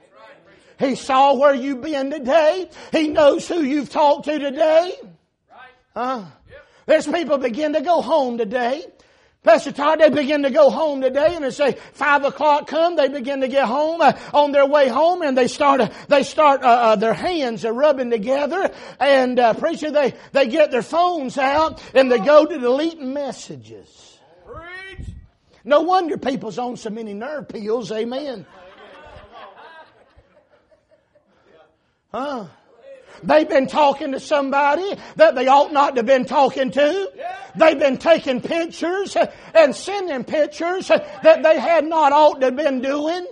He 0.78 0.94
saw 0.94 1.34
where 1.34 1.54
you've 1.54 1.80
been 1.80 2.10
today. 2.10 2.70
He 2.92 3.08
knows 3.08 3.48
who 3.48 3.62
you've 3.62 3.90
talked 3.90 4.26
to 4.26 4.38
today. 4.38 4.92
Huh? 5.94 6.24
There's 6.86 7.06
people 7.06 7.38
begin 7.38 7.72
to 7.72 7.80
go 7.80 8.00
home 8.00 8.38
today 8.38 8.84
Pastor 9.44 9.70
Todd, 9.70 10.00
they 10.00 10.10
begin 10.10 10.42
to 10.42 10.50
go 10.50 10.68
home 10.68 11.00
today 11.00 11.36
and 11.36 11.44
they 11.44 11.50
say 11.50 11.72
five 11.92 12.24
o'clock 12.24 12.66
come, 12.66 12.96
they 12.96 13.08
begin 13.08 13.40
to 13.40 13.48
get 13.48 13.66
home, 13.66 14.00
uh, 14.00 14.12
on 14.34 14.50
their 14.50 14.66
way 14.66 14.88
home 14.88 15.22
and 15.22 15.38
they 15.38 15.46
start, 15.46 15.80
uh, 15.80 15.88
they 16.08 16.24
start, 16.24 16.62
uh, 16.62 16.66
uh, 16.66 16.96
their 16.96 17.14
hands 17.14 17.64
are 17.64 17.72
rubbing 17.72 18.10
together 18.10 18.70
and, 18.98 19.38
uh, 19.38 19.54
preacher, 19.54 19.92
they, 19.92 20.12
they 20.32 20.48
get 20.48 20.72
their 20.72 20.82
phones 20.82 21.38
out 21.38 21.80
and 21.94 22.10
they 22.10 22.18
go 22.18 22.46
to 22.46 22.58
deleting 22.58 23.14
messages. 23.14 24.07
No 25.68 25.82
wonder 25.82 26.16
people's 26.16 26.58
on 26.58 26.78
so 26.78 26.88
many 26.88 27.12
nerve 27.12 27.46
pills, 27.46 27.92
amen. 27.92 28.46
Huh? 32.10 32.46
They've 33.22 33.46
been 33.46 33.66
talking 33.66 34.12
to 34.12 34.20
somebody 34.20 34.94
that 35.16 35.34
they 35.34 35.46
ought 35.46 35.70
not 35.70 35.90
to 35.90 35.98
have 35.98 36.06
been 36.06 36.24
talking 36.24 36.70
to. 36.70 37.12
They've 37.54 37.78
been 37.78 37.98
taking 37.98 38.40
pictures 38.40 39.14
and 39.54 39.76
sending 39.76 40.24
pictures 40.24 40.88
that 40.88 41.42
they 41.42 41.60
had 41.60 41.84
not 41.84 42.12
ought 42.12 42.40
to 42.40 42.46
have 42.46 42.56
been 42.56 42.80
doing. 42.80 43.26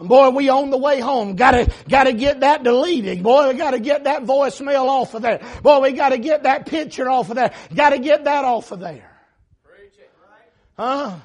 Boy, 0.00 0.30
we 0.30 0.48
on 0.48 0.70
the 0.70 0.78
way 0.78 0.98
home. 0.98 1.36
Gotta, 1.36 1.70
gotta 1.88 2.12
get 2.12 2.40
that 2.40 2.64
deleted. 2.64 3.22
Boy, 3.22 3.50
we 3.50 3.54
gotta 3.54 3.78
get 3.78 4.02
that 4.02 4.24
voicemail 4.24 4.88
off 4.88 5.14
of 5.14 5.22
there. 5.22 5.40
Boy, 5.62 5.78
we 5.78 5.92
gotta 5.92 6.18
get 6.18 6.42
that 6.42 6.66
picture 6.66 7.08
off 7.08 7.30
of 7.30 7.36
there. 7.36 7.54
Gotta 7.72 8.00
get 8.00 8.24
that 8.24 8.44
off 8.44 8.72
of 8.72 8.80
there. 8.80 9.07
Huh? 10.78 11.16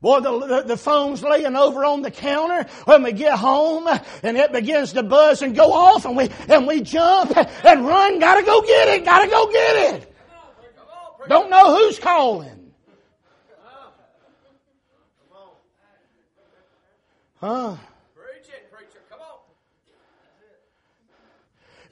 Boy, 0.00 0.20
the, 0.20 0.46
the, 0.46 0.62
the, 0.62 0.76
phone's 0.78 1.22
laying 1.22 1.56
over 1.56 1.84
on 1.84 2.00
the 2.00 2.10
counter 2.10 2.66
when 2.84 3.02
we 3.02 3.12
get 3.12 3.38
home 3.38 3.86
and 4.22 4.36
it 4.38 4.50
begins 4.50 4.94
to 4.94 5.02
buzz 5.02 5.42
and 5.42 5.54
go 5.54 5.72
off 5.72 6.06
and 6.06 6.16
we, 6.16 6.30
and 6.48 6.66
we 6.66 6.80
jump 6.80 7.36
and 7.36 7.86
run. 7.86 8.18
Gotta 8.18 8.46
go 8.46 8.62
get 8.62 8.88
it. 8.88 9.04
Gotta 9.04 9.28
go 9.28 9.50
get 9.52 9.94
it. 9.94 10.16
Don't 11.28 11.50
know 11.50 11.76
who's 11.76 11.98
calling. 11.98 12.72
Huh? 17.40 17.76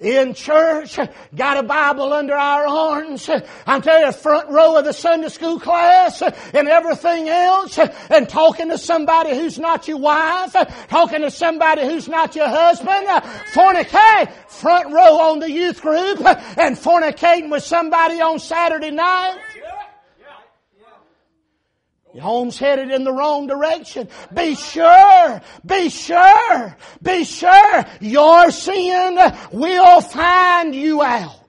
In 0.00 0.34
church, 0.34 0.98
got 1.34 1.56
a 1.56 1.62
Bible 1.62 2.12
under 2.12 2.34
our 2.34 2.66
arms. 2.66 3.28
I'm 3.66 3.82
telling 3.82 4.06
you, 4.06 4.12
front 4.12 4.48
row 4.48 4.76
of 4.76 4.84
the 4.84 4.92
Sunday 4.92 5.28
school 5.28 5.58
class 5.58 6.22
and 6.22 6.68
everything 6.68 7.28
else, 7.28 7.78
and 7.78 8.28
talking 8.28 8.68
to 8.68 8.78
somebody 8.78 9.30
who's 9.36 9.58
not 9.58 9.88
your 9.88 9.98
wife, 9.98 10.54
talking 10.88 11.22
to 11.22 11.30
somebody 11.30 11.82
who's 11.82 12.08
not 12.08 12.36
your 12.36 12.48
husband, 12.48 13.06
fornicate, 13.52 14.32
front 14.48 14.92
row 14.92 15.18
on 15.18 15.40
the 15.40 15.50
youth 15.50 15.80
group, 15.82 16.20
and 16.58 16.76
fornicating 16.76 17.50
with 17.50 17.64
somebody 17.64 18.20
on 18.20 18.38
Saturday 18.38 18.90
night. 18.90 19.38
Your 22.18 22.24
home's 22.24 22.58
headed 22.58 22.90
in 22.90 23.04
the 23.04 23.12
wrong 23.12 23.46
direction. 23.46 24.08
Be 24.34 24.56
sure, 24.56 25.40
be 25.64 25.88
sure, 25.88 26.76
be 27.00 27.22
sure 27.22 27.84
your 28.00 28.50
sin 28.50 29.16
will 29.52 30.00
find 30.00 30.74
you 30.74 31.00
out. 31.00 31.47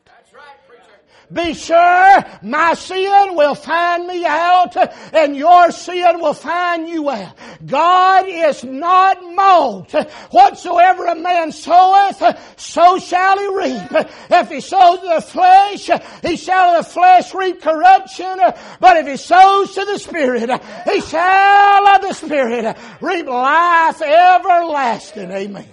Be 1.31 1.53
sure 1.53 2.25
my 2.41 2.73
sin 2.73 3.35
will 3.35 3.53
find 3.53 4.07
me 4.07 4.25
out 4.25 4.75
and 5.13 5.35
your 5.35 5.71
sin 5.71 6.19
will 6.19 6.33
find 6.33 6.89
you 6.89 7.09
out. 7.09 7.35
God 7.65 8.25
is 8.27 8.63
not 8.63 9.21
mocked. 9.35 9.93
Whatsoever 10.31 11.05
a 11.05 11.15
man 11.15 11.51
soweth, 11.51 12.23
so 12.57 12.97
shall 12.97 13.37
he 13.37 13.47
reap. 13.47 14.07
If 14.31 14.49
he 14.49 14.59
sows 14.59 14.99
to 15.01 15.05
the 15.05 15.21
flesh, 15.21 15.89
he 16.23 16.35
shall 16.35 16.75
of 16.75 16.85
the 16.85 16.91
flesh 16.91 17.33
reap 17.35 17.61
corruption. 17.61 18.39
But 18.79 18.97
if 18.97 19.07
he 19.07 19.17
sows 19.17 19.75
to 19.75 19.85
the 19.85 19.99
Spirit, 19.99 20.49
he 20.85 21.01
shall 21.01 21.87
of 21.87 22.01
the 22.01 22.13
Spirit 22.13 22.75
reap 23.01 23.27
life 23.27 24.01
everlasting. 24.01 25.31
Amen. 25.31 25.67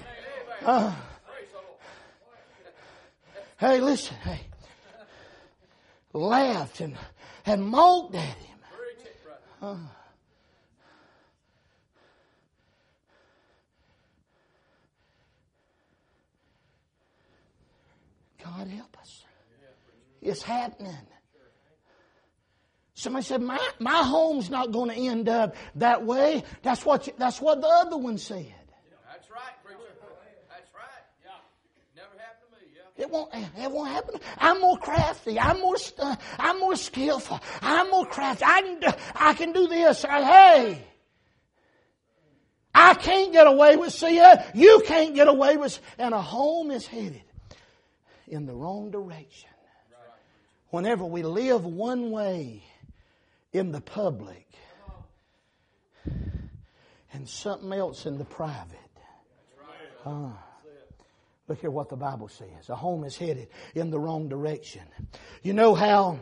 Uh, 0.63 0.93
hey, 3.59 3.81
listen, 3.81 4.17
hey 4.17 4.46
laughed 6.17 6.81
and, 6.81 6.97
and 7.45 7.63
mocked 7.65 8.15
at 8.15 8.23
him. 8.23 8.59
Uh, 9.63 9.77
God 18.43 18.69
help 18.69 18.97
us. 19.01 19.25
It's 20.23 20.43
happening. 20.43 20.95
Somebody 22.95 23.25
said, 23.25 23.43
my, 23.43 23.59
my 23.79 24.03
home's 24.03 24.49
not 24.49 24.73
going 24.73 24.91
to 24.91 24.97
end 24.97 25.29
up 25.29 25.55
that 25.77 26.05
way. 26.05 26.43
That's 26.63 26.85
what, 26.85 27.07
you, 27.07 27.13
that's 27.19 27.41
what 27.41 27.61
the 27.61 27.69
other 27.69 27.99
one 27.99 28.17
said. 28.17 28.55
It 32.99 33.11
won't, 33.11 33.31
it 33.35 33.71
won't 33.71 33.91
happen. 33.91 34.21
I'm 34.39 34.61
more 34.61 34.79
crafty. 34.79 35.39
I'm 35.39 35.61
more, 35.61 35.77
uh, 35.99 36.17
I'm 36.39 36.59
more 36.59 36.77
skillful. 36.77 37.41
I'm 37.61 37.91
more 37.91 38.07
crafty. 38.07 38.45
I 38.47 38.63
can, 38.63 38.95
I 39.15 39.35
can 39.35 39.53
do 39.53 39.67
this. 39.69 40.03
Hey, 40.03 40.83
I 42.75 42.95
can't 42.95 43.33
get 43.33 43.47
away 43.47 43.77
with 43.77 43.93
sin. 43.93 44.39
You 44.55 44.83
can't 44.87 45.15
get 45.15 45.29
away 45.29 45.57
with, 45.57 45.79
and 45.99 46.15
a 46.15 46.23
home 46.23 46.71
is 46.71 46.87
headed 46.87 47.23
in 48.27 48.47
the 48.47 48.55
wrong 48.55 48.91
direction. 48.91 49.51
Whenever 50.71 51.05
we 51.05 51.23
live 51.23 51.65
one 51.65 52.11
way 52.11 52.63
in 53.53 53.73
the 53.73 53.81
public 53.81 54.47
and 57.13 57.29
something 57.29 57.73
else 57.73 58.05
in 58.05 58.19
the 58.19 58.25
private. 58.25 58.77
Uh, 60.05 60.31
Look 61.49 61.61
here 61.61 61.71
what 61.71 61.89
the 61.89 61.97
Bible 61.97 62.29
says. 62.29 62.69
A 62.69 62.75
home 62.75 63.05
is 63.05 63.17
headed 63.17 63.49
in 63.75 63.91
the 63.91 63.99
wrong 63.99 64.29
direction. 64.29 64.83
You 65.43 65.53
know 65.53 65.75
how 65.75 66.19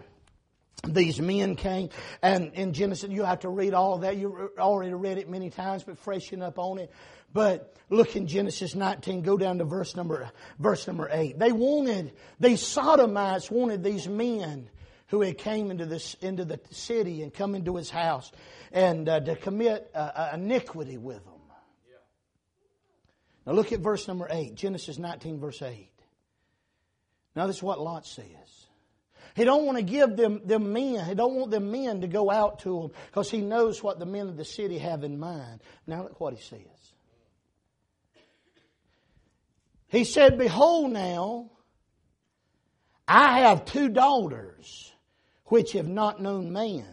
these 0.86 1.18
men 1.20 1.56
came 1.56 1.88
and 2.20 2.52
in 2.52 2.74
Genesis 2.74 3.08
you 3.10 3.22
have 3.22 3.40
to 3.40 3.48
read 3.48 3.72
all 3.72 3.94
of 3.94 4.02
that. 4.02 4.16
You 4.16 4.50
already 4.58 4.92
read 4.92 5.16
it 5.16 5.30
many 5.30 5.48
times, 5.48 5.82
but 5.82 5.98
freshen 5.98 6.42
up 6.42 6.58
on 6.58 6.78
it. 6.78 6.90
But 7.32 7.74
look 7.90 8.16
in 8.16 8.26
Genesis 8.26 8.74
19, 8.74 9.22
go 9.22 9.36
down 9.36 9.58
to 9.58 9.64
verse 9.64 9.96
number, 9.96 10.30
verse 10.58 10.86
number 10.86 11.08
8. 11.10 11.38
They 11.38 11.52
wanted, 11.52 12.12
these 12.38 12.60
sodomites 12.60 13.50
wanted 13.50 13.82
these 13.82 14.06
men 14.06 14.68
who 15.08 15.22
had 15.22 15.38
came 15.38 15.70
into 15.70 15.86
this, 15.86 16.14
into 16.20 16.44
the 16.44 16.60
city 16.70 17.22
and 17.22 17.32
come 17.32 17.54
into 17.54 17.76
his 17.76 17.90
house 17.90 18.30
and 18.72 19.08
uh, 19.08 19.20
to 19.20 19.36
commit 19.36 19.90
uh, 19.94 20.30
iniquity 20.34 20.98
with 20.98 21.24
them. 21.24 21.33
Now 23.46 23.52
look 23.52 23.72
at 23.72 23.80
verse 23.80 24.08
number 24.08 24.26
8, 24.30 24.54
Genesis 24.54 24.98
19, 24.98 25.38
verse 25.38 25.60
8. 25.60 25.90
Now 27.36 27.46
this 27.46 27.56
is 27.56 27.62
what 27.62 27.80
Lot 27.80 28.06
says. 28.06 28.24
He 29.34 29.44
don't 29.44 29.66
want 29.66 29.78
to 29.78 29.84
give 29.84 30.16
them, 30.16 30.40
them 30.44 30.72
men, 30.72 31.04
he 31.04 31.14
don't 31.14 31.34
want 31.34 31.50
them 31.50 31.72
men 31.72 32.02
to 32.02 32.06
go 32.06 32.30
out 32.30 32.60
to 32.60 32.82
him 32.82 32.90
because 33.06 33.30
he 33.30 33.40
knows 33.40 33.82
what 33.82 33.98
the 33.98 34.06
men 34.06 34.28
of 34.28 34.36
the 34.36 34.44
city 34.44 34.78
have 34.78 35.02
in 35.02 35.18
mind. 35.18 35.60
Now 35.86 36.04
look 36.04 36.20
what 36.20 36.34
he 36.34 36.42
says. 36.42 36.60
He 39.88 40.04
said, 40.04 40.38
Behold 40.38 40.92
now, 40.92 41.50
I 43.06 43.40
have 43.40 43.64
two 43.64 43.88
daughters 43.88 44.92
which 45.46 45.72
have 45.72 45.88
not 45.88 46.22
known 46.22 46.52
man. 46.52 46.86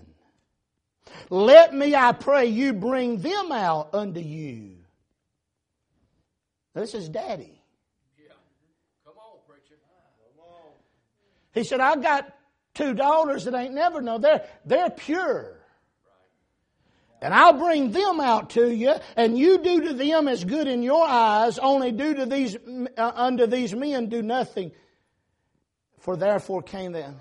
Let 1.29 1.73
me, 1.73 1.95
I 1.95 2.11
pray 2.11 2.47
you, 2.47 2.73
bring 2.73 3.17
them 3.17 3.51
out 3.51 3.93
unto 3.93 4.19
you 4.19 4.80
this 6.73 6.93
is 6.93 7.09
daddy. 7.09 7.61
Yeah. 8.17 8.33
Come 9.05 9.15
on, 9.17 9.37
preacher. 9.47 9.75
Come 10.35 10.45
on. 10.45 10.71
He 11.53 11.63
said, 11.63 11.79
I've 11.79 12.01
got 12.01 12.33
two 12.73 12.93
daughters 12.93 13.45
that 13.45 13.53
ain't 13.53 13.73
never 13.73 14.01
known. 14.01 14.21
They're, 14.21 14.47
they're 14.65 14.89
pure. 14.89 15.57
And 17.21 17.35
I'll 17.35 17.53
bring 17.53 17.91
them 17.91 18.19
out 18.19 18.51
to 18.51 18.73
you, 18.73 18.95
and 19.15 19.37
you 19.37 19.59
do 19.59 19.81
to 19.81 19.93
them 19.93 20.27
as 20.27 20.43
good 20.43 20.67
in 20.67 20.81
your 20.81 21.05
eyes, 21.07 21.59
only 21.59 21.91
do 21.91 22.15
to 22.15 22.25
these, 22.25 22.57
uh, 22.97 23.11
unto 23.13 23.45
these 23.45 23.75
men 23.75 24.09
do 24.09 24.23
nothing. 24.23 24.71
For 25.99 26.17
therefore 26.17 26.63
came 26.63 26.93
then. 26.93 27.17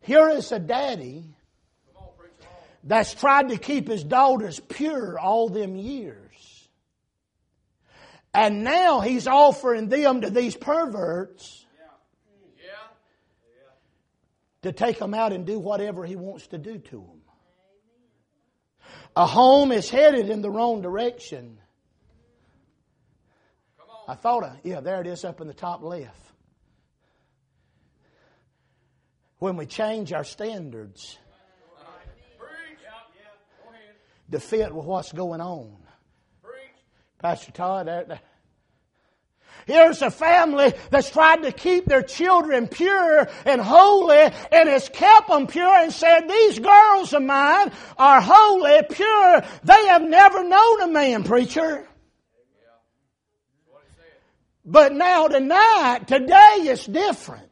Here 0.00 0.28
is 0.28 0.52
a 0.52 0.58
daddy 0.58 1.36
that's 2.82 3.14
tried 3.14 3.50
to 3.50 3.56
keep 3.56 3.88
his 3.88 4.04
daughters 4.04 4.60
pure 4.60 5.18
all 5.18 5.48
them 5.48 5.76
years. 5.76 6.68
And 8.32 8.62
now 8.62 9.00
he's 9.00 9.26
offering 9.26 9.88
them 9.88 10.20
to 10.22 10.30
these 10.30 10.56
perverts 10.56 11.66
to 14.62 14.72
take 14.72 14.98
them 14.98 15.14
out 15.14 15.32
and 15.32 15.46
do 15.46 15.58
whatever 15.58 16.04
he 16.04 16.16
wants 16.16 16.46
to 16.48 16.58
do 16.58 16.78
to 16.78 16.96
them. 16.96 17.20
A 19.16 19.26
home 19.26 19.72
is 19.72 19.90
headed 19.90 20.30
in 20.30 20.42
the 20.42 20.50
wrong 20.50 20.82
direction. 20.82 21.58
I 24.06 24.14
thought, 24.14 24.44
I, 24.44 24.60
yeah, 24.62 24.80
there 24.80 25.00
it 25.00 25.06
is 25.06 25.24
up 25.24 25.40
in 25.40 25.46
the 25.46 25.54
top 25.54 25.82
left. 25.82 26.30
when 29.40 29.56
we 29.56 29.66
change 29.66 30.12
our 30.12 30.22
standards 30.22 31.18
to 34.32 34.40
fit 34.40 34.74
with 34.74 34.86
what's 34.86 35.12
going 35.12 35.40
on. 35.40 35.76
Pastor 37.18 37.52
Todd, 37.52 38.20
Here's 39.66 40.00
a 40.00 40.10
family 40.10 40.72
that's 40.90 41.10
tried 41.10 41.42
to 41.42 41.52
keep 41.52 41.84
their 41.84 42.02
children 42.02 42.66
pure 42.66 43.28
and 43.44 43.60
holy 43.60 44.16
and 44.16 44.68
has 44.68 44.88
kept 44.88 45.28
them 45.28 45.46
pure 45.46 45.76
and 45.76 45.92
said, 45.92 46.28
these 46.28 46.58
girls 46.58 47.12
of 47.12 47.22
mine 47.22 47.70
are 47.98 48.20
holy, 48.20 48.80
pure. 48.90 49.44
They 49.64 49.86
have 49.86 50.02
never 50.02 50.42
known 50.44 50.82
a 50.82 50.88
man, 50.88 51.24
preacher. 51.24 51.86
But 54.64 54.92
now 54.92 55.28
tonight, 55.28 56.06
today 56.06 56.66
is 56.66 56.84
different. 56.86 57.49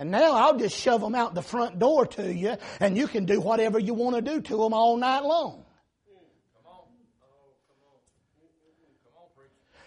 And 0.00 0.10
now 0.10 0.32
I'll 0.32 0.56
just 0.56 0.74
shove 0.74 1.02
them 1.02 1.14
out 1.14 1.34
the 1.34 1.42
front 1.42 1.78
door 1.78 2.06
to 2.06 2.32
you 2.32 2.56
and 2.80 2.96
you 2.96 3.06
can 3.06 3.26
do 3.26 3.38
whatever 3.38 3.78
you 3.78 3.92
want 3.92 4.16
to 4.16 4.22
do 4.22 4.40
to 4.40 4.56
them 4.56 4.72
all 4.72 4.96
night 4.96 5.22
long. 5.22 5.62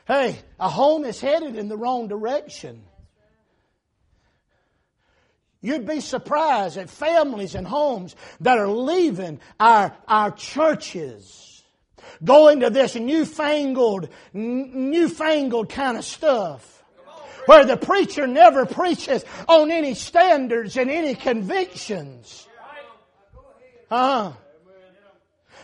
Hey, 0.05 0.37
a 0.59 0.69
home 0.69 1.03
is 1.03 1.19
headed 1.19 1.55
in 1.55 1.67
the 1.67 1.75
wrong 1.75 2.09
direction. 2.09 2.83
You'd 5.61 5.87
be 5.87 5.99
surprised 5.99 6.77
at 6.77 6.91
families 6.91 7.55
and 7.55 7.65
homes 7.65 8.15
that 8.41 8.59
are 8.59 8.67
leaving 8.67 9.39
our, 9.59 9.97
our 10.07 10.29
churches, 10.29 11.63
going 12.23 12.59
to 12.59 12.69
this 12.69 12.93
newfangled, 12.93 14.09
newfangled 14.31 15.69
kind 15.69 15.97
of 15.97 16.05
stuff. 16.05 16.82
Where 17.45 17.65
the 17.65 17.77
preacher 17.77 18.27
never 18.27 18.65
preaches 18.65 19.23
on 19.47 19.71
any 19.71 19.95
standards 19.95 20.77
and 20.77 20.89
any 20.89 21.15
convictions. 21.15 22.47
Uh, 23.91 24.33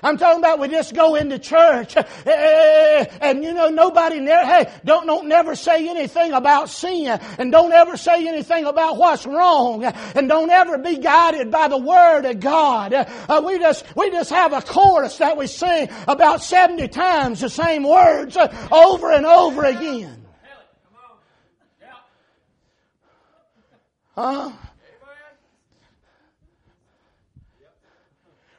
I'm 0.01 0.17
talking 0.17 0.39
about 0.39 0.59
we 0.59 0.69
just 0.69 0.93
go 0.93 1.15
into 1.15 1.39
church 1.39 1.97
eh, 1.97 2.03
eh, 2.25 2.31
eh, 2.31 3.05
and 3.21 3.43
you 3.43 3.53
know 3.53 3.69
nobody 3.69 4.19
never, 4.19 4.45
hey, 4.45 4.71
don't, 4.85 5.05
don't 5.05 5.27
never 5.27 5.55
say 5.55 5.89
anything 5.89 6.31
about 6.33 6.69
sin 6.69 7.19
and 7.37 7.51
don't 7.51 7.71
ever 7.71 7.97
say 7.97 8.27
anything 8.27 8.65
about 8.65 8.97
what's 8.97 9.25
wrong 9.25 9.83
and 9.83 10.29
don't 10.29 10.49
ever 10.49 10.77
be 10.77 10.97
guided 10.97 11.51
by 11.51 11.67
the 11.67 11.77
Word 11.77 12.25
of 12.25 12.39
God. 12.39 12.93
Uh, 12.93 13.41
we 13.45 13.59
just, 13.59 13.85
we 13.95 14.09
just 14.11 14.29
have 14.29 14.53
a 14.53 14.61
chorus 14.61 15.17
that 15.17 15.37
we 15.37 15.47
sing 15.47 15.89
about 16.07 16.41
70 16.41 16.87
times 16.89 17.41
the 17.41 17.49
same 17.49 17.83
words 17.83 18.37
over 18.71 19.11
and 19.11 19.25
over 19.25 19.65
again. 19.65 20.25
Huh? 24.19 24.51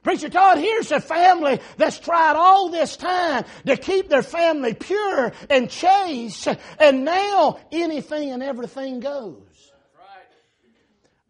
Preacher 0.02 0.30
Todd, 0.30 0.56
here's 0.56 0.90
a 0.90 1.00
family 1.00 1.60
that's 1.76 1.98
tried 1.98 2.34
all 2.34 2.70
this 2.70 2.96
time 2.96 3.44
to 3.66 3.76
keep 3.76 4.08
their 4.08 4.22
family 4.22 4.72
pure 4.72 5.32
and 5.50 5.68
chaste, 5.68 6.48
and 6.78 7.04
now 7.04 7.58
anything 7.70 8.30
and 8.30 8.42
everything 8.42 9.00
goes. 9.00 9.72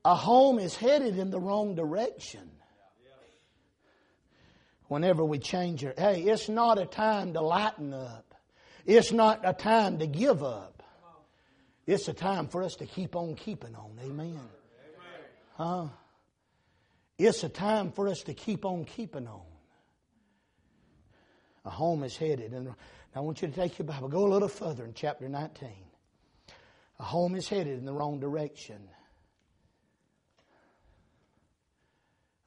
A 0.05 0.15
home 0.15 0.61
is 0.61 0.77
headed 0.77 1.19
in 1.19 1.31
the 1.31 1.41
wrong 1.41 1.75
direction. 1.75 2.49
Whenever 4.87 5.25
we 5.25 5.41
change 5.41 5.83
it, 5.83 5.99
hey, 5.99 6.23
it's 6.23 6.49
not 6.49 6.79
a 6.79 6.87
time 6.87 7.33
to 7.33 7.41
lighten 7.41 7.93
up. 7.93 8.33
It's 8.87 9.11
not 9.11 9.41
a 9.43 9.53
time 9.53 9.99
to 9.99 10.07
give 10.07 10.45
up. 10.45 10.80
It's 11.87 12.09
a 12.09 12.13
time 12.13 12.49
for 12.49 12.63
us 12.63 12.77
to 12.77 12.87
keep 12.87 13.17
on 13.17 13.35
keeping 13.35 13.75
on. 13.75 13.99
Amen. 14.03 14.41
Huh? 15.57 15.89
It's 17.19 17.45
a 17.45 17.49
time 17.49 17.93
for 17.93 18.09
us 18.09 18.23
to 18.25 18.35
keep 18.35 18.65
on 18.65 18.85
keeping 18.85 19.27
on. 19.27 19.43
A 21.65 21.71
home 21.71 22.03
is 22.05 22.17
headed. 22.17 22.53
And 22.53 22.75
I 23.15 23.21
want 23.21 23.43
you 23.43 23.49
to 23.49 23.55
take 23.55 23.79
your 23.79 23.87
Bible, 23.87 24.09
go 24.09 24.27
a 24.27 24.33
little 24.33 24.49
further 24.49 24.85
in 24.85 24.95
chapter 24.95 25.29
19. 25.29 25.69
A 26.99 27.03
home 27.03 27.35
is 27.35 27.49
headed 27.49 27.79
in 27.79 27.85
the 27.85 27.93
wrong 27.93 28.21
direction. 28.21 28.89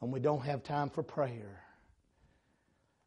And 0.02 0.12
we 0.12 0.20
don't 0.20 0.44
have 0.44 0.64
time 0.64 0.90
for 0.90 1.04
prayer. 1.04 1.64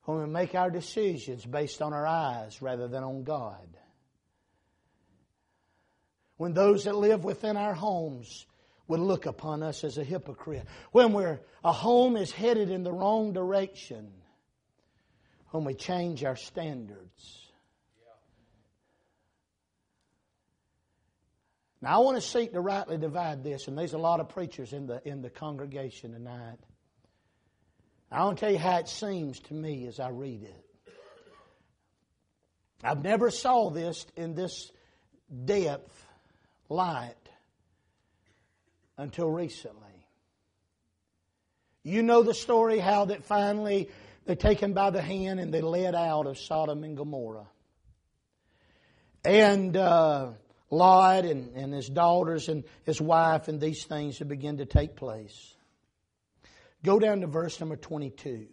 When 0.05 0.19
we 0.19 0.27
make 0.27 0.55
our 0.55 0.71
decisions 0.71 1.45
based 1.45 1.83
on 1.83 1.93
our 1.93 2.07
eyes 2.07 2.63
rather 2.63 2.87
than 2.89 3.03
on 3.03 3.25
God. 3.25 3.67
When 6.37 6.53
those 6.53 6.85
that 6.85 6.95
live 6.95 7.25
within 7.25 7.57
our 7.57 7.75
homes 7.75 8.47
would 8.89 9.01
look 9.01 9.27
upon 9.27 9.63
us 9.63 9.85
as 9.85 9.99
a 9.99 10.05
hypocrite. 10.05 10.65
When 10.93 11.13
we're, 11.13 11.41
a 11.65 11.73
home 11.73 12.17
is 12.17 12.31
headed 12.31 12.71
in 12.71 12.85
the 12.85 12.93
wrong 12.93 13.33
direction, 13.33 14.13
when 15.51 15.65
we 15.65 15.75
change 15.75 16.23
our 16.25 16.37
standards. 16.37 17.43
Now, 21.81 21.97
I 21.97 22.05
want 22.05 22.17
to 22.17 22.27
seek 22.27 22.53
to 22.53 22.61
rightly 22.61 22.97
divide 22.97 23.45
this, 23.45 23.69
and 23.69 23.77
there's 23.77 23.93
a 23.93 23.99
lot 23.99 24.21
of 24.21 24.29
preachers 24.29 24.73
in 24.73 24.87
the, 24.87 25.07
in 25.07 25.23
the 25.23 25.31
congregation 25.31 26.13
tonight. 26.13 26.59
I 28.11 28.25
want 28.25 28.39
to 28.39 28.41
tell 28.41 28.53
you 28.53 28.59
how 28.59 28.79
it 28.79 28.89
seems 28.89 29.41
to 29.41 29.55
me 29.55 29.87
as 29.87 30.01
I 30.01 30.11
read 30.11 30.43
it. 30.43 30.65
I've 32.83 33.03
never 33.03 33.31
saw 33.31 33.71
this 33.71 34.07
in 34.17 34.35
this 34.35 34.71
depth, 35.45 36.06
light, 36.69 37.15
until 38.97 39.29
recently. 39.29 39.83
You 41.83 42.03
know 42.03 42.23
the 42.23 42.35
story 42.35 42.79
how 42.79 43.07
that 43.07 43.25
finally 43.25 43.91
they 44.25 44.35
take 44.35 44.59
him 44.59 44.73
by 44.73 44.91
the 44.91 45.03
hand 45.03 45.39
and 45.39 45.55
they 45.55 45.61
led 45.61 45.95
out 45.95 46.27
of 46.27 46.39
Sodom 46.39 46.83
and 46.83 46.97
Gomorrah. 46.97 47.47
And 49.25 49.77
uh, 49.77 50.33
Lot 50.71 51.25
and, 51.25 51.55
and 51.57 51.73
his 51.73 51.89
daughters 51.89 52.49
and 52.49 52.65
his 52.85 53.01
wife 53.01 53.49
and 53.49 53.61
these 53.61 53.85
things 53.85 54.19
have 54.19 54.29
begin 54.29 54.59
to 54.59 54.67
take 54.67 54.97
place. 54.97 55.55
Go 56.85 56.99
down 56.99 57.21
to 57.21 57.27
verse 57.27 57.59
number 57.61 57.77
22. 57.77 58.47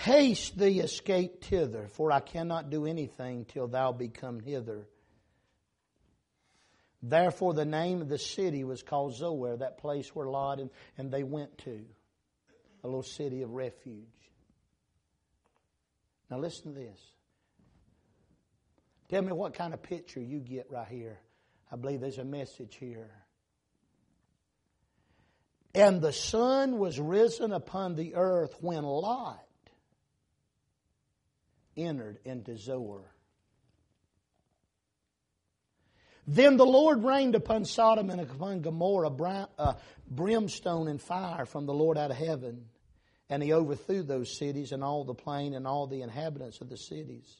Haste 0.00 0.58
thee, 0.58 0.80
escape 0.80 1.44
thither, 1.44 1.86
for 1.88 2.10
I 2.10 2.20
cannot 2.20 2.70
do 2.70 2.86
anything 2.86 3.44
till 3.44 3.68
thou 3.68 3.92
be 3.92 4.08
come 4.08 4.40
hither. 4.40 4.88
Therefore, 7.02 7.52
the 7.52 7.66
name 7.66 8.00
of 8.00 8.08
the 8.08 8.16
city 8.16 8.64
was 8.64 8.82
called 8.82 9.14
Zoar, 9.14 9.58
that 9.58 9.76
place 9.76 10.08
where 10.14 10.26
Lot 10.26 10.58
and, 10.58 10.70
and 10.96 11.10
they 11.10 11.22
went 11.22 11.58
to, 11.58 11.84
a 12.82 12.86
little 12.86 13.02
city 13.02 13.42
of 13.42 13.50
refuge. 13.50 14.06
Now, 16.30 16.38
listen 16.38 16.72
to 16.72 16.80
this. 16.80 17.00
Tell 19.10 19.20
me 19.20 19.32
what 19.32 19.52
kind 19.52 19.74
of 19.74 19.82
picture 19.82 20.20
you 20.20 20.38
get 20.38 20.70
right 20.70 20.88
here. 20.88 21.18
I 21.70 21.76
believe 21.76 22.00
there's 22.00 22.16
a 22.16 22.24
message 22.24 22.74
here. 22.74 23.10
And 25.74 26.00
the 26.00 26.14
sun 26.14 26.78
was 26.78 26.98
risen 26.98 27.52
upon 27.52 27.96
the 27.96 28.14
earth 28.14 28.56
when 28.60 28.82
Lot 28.82 29.44
entered 31.76 32.18
into 32.24 32.56
Zoar. 32.56 33.02
Then 36.26 36.56
the 36.56 36.66
Lord 36.66 37.02
rained 37.02 37.34
upon 37.34 37.64
Sodom 37.64 38.10
and 38.10 38.20
upon 38.20 38.60
Gomorrah 38.60 39.48
uh, 39.58 39.74
brimstone 40.08 40.86
and 40.88 41.00
fire 41.00 41.44
from 41.44 41.66
the 41.66 41.74
Lord 41.74 41.98
out 41.98 42.10
of 42.10 42.16
heaven. 42.16 42.66
And 43.28 43.42
he 43.42 43.52
overthrew 43.52 44.02
those 44.02 44.36
cities 44.38 44.72
and 44.72 44.82
all 44.82 45.04
the 45.04 45.14
plain 45.14 45.54
and 45.54 45.66
all 45.66 45.86
the 45.86 46.02
inhabitants 46.02 46.60
of 46.60 46.68
the 46.68 46.76
cities 46.76 47.36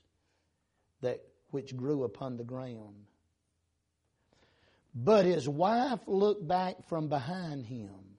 that 1.02 1.20
which 1.50 1.76
grew 1.76 2.04
upon 2.04 2.36
the 2.36 2.44
ground. 2.44 3.06
But 4.94 5.24
his 5.24 5.48
wife 5.48 6.00
looked 6.06 6.46
back 6.46 6.88
from 6.88 7.08
behind 7.08 7.66
him, 7.66 8.16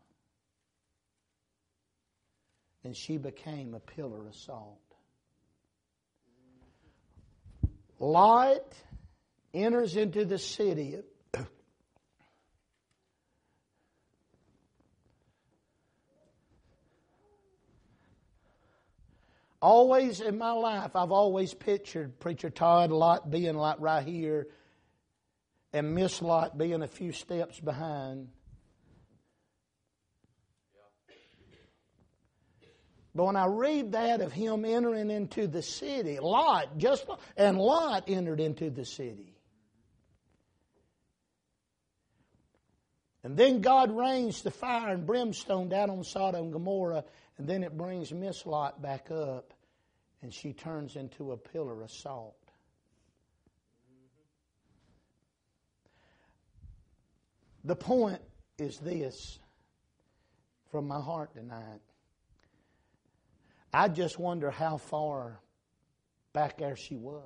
and 2.84 2.96
she 2.96 3.18
became 3.18 3.74
a 3.74 3.80
pillar 3.80 4.28
of 4.28 4.36
salt. 4.36 4.91
Lot 8.02 8.74
enters 9.54 9.96
into 9.96 10.26
the 10.26 10.40
city. 10.40 10.98
always 19.62 20.20
in 20.20 20.40
my 20.40 20.52
life, 20.52 20.96
I've 20.96 21.12
always 21.12 21.54
pictured 21.54 22.20
Preacher 22.20 22.50
Todd 22.50 22.92
Lot 22.92 23.30
being 23.30 23.56
like 23.56 23.78
right 23.80 24.04
here 24.04 24.48
and 25.72 25.94
Miss 25.94 26.24
Lot 26.24 26.58
being 26.58 26.82
a 26.82 26.88
few 26.88 27.12
steps 27.12 27.60
behind. 27.60 28.30
But 33.14 33.26
when 33.26 33.36
I 33.36 33.46
read 33.48 33.92
that 33.92 34.22
of 34.22 34.32
him 34.32 34.64
entering 34.64 35.12
into 35.12 35.48
the 35.48 35.62
city, 35.62 36.20
Lot, 36.20 36.78
just 36.78 37.06
and 37.36 37.58
Lot 37.58 38.06
entered 38.08 38.40
into 38.40 38.70
the 38.70 38.86
city. 38.86 39.36
And 43.24 43.38
then 43.38 43.62
God 43.62 43.96
rains 43.96 44.42
the 44.42 44.52
fire 44.52 44.90
and 44.90 45.06
brimstone 45.06 45.70
down 45.70 45.90
on 45.90 46.04
Sodom 46.04 46.46
and 46.46 46.54
Gomorrah, 46.54 47.04
and 47.38 47.48
then 47.48 47.64
it 47.64 47.78
brings 47.78 48.12
Miss 48.12 48.46
Lot 48.46 48.82
back 48.82 49.12
up, 49.12 49.54
and 50.22 50.34
she 50.34 50.54
turns 50.54 50.96
into 50.96 51.34
a 51.34 51.38
pillar 51.38 51.84
of 51.84 51.92
salt. 51.92 52.36
The 57.64 57.76
point 57.76 58.22
is 58.58 58.80
this 58.80 59.38
from 60.72 60.88
my 60.88 61.00
heart 61.00 61.36
tonight. 61.36 61.82
I 63.74 63.88
just 63.88 64.20
wonder 64.20 64.52
how 64.52 64.78
far 64.78 65.40
back 66.34 66.58
there 66.58 66.76
she 66.76 66.96
was. 66.96 67.24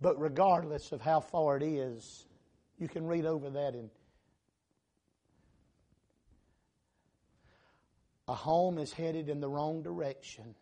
But 0.00 0.20
regardless 0.20 0.92
of 0.92 1.00
how 1.00 1.20
far 1.20 1.56
it 1.56 1.62
is, 1.62 2.26
you 2.78 2.86
can 2.86 3.06
read 3.06 3.24
over 3.24 3.48
that 3.50 3.74
in 3.74 3.90
a 8.28 8.34
home 8.34 8.78
is 8.78 8.92
headed 8.92 9.28
in 9.28 9.40
the 9.40 9.48
wrong 9.48 9.82
direction 9.82 10.54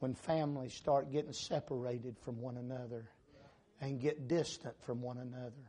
when 0.00 0.14
families 0.14 0.74
start 0.74 1.12
getting 1.12 1.32
separated 1.32 2.18
from 2.18 2.40
one 2.40 2.56
another 2.56 3.08
and 3.80 4.00
get 4.00 4.28
distant 4.28 4.74
from 4.84 5.00
one 5.00 5.18
another. 5.18 5.66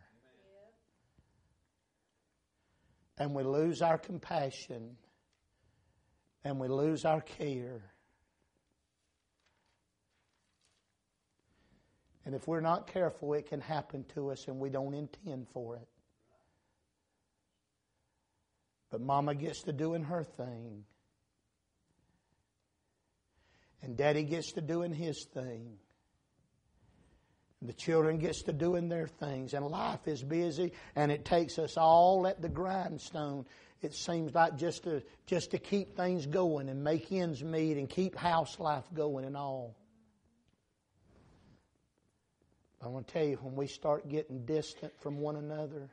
And 3.18 3.34
we 3.34 3.44
lose 3.44 3.82
our 3.82 3.98
compassion 3.98 4.98
and 6.44 6.60
we 6.60 6.68
lose 6.68 7.06
our 7.06 7.22
care. 7.22 7.82
And 12.26 12.36
if 12.36 12.48
we're 12.48 12.62
not 12.62 12.88
careful, 12.88 13.34
it 13.34 13.48
can 13.48 13.62
happen 13.62 14.06
to 14.16 14.32
us 14.32 14.48
and 14.48 14.60
we 14.60 14.70
don't 14.70 14.94
intend 14.94 15.48
for 15.50 15.76
it. 15.76 15.88
But 18.92 19.02
Mama 19.02 19.36
gets 19.36 19.64
to 19.64 19.74
doing 19.74 20.04
her 20.04 20.24
thing. 20.24 20.84
And 23.82 23.98
Daddy 23.98 24.24
gets 24.24 24.52
to 24.54 24.62
doing 24.62 24.94
his 24.94 25.26
thing. 25.34 25.78
The 27.64 27.74
children 27.74 28.18
gets 28.18 28.42
to 28.44 28.54
doing 28.54 28.90
their 28.90 29.08
things 29.08 29.54
and 29.54 29.66
life 29.68 30.08
is 30.08 30.24
busy 30.24 30.74
and 30.96 31.12
it 31.12 31.26
takes 31.26 31.60
us 31.60 31.78
all 31.78 32.26
at 32.26 32.42
the 32.42 32.50
grindstone. 32.50 33.46
It 33.84 33.94
seems 33.94 34.34
like 34.34 34.58
just 34.58 34.84
to 34.84 35.04
just 35.28 35.52
to 35.52 35.60
keep 35.60 35.96
things 35.96 36.26
going 36.26 36.70
and 36.70 36.84
make 36.84 37.12
ends 37.12 37.44
meet 37.44 37.78
and 37.78 37.88
keep 37.88 38.16
house 38.16 38.60
life 38.60 38.86
going 38.96 39.26
and 39.26 39.38
all. 39.38 39.76
I 42.84 42.88
want 42.88 43.08
to 43.08 43.14
tell 43.14 43.26
you 43.26 43.38
when 43.44 43.56
we 43.56 43.68
start 43.68 44.10
getting 44.10 44.44
distant 44.44 45.00
from 45.00 45.20
one 45.20 45.36
another, 45.36 45.88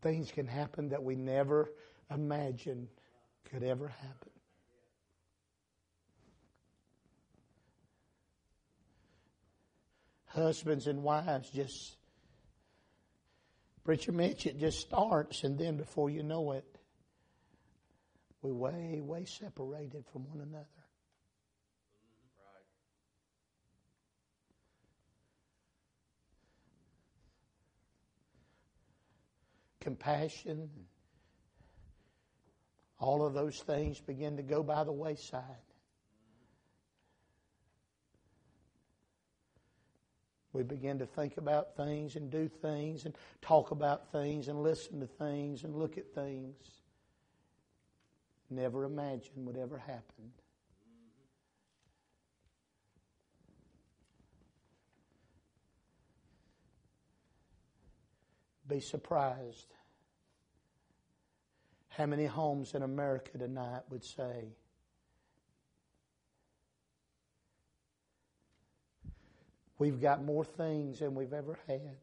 things 0.00 0.30
can 0.30 0.46
happen 0.46 0.90
that 0.90 1.02
we 1.02 1.16
never 1.16 1.72
imagined 2.08 2.86
could 3.50 3.62
ever 3.62 3.88
happen. 3.88 4.27
Husbands 10.28 10.86
and 10.86 11.02
wives 11.02 11.50
just, 11.50 11.96
Preacher 13.84 14.12
Mitch, 14.12 14.46
it 14.46 14.58
just 14.58 14.80
starts, 14.80 15.42
and 15.44 15.58
then 15.58 15.76
before 15.76 16.10
you 16.10 16.22
know 16.22 16.52
it, 16.52 16.64
we're 18.42 18.52
way, 18.52 19.00
way 19.02 19.24
separated 19.24 20.04
from 20.12 20.28
one 20.28 20.40
another. 20.40 20.66
Compassion, 29.80 30.68
all 32.98 33.24
of 33.24 33.32
those 33.32 33.58
things 33.60 33.98
begin 34.00 34.36
to 34.36 34.42
go 34.42 34.62
by 34.62 34.84
the 34.84 34.92
wayside. 34.92 35.42
We 40.58 40.64
begin 40.64 40.98
to 40.98 41.06
think 41.06 41.36
about 41.36 41.76
things 41.76 42.16
and 42.16 42.32
do 42.32 42.48
things 42.48 43.04
and 43.04 43.14
talk 43.40 43.70
about 43.70 44.10
things 44.10 44.48
and 44.48 44.60
listen 44.60 44.98
to 44.98 45.06
things 45.06 45.62
and 45.62 45.72
look 45.76 45.96
at 45.96 46.12
things. 46.16 46.56
Never 48.50 48.82
imagine 48.82 49.44
would 49.44 49.56
ever 49.56 49.78
happen. 49.78 50.32
Be 58.66 58.80
surprised 58.80 59.72
how 61.90 62.06
many 62.06 62.26
homes 62.26 62.74
in 62.74 62.82
America 62.82 63.38
tonight 63.38 63.82
would 63.90 64.02
say, 64.02 64.56
We've 69.78 70.00
got 70.00 70.24
more 70.24 70.44
things 70.44 70.98
than 70.98 71.14
we've 71.14 71.32
ever 71.32 71.58
had. 71.66 71.96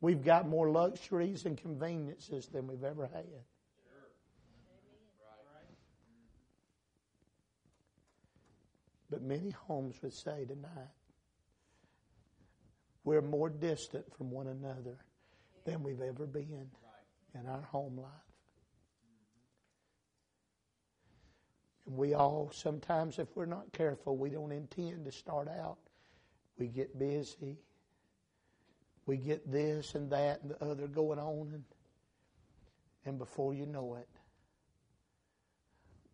We've 0.00 0.22
got 0.22 0.48
more 0.48 0.70
luxuries 0.70 1.46
and 1.46 1.56
conveniences 1.56 2.46
than 2.46 2.66
we've 2.66 2.84
ever 2.84 3.06
had. 3.06 3.24
But 9.10 9.22
many 9.22 9.50
homes 9.50 9.96
would 10.02 10.12
say 10.12 10.44
tonight, 10.44 10.90
we're 13.04 13.22
more 13.22 13.48
distant 13.48 14.12
from 14.16 14.30
one 14.30 14.48
another 14.48 14.98
than 15.64 15.82
we've 15.82 16.00
ever 16.00 16.26
been 16.26 16.68
in 17.34 17.46
our 17.46 17.62
home 17.62 17.98
life. 17.98 18.33
And 21.86 21.96
we 21.96 22.14
all, 22.14 22.50
sometimes, 22.52 23.18
if 23.18 23.28
we're 23.34 23.46
not 23.46 23.72
careful, 23.72 24.16
we 24.16 24.30
don't 24.30 24.52
intend 24.52 25.04
to 25.04 25.12
start 25.12 25.48
out. 25.48 25.78
We 26.58 26.68
get 26.68 26.98
busy. 26.98 27.58
We 29.06 29.18
get 29.18 29.50
this 29.50 29.94
and 29.94 30.10
that 30.10 30.42
and 30.42 30.52
the 30.52 30.64
other 30.64 30.86
going 30.86 31.18
on. 31.18 31.50
And, 31.52 31.64
and 33.04 33.18
before 33.18 33.52
you 33.52 33.66
know 33.66 33.96
it, 33.96 34.08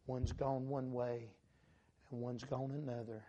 one's 0.06 0.32
gone 0.32 0.68
one 0.68 0.92
way 0.92 1.30
and 2.10 2.20
one's 2.20 2.42
gone 2.42 2.72
another. 2.72 3.22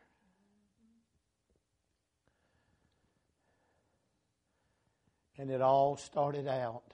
And 5.37 5.49
it 5.49 5.61
all 5.61 5.95
started 5.97 6.47
out 6.47 6.93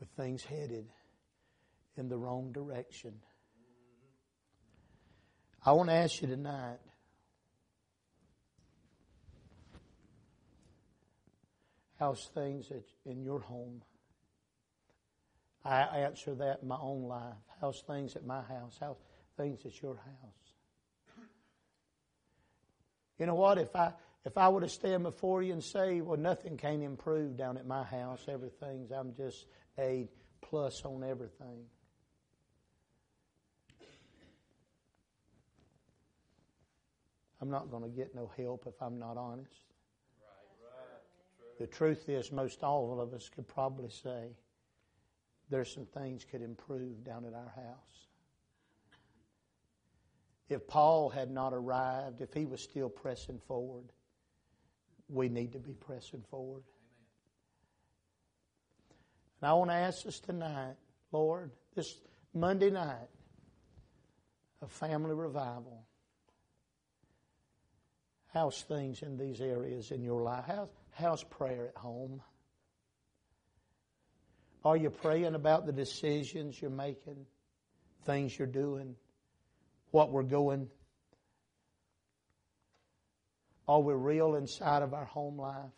with 0.00 0.08
things 0.10 0.44
headed 0.44 0.86
in 1.96 2.08
the 2.08 2.16
wrong 2.16 2.52
direction. 2.52 3.14
I 5.64 5.72
want 5.72 5.90
to 5.90 5.94
ask 5.94 6.20
you 6.20 6.28
tonight 6.28 6.78
how's 11.98 12.24
things 12.34 12.72
in 13.06 13.22
your 13.22 13.40
home? 13.40 13.82
I 15.64 15.98
answer 15.98 16.34
that 16.34 16.60
in 16.62 16.68
my 16.68 16.78
own 16.80 17.04
life. 17.04 17.36
How's 17.60 17.80
things 17.82 18.16
at 18.16 18.26
my 18.26 18.42
house? 18.42 18.76
How's 18.80 18.96
things 19.36 19.64
at 19.64 19.80
your 19.80 19.94
house? 19.94 21.24
You 23.20 23.26
know 23.26 23.36
what? 23.36 23.58
If 23.58 23.76
I 23.76 23.92
if 24.24 24.36
I 24.36 24.48
were 24.48 24.62
to 24.62 24.68
stand 24.68 25.04
before 25.04 25.42
you 25.42 25.52
and 25.52 25.62
say, 25.62 26.00
well, 26.00 26.18
nothing 26.18 26.56
can 26.56 26.82
improve 26.82 27.36
down 27.36 27.56
at 27.56 27.66
my 27.66 27.84
house, 27.84 28.24
everything's, 28.28 28.90
I'm 28.90 29.14
just 29.14 29.46
a 29.78 30.08
plus 30.40 30.84
on 30.84 31.04
everything. 31.04 31.66
I'm 37.42 37.50
not 37.50 37.72
going 37.72 37.82
to 37.82 37.88
get 37.88 38.14
no 38.14 38.30
help 38.36 38.66
if 38.68 38.80
I'm 38.80 39.00
not 39.00 39.16
honest. 39.16 39.64
The 41.58 41.66
truth 41.66 42.08
is, 42.08 42.30
most 42.30 42.62
all 42.62 43.00
of 43.00 43.12
us 43.12 43.28
could 43.28 43.48
probably 43.48 43.90
say 43.90 44.28
there's 45.50 45.74
some 45.74 45.86
things 45.86 46.24
could 46.24 46.40
improve 46.40 47.02
down 47.02 47.24
at 47.24 47.34
our 47.34 47.52
house. 47.56 48.06
If 50.48 50.68
Paul 50.68 51.08
had 51.08 51.32
not 51.32 51.52
arrived, 51.52 52.20
if 52.20 52.32
he 52.32 52.46
was 52.46 52.62
still 52.62 52.88
pressing 52.88 53.40
forward, 53.48 53.90
we 55.08 55.28
need 55.28 55.52
to 55.52 55.58
be 55.58 55.72
pressing 55.72 56.22
forward. 56.30 56.62
And 59.40 59.50
I 59.50 59.54
want 59.54 59.70
to 59.70 59.74
ask 59.74 60.06
us 60.06 60.20
tonight, 60.20 60.76
Lord, 61.10 61.50
this 61.74 61.98
Monday 62.32 62.70
night 62.70 63.08
a 64.62 64.68
family 64.68 65.14
revival. 65.14 65.84
How's 68.32 68.62
things 68.62 69.02
in 69.02 69.18
these 69.18 69.40
areas 69.40 69.90
in 69.90 70.02
your 70.02 70.22
life? 70.22 70.44
How's, 70.46 70.68
how's 70.92 71.24
prayer 71.24 71.68
at 71.68 71.76
home? 71.76 72.22
Are 74.64 74.76
you 74.76 74.88
praying 74.88 75.34
about 75.34 75.66
the 75.66 75.72
decisions 75.72 76.60
you're 76.60 76.70
making, 76.70 77.26
things 78.04 78.38
you're 78.38 78.46
doing, 78.46 78.94
what 79.90 80.10
we're 80.10 80.22
going? 80.22 80.68
Are 83.68 83.80
we 83.80 83.92
real 83.92 84.36
inside 84.36 84.82
of 84.82 84.94
our 84.94 85.04
home 85.04 85.38
life? 85.38 85.70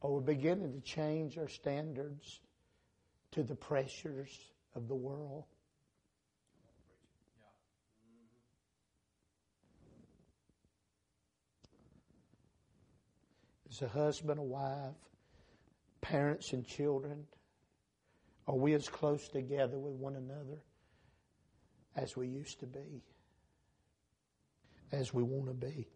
Are 0.00 0.10
we 0.10 0.34
beginning 0.34 0.72
to 0.72 0.80
change 0.80 1.36
our 1.36 1.48
standards 1.48 2.40
to 3.32 3.42
the 3.42 3.54
pressures 3.54 4.30
of 4.74 4.88
the 4.88 4.94
world? 4.94 5.44
As 13.70 13.80
a 13.82 13.88
husband, 13.88 14.38
a 14.38 14.42
wife, 14.42 14.94
parents, 16.02 16.52
and 16.52 16.66
children, 16.66 17.24
are 18.46 18.56
we 18.56 18.74
as 18.74 18.88
close 18.88 19.28
together 19.28 19.78
with 19.78 19.94
one 19.94 20.16
another 20.16 20.60
as 21.96 22.16
we 22.16 22.28
used 22.28 22.60
to 22.60 22.66
be? 22.66 23.02
As 24.90 25.14
we 25.14 25.22
want 25.22 25.46
to 25.46 25.54
be? 25.54 25.88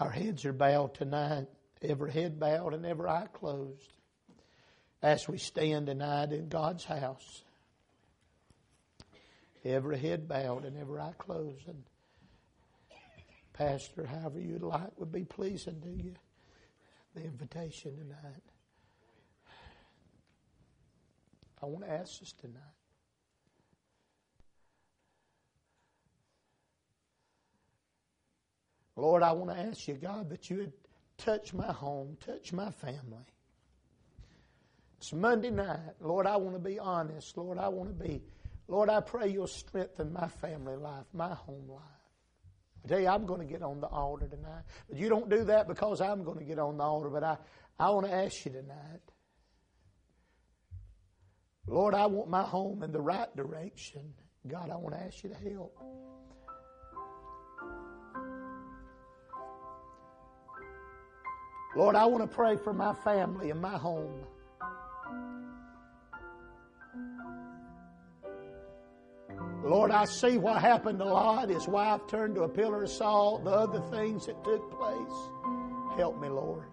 Our 0.00 0.10
heads 0.10 0.44
are 0.44 0.52
bowed 0.52 0.94
tonight, 0.94 1.46
every 1.82 2.10
head 2.10 2.40
bowed 2.40 2.74
and 2.74 2.84
every 2.84 3.08
eye 3.08 3.28
closed, 3.32 3.92
as 5.00 5.28
we 5.28 5.38
stand 5.38 5.86
tonight 5.86 6.32
in 6.32 6.48
God's 6.48 6.84
house. 6.84 7.44
Every 9.68 9.98
head 9.98 10.26
bowed 10.26 10.64
and 10.64 10.78
every 10.78 10.98
eye 10.98 11.12
closed. 11.18 11.68
And 11.68 11.82
Pastor, 13.52 14.06
however 14.06 14.40
you'd 14.40 14.62
like 14.62 14.98
would 14.98 15.12
be 15.12 15.24
pleasing 15.24 15.80
to 15.82 15.90
you 15.90 16.14
the 17.14 17.22
invitation 17.22 17.96
tonight. 17.96 18.42
I 21.62 21.66
want 21.66 21.84
to 21.84 21.90
ask 21.90 22.22
us 22.22 22.32
tonight. 22.40 22.62
Lord, 28.96 29.22
I 29.22 29.32
want 29.32 29.50
to 29.50 29.58
ask 29.58 29.86
you, 29.86 29.94
God, 29.94 30.30
that 30.30 30.48
you 30.48 30.58
would 30.58 30.72
touch 31.18 31.52
my 31.52 31.72
home, 31.72 32.16
touch 32.24 32.52
my 32.52 32.70
family. 32.70 33.26
It's 34.96 35.12
Monday 35.12 35.50
night. 35.50 35.94
Lord, 36.00 36.26
I 36.26 36.36
want 36.36 36.54
to 36.56 36.60
be 36.60 36.78
honest. 36.78 37.36
Lord, 37.36 37.58
I 37.58 37.68
want 37.68 37.96
to 37.96 38.04
be. 38.04 38.22
Lord, 38.68 38.90
I 38.90 39.00
pray 39.00 39.28
you'll 39.28 39.46
strengthen 39.46 40.12
my 40.12 40.28
family 40.28 40.76
life, 40.76 41.06
my 41.14 41.34
home 41.34 41.68
life. 41.68 41.82
I 42.84 42.88
tell 42.88 43.00
you, 43.00 43.08
I'm 43.08 43.24
going 43.24 43.40
to 43.40 43.46
get 43.46 43.62
on 43.62 43.80
the 43.80 43.86
altar 43.86 44.28
tonight. 44.28 44.62
But 44.88 44.98
you 44.98 45.08
don't 45.08 45.30
do 45.30 45.44
that 45.44 45.66
because 45.66 46.02
I'm 46.02 46.22
going 46.22 46.38
to 46.38 46.44
get 46.44 46.58
on 46.58 46.76
the 46.76 46.84
altar. 46.84 47.08
But 47.08 47.24
I, 47.24 47.38
I 47.78 47.90
want 47.90 48.06
to 48.06 48.12
ask 48.12 48.44
you 48.44 48.52
tonight. 48.52 49.00
Lord, 51.66 51.94
I 51.94 52.06
want 52.06 52.28
my 52.28 52.42
home 52.42 52.82
in 52.82 52.92
the 52.92 53.00
right 53.00 53.34
direction. 53.34 54.12
God, 54.46 54.70
I 54.70 54.76
want 54.76 54.94
to 54.94 55.02
ask 55.02 55.24
you 55.24 55.30
to 55.30 55.50
help. 55.50 55.76
Lord, 61.76 61.96
I 61.96 62.06
want 62.06 62.28
to 62.28 62.34
pray 62.34 62.56
for 62.56 62.72
my 62.72 62.94
family 63.04 63.50
and 63.50 63.60
my 63.60 63.76
home. 63.76 64.24
Lord, 69.68 69.90
I 69.90 70.06
see 70.06 70.38
what 70.38 70.62
happened 70.62 70.98
to 71.00 71.04
Lot. 71.04 71.50
His 71.50 71.68
wife 71.68 72.00
turned 72.08 72.36
to 72.36 72.42
a 72.42 72.48
pillar 72.48 72.84
of 72.84 72.90
salt, 72.90 73.44
the 73.44 73.50
other 73.50 73.82
things 73.90 74.24
that 74.24 74.42
took 74.42 74.70
place. 74.70 75.98
Help 75.98 76.18
me, 76.18 76.28
Lord. 76.28 76.64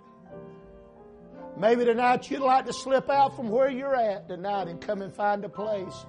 Maybe 1.57 1.83
tonight 1.83 2.31
you'd 2.31 2.39
like 2.39 2.65
to 2.67 2.73
slip 2.73 3.09
out 3.09 3.35
from 3.35 3.49
where 3.49 3.69
you're 3.69 3.95
at 3.95 4.29
tonight 4.29 4.69
and 4.69 4.79
come 4.79 5.01
and 5.01 5.13
find 5.13 5.43
a 5.43 5.49
place 5.49 6.05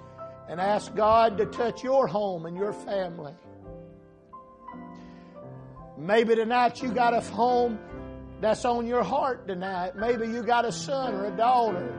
and 0.48 0.60
ask 0.60 0.94
God 0.94 1.38
to 1.38 1.46
touch 1.46 1.82
your 1.82 2.06
home 2.06 2.46
and 2.46 2.56
your 2.56 2.72
family. 2.72 3.34
Maybe 5.98 6.36
tonight 6.36 6.82
you 6.82 6.92
got 6.92 7.14
a 7.14 7.20
home 7.20 7.80
that's 8.40 8.64
on 8.64 8.86
your 8.86 9.02
heart 9.02 9.48
tonight. 9.48 9.96
Maybe 9.96 10.28
you 10.28 10.44
got 10.44 10.64
a 10.64 10.72
son 10.72 11.14
or 11.14 11.26
a 11.26 11.36
daughter, 11.36 11.92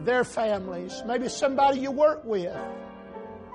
their 0.00 0.24
families, 0.24 1.02
maybe 1.06 1.30
somebody 1.30 1.80
you 1.80 1.90
work 1.90 2.22
with. 2.24 2.54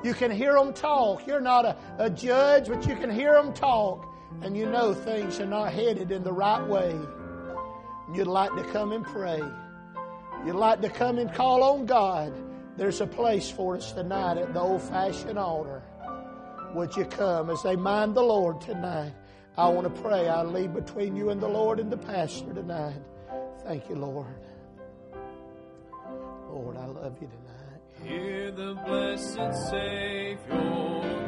You 0.03 0.13
can 0.13 0.31
hear 0.31 0.53
them 0.53 0.73
talk. 0.73 1.27
You're 1.27 1.41
not 1.41 1.65
a, 1.65 1.77
a 1.99 2.09
judge, 2.09 2.67
but 2.67 2.87
you 2.87 2.95
can 2.95 3.09
hear 3.09 3.33
them 3.33 3.53
talk, 3.53 4.07
and 4.41 4.57
you 4.57 4.65
know 4.65 4.93
things 4.93 5.39
are 5.39 5.45
not 5.45 5.71
headed 5.71 6.11
in 6.11 6.23
the 6.23 6.33
right 6.33 6.65
way. 6.65 6.99
You'd 8.13 8.27
like 8.27 8.53
to 8.55 8.63
come 8.71 8.91
and 8.91 9.05
pray. 9.05 9.41
You'd 10.45 10.55
like 10.55 10.81
to 10.81 10.89
come 10.89 11.19
and 11.19 11.31
call 11.31 11.63
on 11.63 11.85
God. 11.85 12.33
There's 12.77 12.99
a 12.99 13.07
place 13.07 13.49
for 13.49 13.77
us 13.77 13.91
tonight 13.91 14.37
at 14.37 14.53
the 14.53 14.59
old 14.59 14.81
fashioned 14.81 15.37
altar. 15.37 15.83
Would 16.73 16.95
you 16.95 17.05
come 17.05 17.49
as 17.49 17.61
they 17.61 17.75
mind 17.75 18.15
the 18.15 18.23
Lord 18.23 18.59
tonight? 18.61 19.13
I 19.57 19.67
want 19.67 19.93
to 19.93 20.01
pray. 20.01 20.27
I 20.27 20.41
leave 20.43 20.73
between 20.73 21.15
you 21.15 21.29
and 21.29 21.41
the 21.41 21.47
Lord 21.47 21.79
and 21.79 21.91
the 21.91 21.97
pastor 21.97 22.53
tonight. 22.53 22.95
Thank 23.63 23.89
you, 23.89 23.95
Lord. 23.95 24.25
Lord, 26.49 26.77
I 26.77 26.85
love 26.85 27.17
you 27.21 27.27
tonight. 27.27 27.50
Hear 28.03 28.51
the 28.51 28.75
blessed 28.85 29.69
Savior 29.69 30.37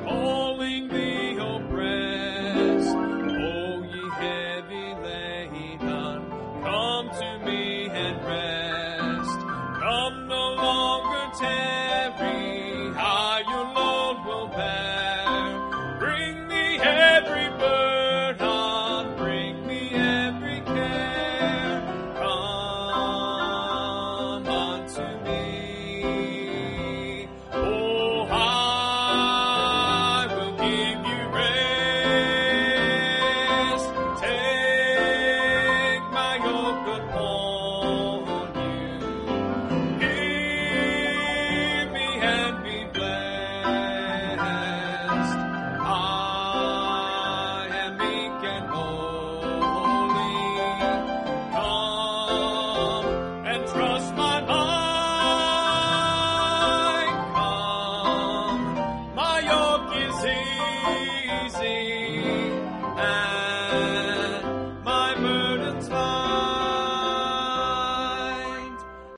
calling 0.07 0.87
the 0.87 1.37
oppressed. 1.37 2.95
O 2.95 3.83
ye 3.83 4.09
heavy 4.19 4.87
laden, 5.03 6.19
come 6.63 7.09
to 7.09 7.45
me 7.45 7.89
and 7.89 8.25
rest. 8.25 9.39
Come 9.81 10.27
no 10.27 10.53
longer 10.55 11.37
take 11.39 11.82